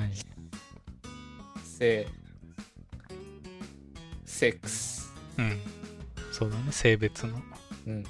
[0.07, 0.13] い。
[1.65, 2.07] セ、
[4.25, 5.13] セックス。
[5.37, 5.61] うん。
[6.33, 7.43] そうだね、性別の。
[7.87, 7.93] うん。
[7.95, 8.05] うん。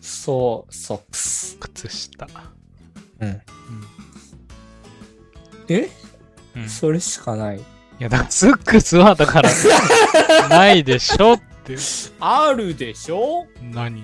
[0.00, 1.56] そう、ソックス。
[1.58, 2.26] 靴下。
[3.20, 3.42] うん。
[5.68, 5.88] え？
[6.56, 6.64] うん。
[6.64, 7.60] いそれしかない。
[8.02, 9.50] や、だからスックスはだから、
[10.48, 11.76] ないでしょって。
[12.20, 13.46] あるでしょ？
[13.62, 14.02] 何？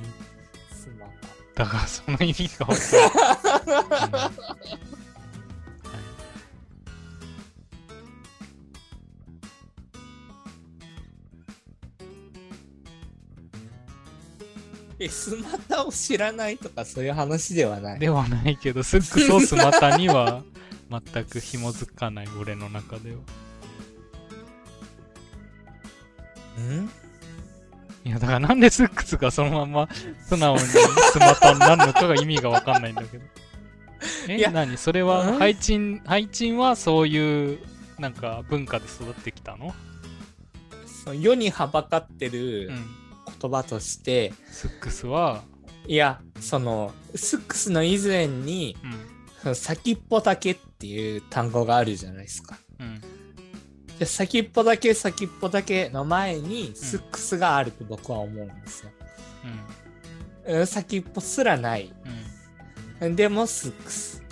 [0.73, 1.07] スマ
[1.55, 1.65] タ。
[1.65, 3.11] だからその意味がわかんない。
[3.67, 4.35] うんはい
[15.01, 18.01] え、スマタを知らないとかそういう話ではない。
[18.01, 20.43] ではないけど、スックスをスマタには
[20.91, 23.17] 全く紐づかない、俺の中では。
[26.61, 26.91] ん？
[28.05, 29.89] いや、だからなんでスックスがそのまま
[30.27, 33.25] 素直にスマタになるのかが意味がわかんないんだけど。
[34.29, 34.77] え何？
[34.79, 35.07] それうん？
[35.09, 37.59] は配信配信はそういう
[37.99, 39.75] なんか文化で育ってきたの？
[41.05, 42.87] その世にはばかってうるん。
[43.41, 45.43] 言葉として、スックスは？
[45.87, 48.77] いやそのスックスの以前に
[49.45, 49.55] うん。
[49.55, 52.59] 先っぽだけっていう単語があるじゃないですか。
[52.81, 53.01] うん
[53.99, 58.91] で先っぽだけ先っぽだけの前にスックスがあると僕は思うんですよ。
[60.47, 61.93] うん先っぽすらない。
[63.01, 64.23] うんでもスックス。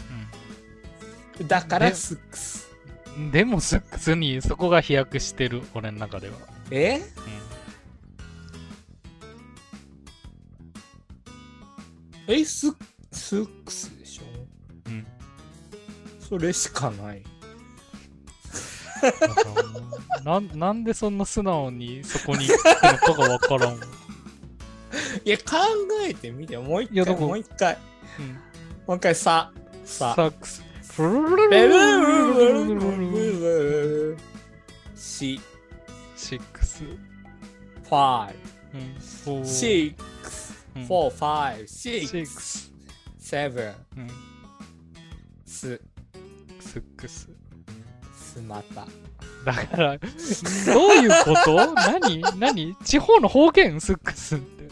[1.48, 2.68] だからスックス。
[3.16, 6.35] うんでもスックスにそこが飛躍してる俺の中では
[6.70, 6.98] え？
[6.98, 7.02] う
[12.28, 12.44] え？
[12.44, 12.74] スッ
[13.64, 13.90] クス
[16.28, 17.23] それしかない。
[20.24, 23.86] なんなんでそんな素直にそこに行くのかがわからんわ、
[25.24, 25.44] いや、考
[26.05, 26.57] えてみて。
[26.59, 27.78] もう一回、いやどこもう一回。
[28.19, 28.27] うん、
[28.86, 29.53] もう一回、さ、
[29.85, 30.15] さ。
[30.16, 30.65] サックス
[30.97, 34.19] フルルルベルルルルルルル
[34.94, 35.39] シ、
[36.16, 38.36] シックスファイ
[38.74, 42.73] うんフォブ、ーシックス、うんフォー、ファイブ、シッシックス、クス
[43.19, 43.65] セブン、
[43.98, 44.09] うん
[45.44, 45.81] ス、
[46.67, 47.31] スックス
[48.15, 48.87] スマタ。
[49.45, 50.09] だから、どう
[50.95, 51.75] いうこと？
[51.75, 52.21] 何？
[52.39, 52.77] 何？
[52.85, 54.67] 地方の方言スックスって。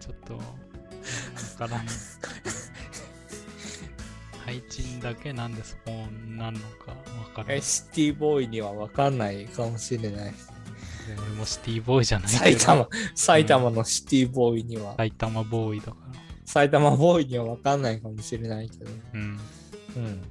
[0.00, 0.40] ちょっと、わ
[1.58, 1.86] からん。
[4.46, 5.90] 配置だけなんでそう
[6.36, 6.96] なんのかわ
[7.34, 7.60] からんえ、。
[7.60, 10.32] シティボーイには分かんないかもしれない。
[10.32, 10.36] で
[11.18, 12.58] 俺もシティボーイじゃないけど。
[12.58, 16.20] 埼玉、埼玉のシティボーイには、埼玉ボーイだから。
[16.44, 18.90] 埼玉ボーイには分かんないかもしれないけど。
[19.14, 19.40] うん。
[19.96, 20.22] うん。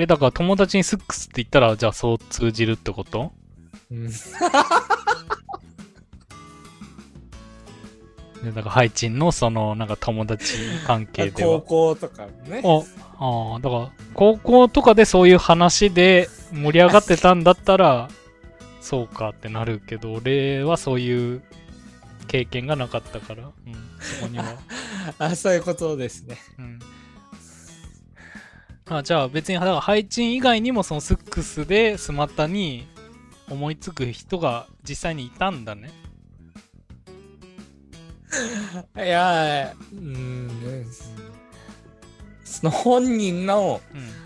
[0.00, 3.32] え、だから友達にスックスって言ったら、じゃあそう通じるってこと？
[3.90, 4.14] うん、で
[8.50, 10.54] だからハイチンのそのなんか友達
[10.86, 11.60] 関係で高は。
[11.62, 12.62] 校とかね。
[13.18, 18.08] ああ、だから高校とかでそういう話で盛り上がってたんだったら、
[18.84, 21.42] そうかってなるけど、俺はそういう
[22.28, 23.52] 経験がなかったから、うん、
[23.98, 24.58] そこには。
[25.18, 26.36] あ、そういうことですね。
[26.58, 26.78] うん、
[28.90, 32.86] あじゃあ別に、だからハイチン以外にもそのスックスでスマタに
[33.48, 35.90] 思いつく人が実際にいたんだね。
[38.96, 40.86] いや、うん、
[42.44, 44.24] その本人のうん。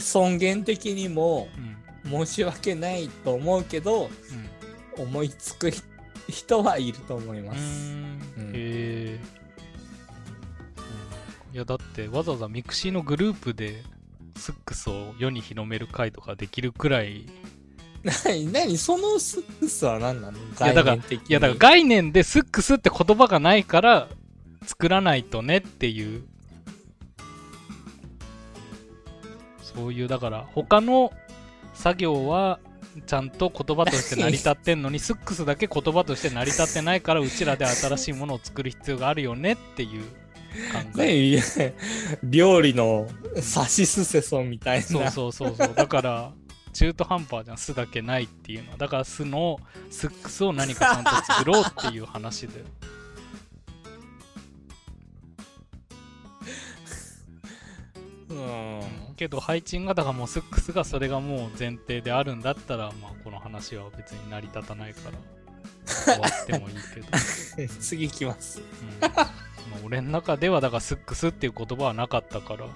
[0.00, 1.77] 尊厳的にもうん。
[2.10, 4.10] 申し訳ないと思うけど、
[4.96, 5.02] うん。
[5.02, 5.70] 思いつく
[6.28, 7.92] 人はいると思います。
[7.92, 8.20] ん。
[8.36, 8.50] うん。
[8.50, 9.20] へえ
[11.54, 13.82] いやだってわざわざミクシーのグループで
[14.36, 17.22] スックスを世に広める会とかできるくらい。
[17.22, 17.26] い
[18.04, 20.38] 何何そのスックスは何なの？
[20.56, 21.32] 概念的に。
[21.32, 24.08] やだから概念でスックスって言葉がないから
[24.66, 26.22] 作らないとねっていう。
[29.62, 31.12] そういうだから他の
[31.78, 32.58] 作業は
[33.06, 41.74] ちゃんと言葉として成り立ってんのにスックスだけ言葉として成り立ってないからうちらで新しいものを作る必要があるよねっていう考えね
[42.24, 43.06] 料理の
[43.40, 44.84] サシスセソンみたいな。
[44.84, 46.32] そうそうそうそうだから
[46.72, 49.60] 中途半端じゃん「す」だけないっていうのはだから「す」の
[49.90, 52.64] スックスを何かちゃんと作ろうっていう話で
[58.30, 59.07] うん。
[59.18, 65.18] けど配置がだからもうスックスがそれがもう前提であるんだったらまあこの話は別に成り立たないから
[65.86, 67.06] 終わってもいいけど、
[67.80, 68.60] 次行きます。
[68.60, 69.00] うん。
[69.00, 69.30] まあ、
[69.84, 72.66] 俺の中ではだからスックスっていう言葉はなかったから。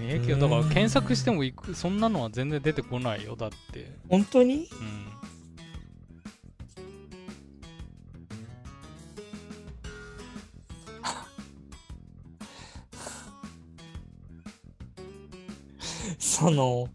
[0.00, 3.92] ええけどだから検索してもいくそんなのは全然出てこないよだって。
[4.08, 4.68] 本当に？
[4.72, 5.12] うん
[16.18, 16.88] その、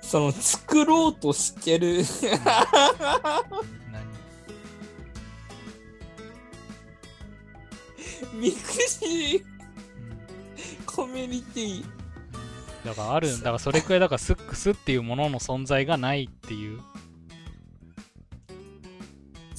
[0.00, 2.02] その作ろうとしてる。
[3.92, 4.06] 何？
[8.34, 9.48] ミクシーうん。
[10.86, 11.84] コミュニティ。
[12.84, 16.80] だからあるだからそれくらいだからスックスっていうものの存在がないっていう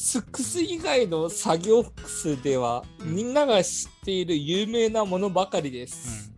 [0.01, 6.31] スックス以外の作業服スではみんなが知っている有名なものばかりです、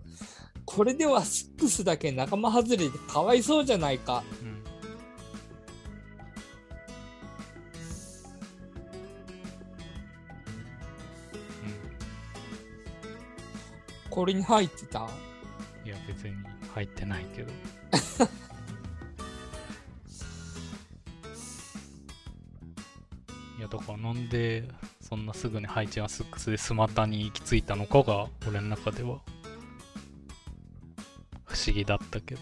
[0.66, 4.24] これではスックスだけ仲間外れでかわいそうじゃないか。
[4.42, 4.48] うん。
[4.48, 4.64] うん。
[14.10, 15.08] これに入ってた？
[15.86, 16.34] いや別に
[16.74, 17.52] 入ってないけど
[23.72, 24.68] だからなんで
[25.00, 29.20] そんなすぐに配置がスックスでスマタに行き着いたのかが俺の中では
[31.46, 32.42] 不思議だったけど。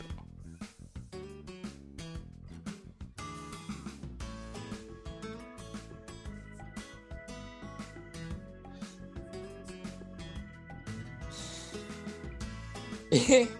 [13.11, 13.58] え？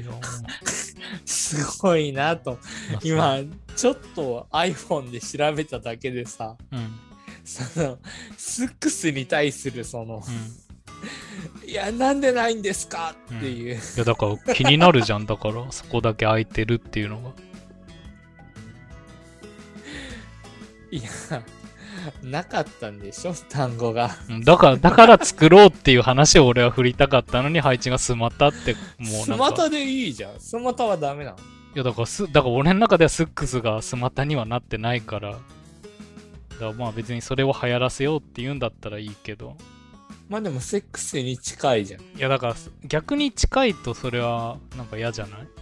[0.00, 0.20] ってよ
[1.24, 2.58] すごいなと。
[2.92, 3.40] まあ今、
[3.76, 7.00] ちょっと iPhone で調べただけでさ、うんうん
[7.44, 7.98] その、
[8.36, 10.20] スックスに対するその、
[11.64, 13.76] いや、なんでないんですかっていう。
[13.76, 15.26] いやだから気になるじゃん。
[15.26, 17.30] だから そこだけ空いてるっていうのが。
[20.90, 21.10] いや、
[22.22, 24.16] なかったんでしょ単語が。
[24.28, 30.40] うんだからだから作ろうっていう話を俺は振りたかったのに配置がスマタってもうスなんかマタでいいじゃん。
[30.40, 31.36] スマタはダメなの
[31.74, 35.40] いやだからすだから俺の中ではスックスがスマタにはなってないからだか
[36.58, 39.56] らまあ別にそれを流行らせようって言うんだったらいいけど
[40.30, 42.00] まあでもセックスに近いじゃん。
[42.00, 42.54] いやだから
[42.88, 45.40] 逆に近いとそれはなんか嫌じゃない？
[45.40, 45.55] あ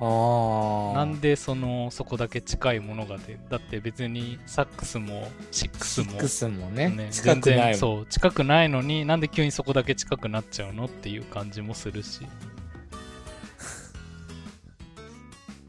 [0.00, 7.74] なんでそのそこだけ近いものがでだって別にサックスもシックスもシックスもね、ね近くない。
[7.76, 12.20] そう近くないのになんで急にそこだけ近くなっちゃうのっていう感じもするし、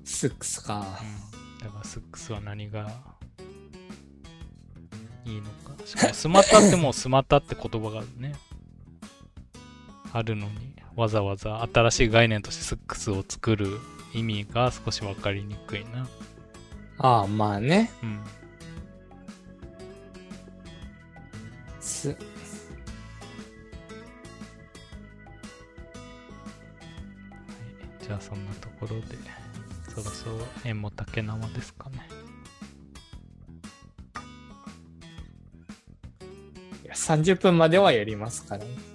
[0.04, 1.00] スックスか。
[1.62, 2.90] だからスックスは何が
[5.26, 8.36] いいのかしかもスマタってもうスマタって言葉がね
[10.14, 13.80] あるのにわざわざ新しい概念としてスックスを作る
[14.14, 16.08] 意味が少し分かりにくいな
[16.98, 17.92] ああ、まあね。
[18.04, 18.20] うん
[21.80, 22.16] す
[28.02, 29.18] じゃあそんなところで
[29.90, 32.08] そろそろ縁も竹縄ですかね
[36.84, 38.89] いや30分まではやりますからね。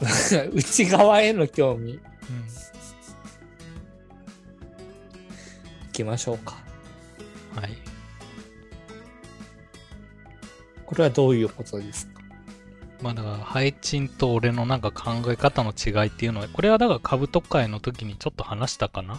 [0.52, 2.02] 内側への興味、いうん
[5.92, 6.56] きましょうか。
[7.54, 7.70] はい。
[10.84, 12.20] これはどういうことですか？
[13.02, 19.14] まあだから配置と俺のなんか考え方の違いっていうのはこれはだから株と会の時にちょっと話したかな？
[19.14, 19.18] っ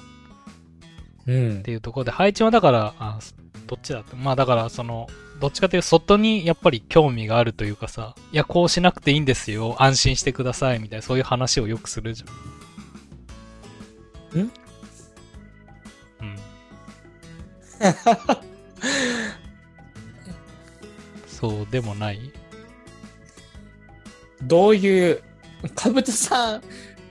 [1.28, 1.64] うん。
[1.64, 1.72] て。
[1.72, 3.20] いうところで配置はだからあ
[3.66, 4.16] どっちだって？
[4.16, 5.08] まあだからその
[5.40, 12.26] どっちかというと外にやっぱり興味があるというかさいやこうしなくていいんですよ安心してくださいみたいなそういう話をよくするじゃ
[14.38, 14.40] ん。
[14.40, 14.42] ん？
[14.42, 14.48] うん。
[21.28, 22.32] そうでもない？
[24.42, 25.24] どういう、
[25.76, 26.62] かぶとさん、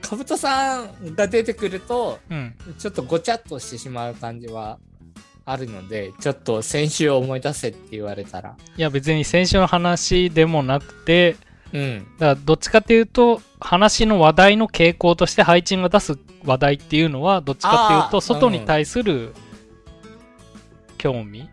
[0.01, 2.55] かぶとさんが出てくると、うん。
[2.77, 4.79] ちょっとごちゃっとしてしまう感じは
[5.47, 8.57] あるので、ちょっと先週を思い出せって言われたら。
[8.75, 11.37] いや別に先週の話でもなくて
[11.71, 12.07] うん。
[12.19, 19.33] だからどっちかっていうと話の話題の傾向として配置が出す話題っていうのはどっちかっていうと外に対する
[20.97, 21.49] 興味、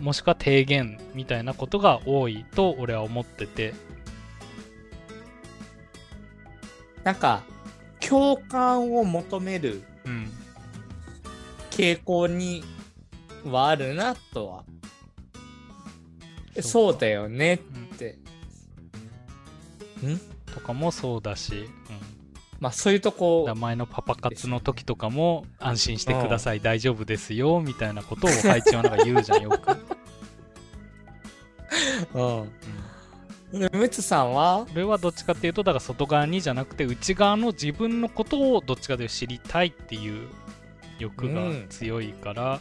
[0.00, 3.74] もしくは提言みたいなことが多いと俺は思ってて
[7.04, 7.42] なんか、
[8.00, 10.30] 共感を求めるうん
[11.72, 12.62] 傾向に
[13.44, 14.64] はあるなとは。
[16.60, 17.58] そうだよねっ
[17.96, 18.18] て。
[20.06, 20.20] ん。
[20.52, 21.64] とかもそうだし、
[22.60, 26.60] まあそういうとうん、こ名前のパパ活の時とかも安心してください。
[26.60, 29.76] 大丈夫ですよみたいなことを配置はなんか言うじゃんよく、
[32.14, 32.40] うん。
[32.42, 33.60] うん。
[33.60, 34.66] でムツさんは？
[34.74, 40.28] 俺はどっちかっていうとだから外側にじゃなくて内側の自分のことをどっちかというと知りたいっていう
[40.98, 42.60] 欲が強いから、うん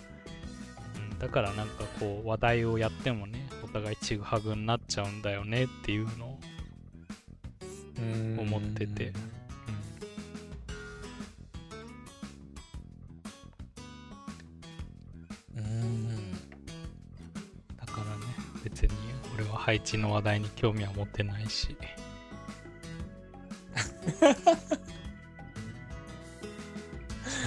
[1.20, 6.40] だからなんかこう話題をやってもねお互いちぐはぐになっちゃうんだよねっていうのを
[8.42, 9.14] 思ってて、
[15.58, 15.64] うん。
[15.64, 16.32] うん。
[17.78, 18.24] だからね。
[18.64, 18.92] 別に
[19.36, 21.76] 俺は配置の話題に興味は持ってないし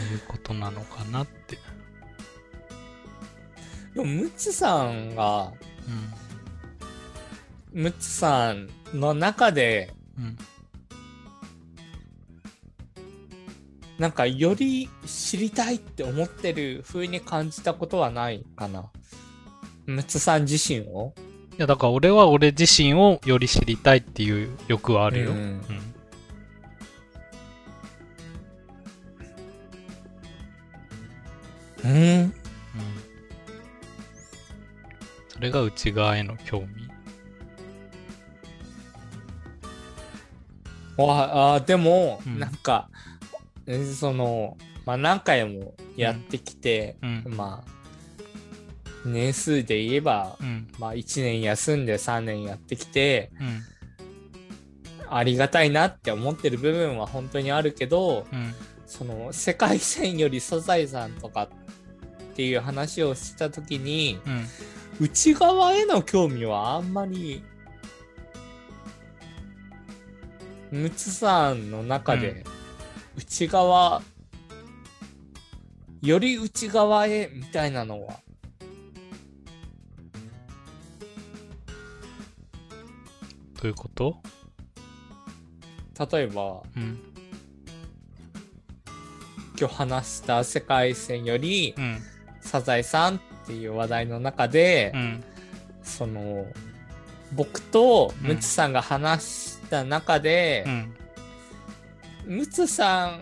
[0.00, 1.58] いうことなのかなって。
[3.94, 5.52] でもムツさんが、
[7.72, 10.24] ムツさんの中でうん。
[10.24, 10.38] うん
[13.96, 18.90] なんかより知りたいって思ってる風に感じたことはないかな。
[19.86, 21.14] ムツさん自身を？
[21.56, 25.30] いやだから俺は俺自身をより知りたいっていう欲はあるよ。
[25.30, 25.93] ううん
[31.84, 31.92] うん。
[31.92, 31.94] う
[32.24, 32.34] ん
[35.28, 36.88] それが内側への興味。
[40.96, 42.88] わあでも、うんなんか
[43.66, 44.56] えその
[44.86, 47.24] まあ何回もやってきて、うん。
[47.36, 47.70] まあ
[49.04, 50.68] 年数で言えば、うん。
[50.78, 53.62] まあ1年休んで3年やってきてうん。
[55.10, 58.54] ありがたいなって思ってる部分は本当にあるけどうん。
[58.86, 61.48] その世界線より素材さんとかっ
[62.34, 64.46] ていう話をした時にうん。
[65.00, 67.42] 内側への興味はあんまり
[70.70, 72.44] ムツさんの中で
[73.16, 74.02] 内側、
[76.00, 78.20] より内側へみたいなのは
[83.60, 84.16] どういうこと？
[86.12, 87.00] 例えばうん。
[89.58, 92.02] 今日話した世界線よりうん。
[92.44, 95.24] サザエさんっていう話題の中で、うん。
[95.82, 96.46] その
[97.32, 100.64] 僕とムツさんが話した中で
[102.26, 102.36] う、ん。
[102.38, 103.18] ムツさ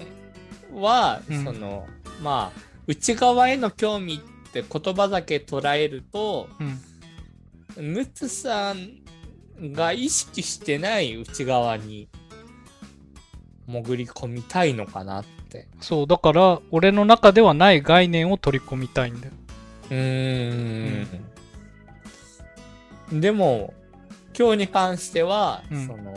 [0.75, 1.87] んは、うんその
[2.23, 6.49] まあ内側への興味って言葉だけ捉えると
[7.77, 7.95] うん。
[7.95, 12.09] ムツさんが意識してない内側に
[13.67, 15.67] 潜り込みたいのかなって。
[15.81, 19.33] そう、だから俺の中ではない概念を取り込みたいんだよ。
[19.91, 21.07] うー
[23.13, 23.21] ん。
[23.21, 23.75] でも
[24.39, 26.15] 今日に関しては、うんその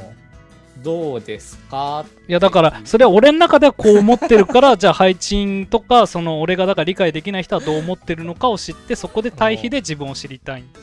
[0.84, 2.06] どうですか？
[2.28, 10.80] いやだからそれは俺の中ではこう思ってるから じゃあ配置とかその俺がだから理解できない人はどう思ってるのかを知ってそこで対比で自分を知りたいんだ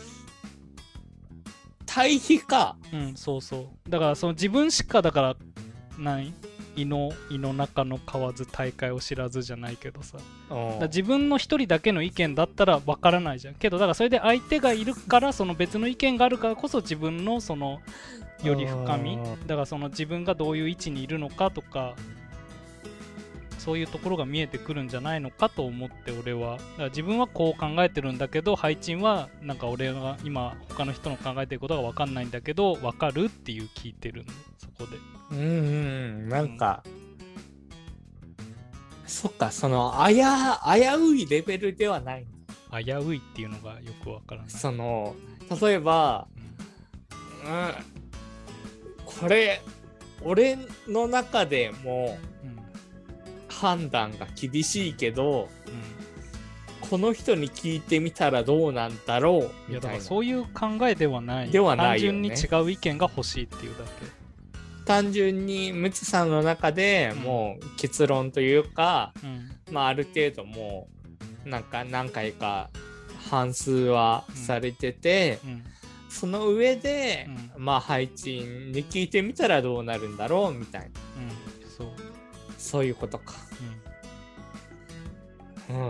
[1.87, 2.77] 対比か。
[2.93, 5.37] うんそうそうだからその自分しかだから
[5.98, 6.32] 何
[6.74, 10.19] 胃の胃の中の蛙大会を知らずじゃないけどさ。
[10.82, 13.55] 自分の一人だけの意見だったらわからないじゃん。
[13.55, 17.81] けどだからそれで相手がいるからその別の意見があるからこそ自分のその
[18.43, 19.14] より深み。
[19.14, 21.94] うんだからその自分がどういう位置にいるのかとか
[23.63, 26.59] そういうところが見えてくるんじゃないのかと思って俺は。
[26.89, 34.33] 自分はこう考えてるんだけど配置はなんか俺が今他の人の考えてることが分かんないんだけど分かるっていう聞いてるの。
[34.59, 34.99] そこで。
[35.31, 36.83] うんうん、なんか、
[39.07, 42.27] そっか、その、あや、危ういレベルではない。
[42.73, 45.15] 危ういっていうのがよく分からない、その、
[45.61, 46.27] 例えば、
[47.45, 47.55] うん。
[47.55, 47.73] うん、
[49.05, 49.63] これ、
[50.25, 50.59] 俺
[50.89, 52.62] の中でもうん
[53.63, 56.89] 判断が厳しいけど、うん。
[56.91, 60.01] この人に聞いてみたらどうなんだろういやだからみたいな。
[60.01, 61.51] そういう考えではない。
[61.51, 62.29] ではないよね。
[62.29, 63.91] 単純に違う意見が欲しいっていうだけ。
[64.85, 69.51] 単純にムツさんの中でもう結論というか、うん。
[69.71, 70.89] まあある程度も
[71.47, 72.69] うなんか何回か
[73.31, 75.65] 反数はされてて、うん。
[76.11, 80.87] その上で、うまあ配置に聞いてみたらどうなるんだろうみたいな。
[80.87, 80.91] うん。
[81.71, 81.89] そう、
[82.59, 83.52] そういうことか。
[85.73, 85.85] うんうん。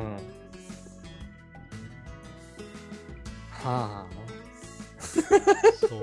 [3.50, 4.06] はあ。
[5.00, 6.02] そう。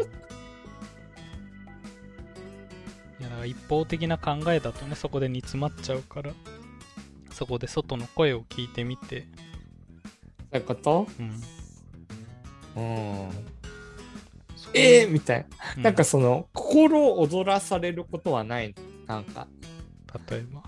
[3.19, 6.31] いやだから一方的な考えだとね、そこで煮詰まっちゃうから、
[7.31, 9.27] そこで外の声を聞いてみて、
[10.51, 11.07] そういうこと？
[11.19, 11.25] うん。
[11.27, 11.41] うん。
[14.55, 15.45] そうえー、みたいな。
[15.77, 18.73] うんなんかその、心躍らされることはない
[19.07, 19.15] の？
[19.15, 19.47] なんか。
[20.29, 20.63] 例えば。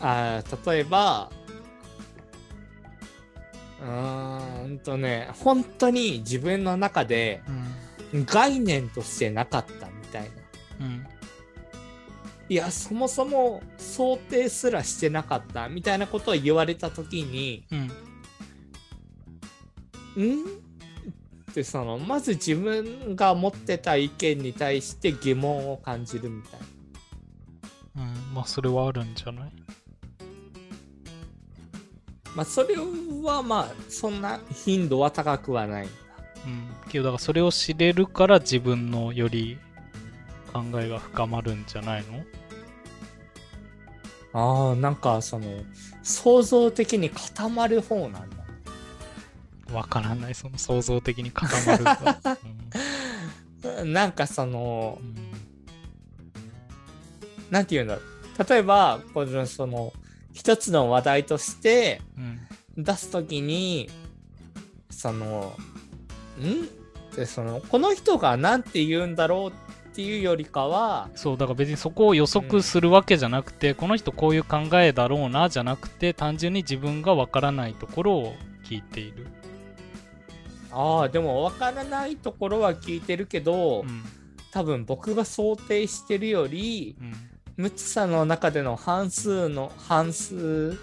[0.00, 1.30] あー例えば、
[3.80, 8.24] うーんとね、本当に自分の中でうん。
[8.24, 10.28] 概念としてなかったみたいな。
[10.80, 11.06] うん。
[12.48, 17.78] いや、そもそも想定すらしてなかったみたいなことを言われたときに、うん。
[20.24, 20.44] ん？
[21.48, 26.60] ってその、まず自分が持ってた意見に対して疑問を感じるみたい
[27.94, 28.02] な。
[28.02, 28.34] うん。
[28.34, 29.52] まあ、それはあるんじゃない？
[32.34, 32.76] まあ、それ
[33.22, 35.86] はまあ、そんな頻度は高くはない。
[35.86, 36.68] うん。
[36.88, 39.58] けど、だからそれを知れるから自分のより
[40.52, 42.22] 考えが深まるんじゃないの？
[44.32, 45.46] ああ、なんかその、
[46.02, 48.36] 創造的に固まる方なんだ。
[49.72, 52.38] わからない、その創造的に固まるか。
[53.84, 55.14] なんかそのう、ん。
[57.50, 58.04] なんて言うんだろう。
[58.48, 59.92] 例えば、このその、
[60.40, 62.82] 一つの話題としてうん。
[62.82, 63.90] 出すときに、
[64.88, 65.52] その、
[66.38, 67.14] ん？
[67.14, 78.34] でその、この人が何て言うんだろうっていうよりかは、そう、だから別にそこを予測するわけじゃなくて、この人こういう考えだろうな、じゃなくて、単純に自分がわからないところを
[78.64, 79.26] 聞いている。
[80.72, 84.02] ああ、でも分からないところは聞いてるけど、うん。
[84.52, 87.12] 多分僕が想定してるより、うん。
[87.60, 90.78] ムツさんの中での半数の半数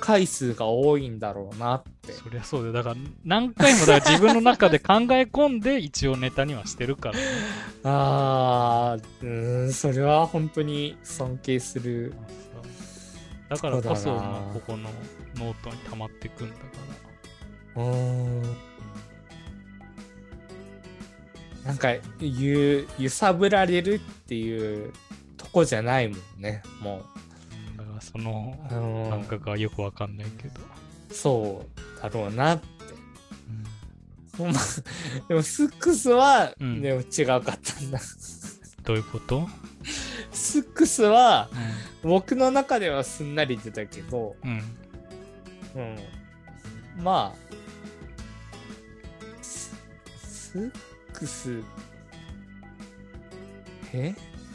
[0.00, 2.12] 回数が多いんだろうなって。
[2.12, 2.72] そりゃそうだよ。
[2.72, 7.24] だから何回もだから自分の中で考え込んで一応ネタにはしてるからね。
[7.84, 12.14] ああ、うーん、それは本当に尊敬する。
[13.50, 14.88] だからこそ、まあここの
[15.36, 16.62] ノートに溜まってくんだか
[17.76, 17.82] ら。
[17.82, 18.42] うーん。
[21.64, 24.92] なんか、ゆ、揺さぶられるっていう
[25.44, 27.02] とこじゃないもんね、も
[27.70, 28.74] うんだからそのう。
[28.74, 30.60] うん感覚はよくわかんないけど。
[31.12, 31.64] そ
[31.98, 32.66] うだろうなって。
[34.40, 34.62] うんまあ
[35.28, 38.00] でも、スックスは、うんでも違かったんだ。
[38.82, 39.48] どういうこと？
[40.32, 41.48] スックスは、
[42.02, 44.48] う僕の中ではすんなり出たけど、ん。
[44.48, 44.62] うん。
[45.76, 47.04] うん。
[47.04, 47.38] まあ、
[49.40, 49.76] ス
[50.18, 50.72] スッ
[51.12, 51.62] クス、
[53.92, 54.14] え？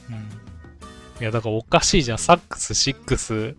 [0.10, 0.49] うん。
[1.20, 2.18] いや、だからおかしいじゃん。
[2.18, 3.56] サックス、シックス、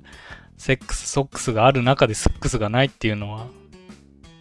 [0.56, 3.46] セックス、ソックスがある中でスックスがないっていうのは、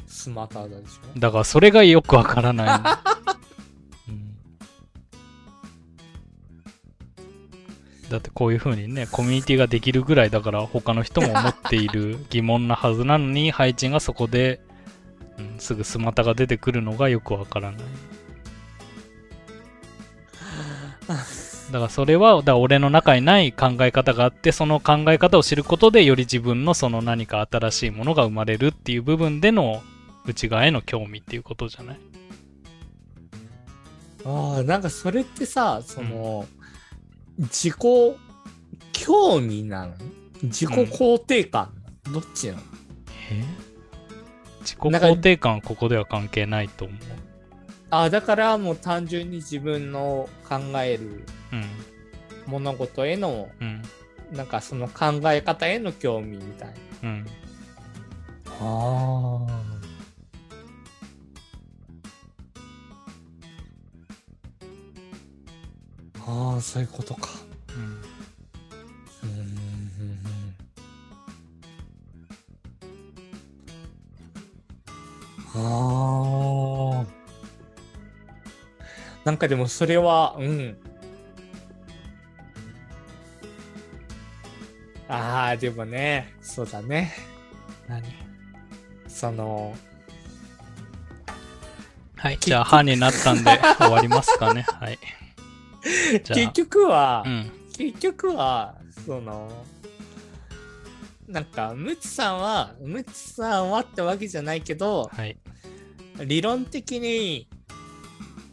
[0.08, 1.20] スマーターだでしょ？
[1.20, 2.74] だからそれがよくわからないの。
[4.10, 4.36] うん
[8.10, 14.62] だってこういう風にね、コミュニティができるぐらいだから他の人も思っている疑問なはずなのに、ハイチンがそこで、
[15.38, 17.82] うん、すぐスマタが出てくるのがよくわからない。
[21.72, 29.84] だからそれは、だから俺の中にない考え方があって、その考え方を知ることでより自分のその何か新しいものが生まれるっていう部分での
[30.26, 32.00] 内側への興味っていうことじゃない？
[34.26, 36.46] ああ、なんかそれってさ、その、
[37.38, 37.74] 自己
[38.92, 39.94] 興味なの？
[40.42, 41.72] 自己肯定感
[42.06, 42.62] なの、どっちなの？
[43.32, 43.44] え？
[44.62, 46.98] 自己肯定感はここでは関係ないと思う。
[47.92, 51.26] ああ、だからもう単純に自分の考えるうん。
[52.48, 53.82] 物事への、うん。
[54.32, 56.68] なんかその考え方への興味みたい
[57.02, 57.10] な。
[57.10, 57.26] うん。
[58.62, 59.70] ああ。
[66.28, 67.30] ああ、そういうことか。
[67.76, 68.02] うん。
[69.24, 69.60] うーん。
[75.56, 77.06] ああ。
[79.26, 79.38] なん。
[79.38, 80.78] かでもそれは、うん。
[85.10, 87.12] ああ、でもね、そうだね。
[87.88, 88.04] 何？
[89.08, 89.76] その、
[92.16, 92.38] はい。
[92.40, 94.66] じゃあ、歯になったんで 終わりますかね。
[94.80, 95.00] はい。
[96.24, 97.52] 結局は、あ、うん。
[97.76, 98.76] 結局は、
[99.06, 99.66] その、
[101.28, 105.38] なんか、ムツさんは、ムツさんはってわけじゃないけど、はい。
[106.26, 107.48] 理論的に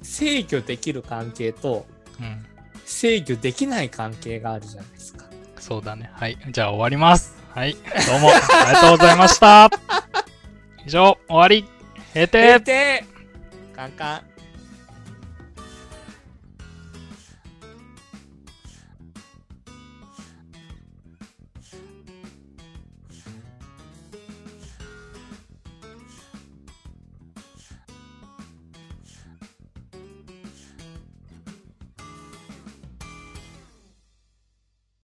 [0.02, 1.86] 制御できる関係と
[2.18, 2.46] うん。
[2.84, 5.26] 制御できない関係があるじゃないですか。
[5.66, 6.12] そうだね。
[6.14, 6.38] はい。
[6.52, 7.34] じゃあ終わります。
[7.52, 7.74] はい。
[7.74, 7.80] ど
[8.18, 9.68] うも、 ありがとうございました。
[10.86, 11.68] 以上、終わり。
[12.14, 13.04] 閉閉廷廷
[13.74, 14.25] カンカン。